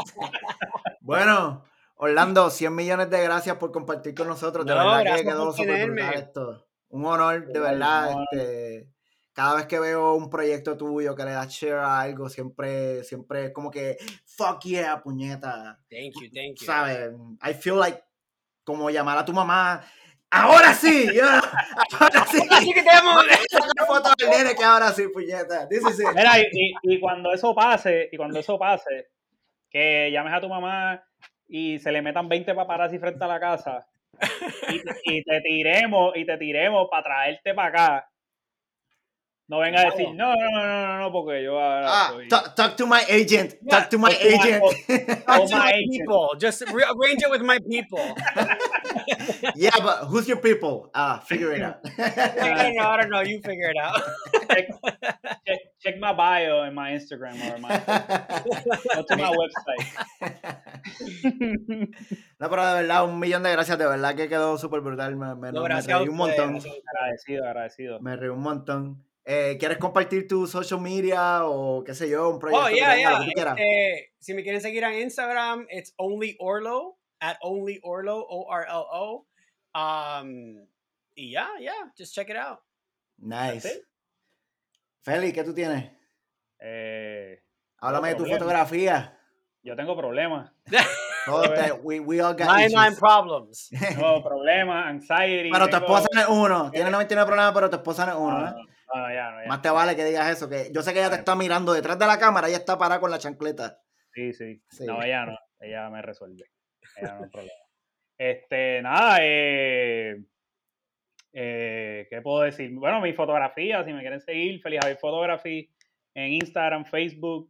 [1.01, 4.65] Bueno, Orlando, 100 millones de gracias por compartir con nosotros.
[4.65, 6.67] De No, verdad que quedó súper brutal esto.
[6.89, 8.15] Un honor, de verdad.
[8.31, 8.92] Este,
[9.33, 13.45] cada vez que veo un proyecto tuyo que le das share a algo, siempre, siempre
[13.45, 15.79] es como que, fuck yeah, puñeta.
[15.89, 16.65] Thank you, thank you.
[16.65, 17.11] ¿Sabes?
[17.43, 18.01] I feel like
[18.63, 19.83] como llamar a tu mamá.
[20.29, 22.39] Ahora sí, ahora sí.
[22.51, 23.19] Así que te amo.
[23.85, 25.67] Foto del nene que ahora sí, puñeta.
[25.69, 26.07] This is it.
[26.15, 29.09] Mira, y, y- y cuando eso pase, y cuando eso pase,
[29.69, 31.03] que llames a tu mamá
[31.47, 33.85] y se le metan 20 paparazzi frente a la casa
[34.69, 38.09] y, y te tiremos, y te tiremos para traerte para acá.
[39.53, 42.27] No venga a decir, no, no, no, no, no, no, porque yo ahora Ah, soy-
[42.27, 43.53] talk, talk to my agent.
[43.69, 44.63] Talk to my Talk to my- agent.
[45.27, 45.91] Talk Oh to my agent.
[45.91, 46.29] people.
[46.39, 48.01] Just rearrange it with my people.
[49.55, 50.89] yeah, but who's your people?
[50.95, 51.77] Ah, figure it out.
[51.99, 52.87] I don't know.
[52.89, 53.21] I don't know.
[53.21, 54.01] You figure it out.
[54.49, 54.65] check,
[55.45, 57.77] check, check my bio en my Instagram or my,
[58.95, 59.85] go to my website.
[62.39, 63.77] no, pero de verdad, un millón de gracias.
[63.77, 65.15] De verdad que quedó súper brutal.
[65.15, 66.57] Me, me, No, me reí un montón.
[66.97, 67.99] agradecido, agradecido.
[67.99, 69.03] Me reí un montón.
[69.25, 72.89] Eh, ¿Quieres compartir tu social media o qué sé yo, un proyecto Oh, que yeah,
[72.93, 73.19] lo yeah.
[73.19, 73.55] que tú quieras?
[73.57, 78.65] Este, si me quieren seguir en Instagram, it's only Orlo at only Orlo O R
[78.67, 79.27] L O.
[79.73, 80.67] Um,
[81.15, 82.59] y yeah, yeah, just check it out.
[83.17, 83.81] Nice.
[85.03, 85.89] Feli, ¿qué tú tienes?
[86.59, 87.41] Eh,
[87.79, 88.39] Háblame de tu problema.
[88.39, 89.19] fotografía.
[89.61, 90.51] yo tengo problemas.
[91.25, 93.69] Todo te- we, we all got Nine nine problems.
[93.79, 95.49] Tengo problemas, anxiety.
[95.49, 96.69] Pero tu esposa no es uno.
[96.71, 98.39] Tiene 99 problemas, pero tu esposa no es uno.
[98.39, 98.65] No, ¿eh?
[98.93, 99.47] No, no, ya, no, ya.
[99.47, 100.49] Más te vale que digas eso.
[100.49, 102.47] Que yo sé que ella te está mirando detrás de la cámara.
[102.47, 103.79] Ella está parada con la chancleta.
[104.13, 104.85] Sí, sí, Sí.
[104.85, 105.37] No, ella no.
[105.59, 106.43] Ella me resuelve.
[106.97, 107.53] Ella no hay problema.
[108.17, 110.23] Este, nada, eh,
[111.33, 112.71] eh, ¿qué puedo decir?
[112.73, 115.69] Bueno, mi fotografía, si me quieren seguir, Feliz Javier Photography
[116.13, 117.49] en Instagram, Facebook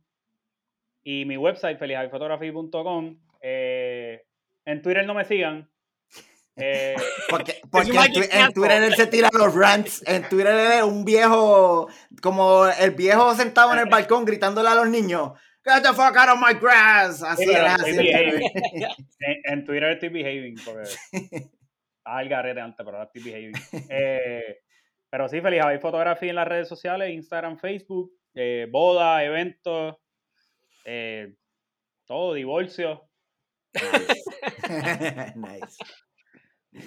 [1.04, 3.20] y mi website, felijavierphotography.com.
[3.42, 4.26] Eh,
[4.66, 5.70] en Twitter no me sigan,
[6.56, 6.96] Eh,
[7.30, 7.92] porque porque
[8.32, 10.04] en, Twitter él se tira los rants.
[10.08, 11.88] En Twitter él es un viejo,
[12.22, 15.32] como el viejo sentado en el balcón gritándole a los niños.
[15.66, 17.24] Get the fuck out of my grass.
[17.24, 17.96] Así es, así.
[19.46, 20.56] en, Twitter estoy behaving.
[20.64, 20.90] Porque...
[22.04, 23.54] Ah, el garete antes, pero ahora estoy behaving.
[23.90, 24.58] Eh,
[25.10, 29.96] pero sí, feliz, hay fotografía en las redes sociales, Instagram, Facebook, eh, boda, eventos,
[30.84, 31.34] eh,
[32.06, 33.08] todo, divorcio.
[35.36, 35.78] nice.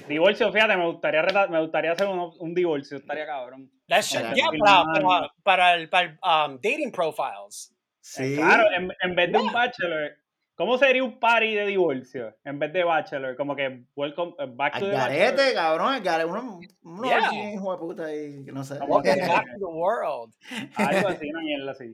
[0.09, 3.71] Divorcio, fíjate, me gustaría, me gustaría hacer un, un divorcio, estaría cabrón.
[3.89, 5.89] para, para, el,
[6.23, 7.73] um, dating profiles.
[8.01, 8.37] Sí.
[8.37, 10.17] Claro, en, en vez de un bachelor,
[10.57, 13.37] ¿Cómo sería un party de divorcio en vez de bachelor?
[13.37, 17.53] Como que welcome uh, back to the garete, cabrón, el garete, uno, uno yeah.
[17.53, 18.79] hijo de puta ahí, no sé.
[18.79, 20.33] Como que back to the world.
[20.77, 21.93] Algo así, una mierda así.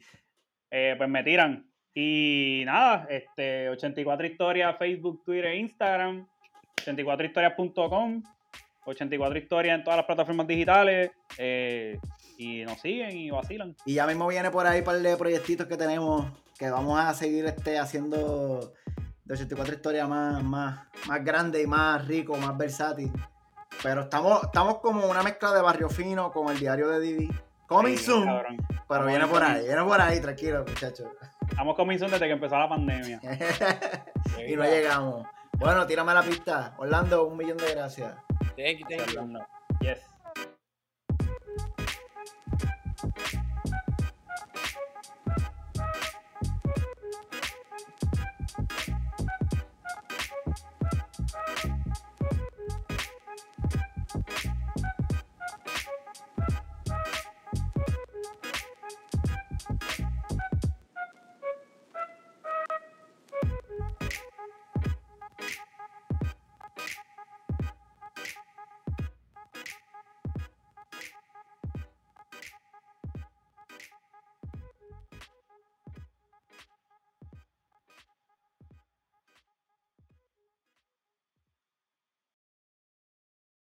[0.71, 1.69] Eh, pues me tiran.
[1.93, 6.29] Y nada, este 84 historias, Facebook, Twitter, Instagram,
[6.85, 8.23] 84historias.com,
[8.85, 11.11] 84 historias en todas las plataformas digitales.
[11.39, 11.99] Eh,
[12.39, 13.77] y nos siguen y vacilan.
[13.85, 16.27] Y ya mismo viene por ahí un par de proyectitos que tenemos
[16.59, 18.73] que vamos a seguir este, haciendo
[19.25, 23.11] de 84 historias más, más, más grande y más rico, más versátil.
[23.83, 27.31] Pero estamos, estamos como una mezcla de barrio fino con el diario de Divi.
[27.67, 28.29] Coming soon.
[28.89, 31.09] Pero viene por ahí, viene por ahí, tranquilo, muchachos.
[31.49, 33.21] Estamos coming soon desde que empezó la pandemia.
[34.47, 35.27] y no llegamos.
[35.63, 36.75] Bueno, tírame la pista.
[36.77, 38.17] Orlando, un millón de gracias.
[38.57, 39.39] Thank you, thank you.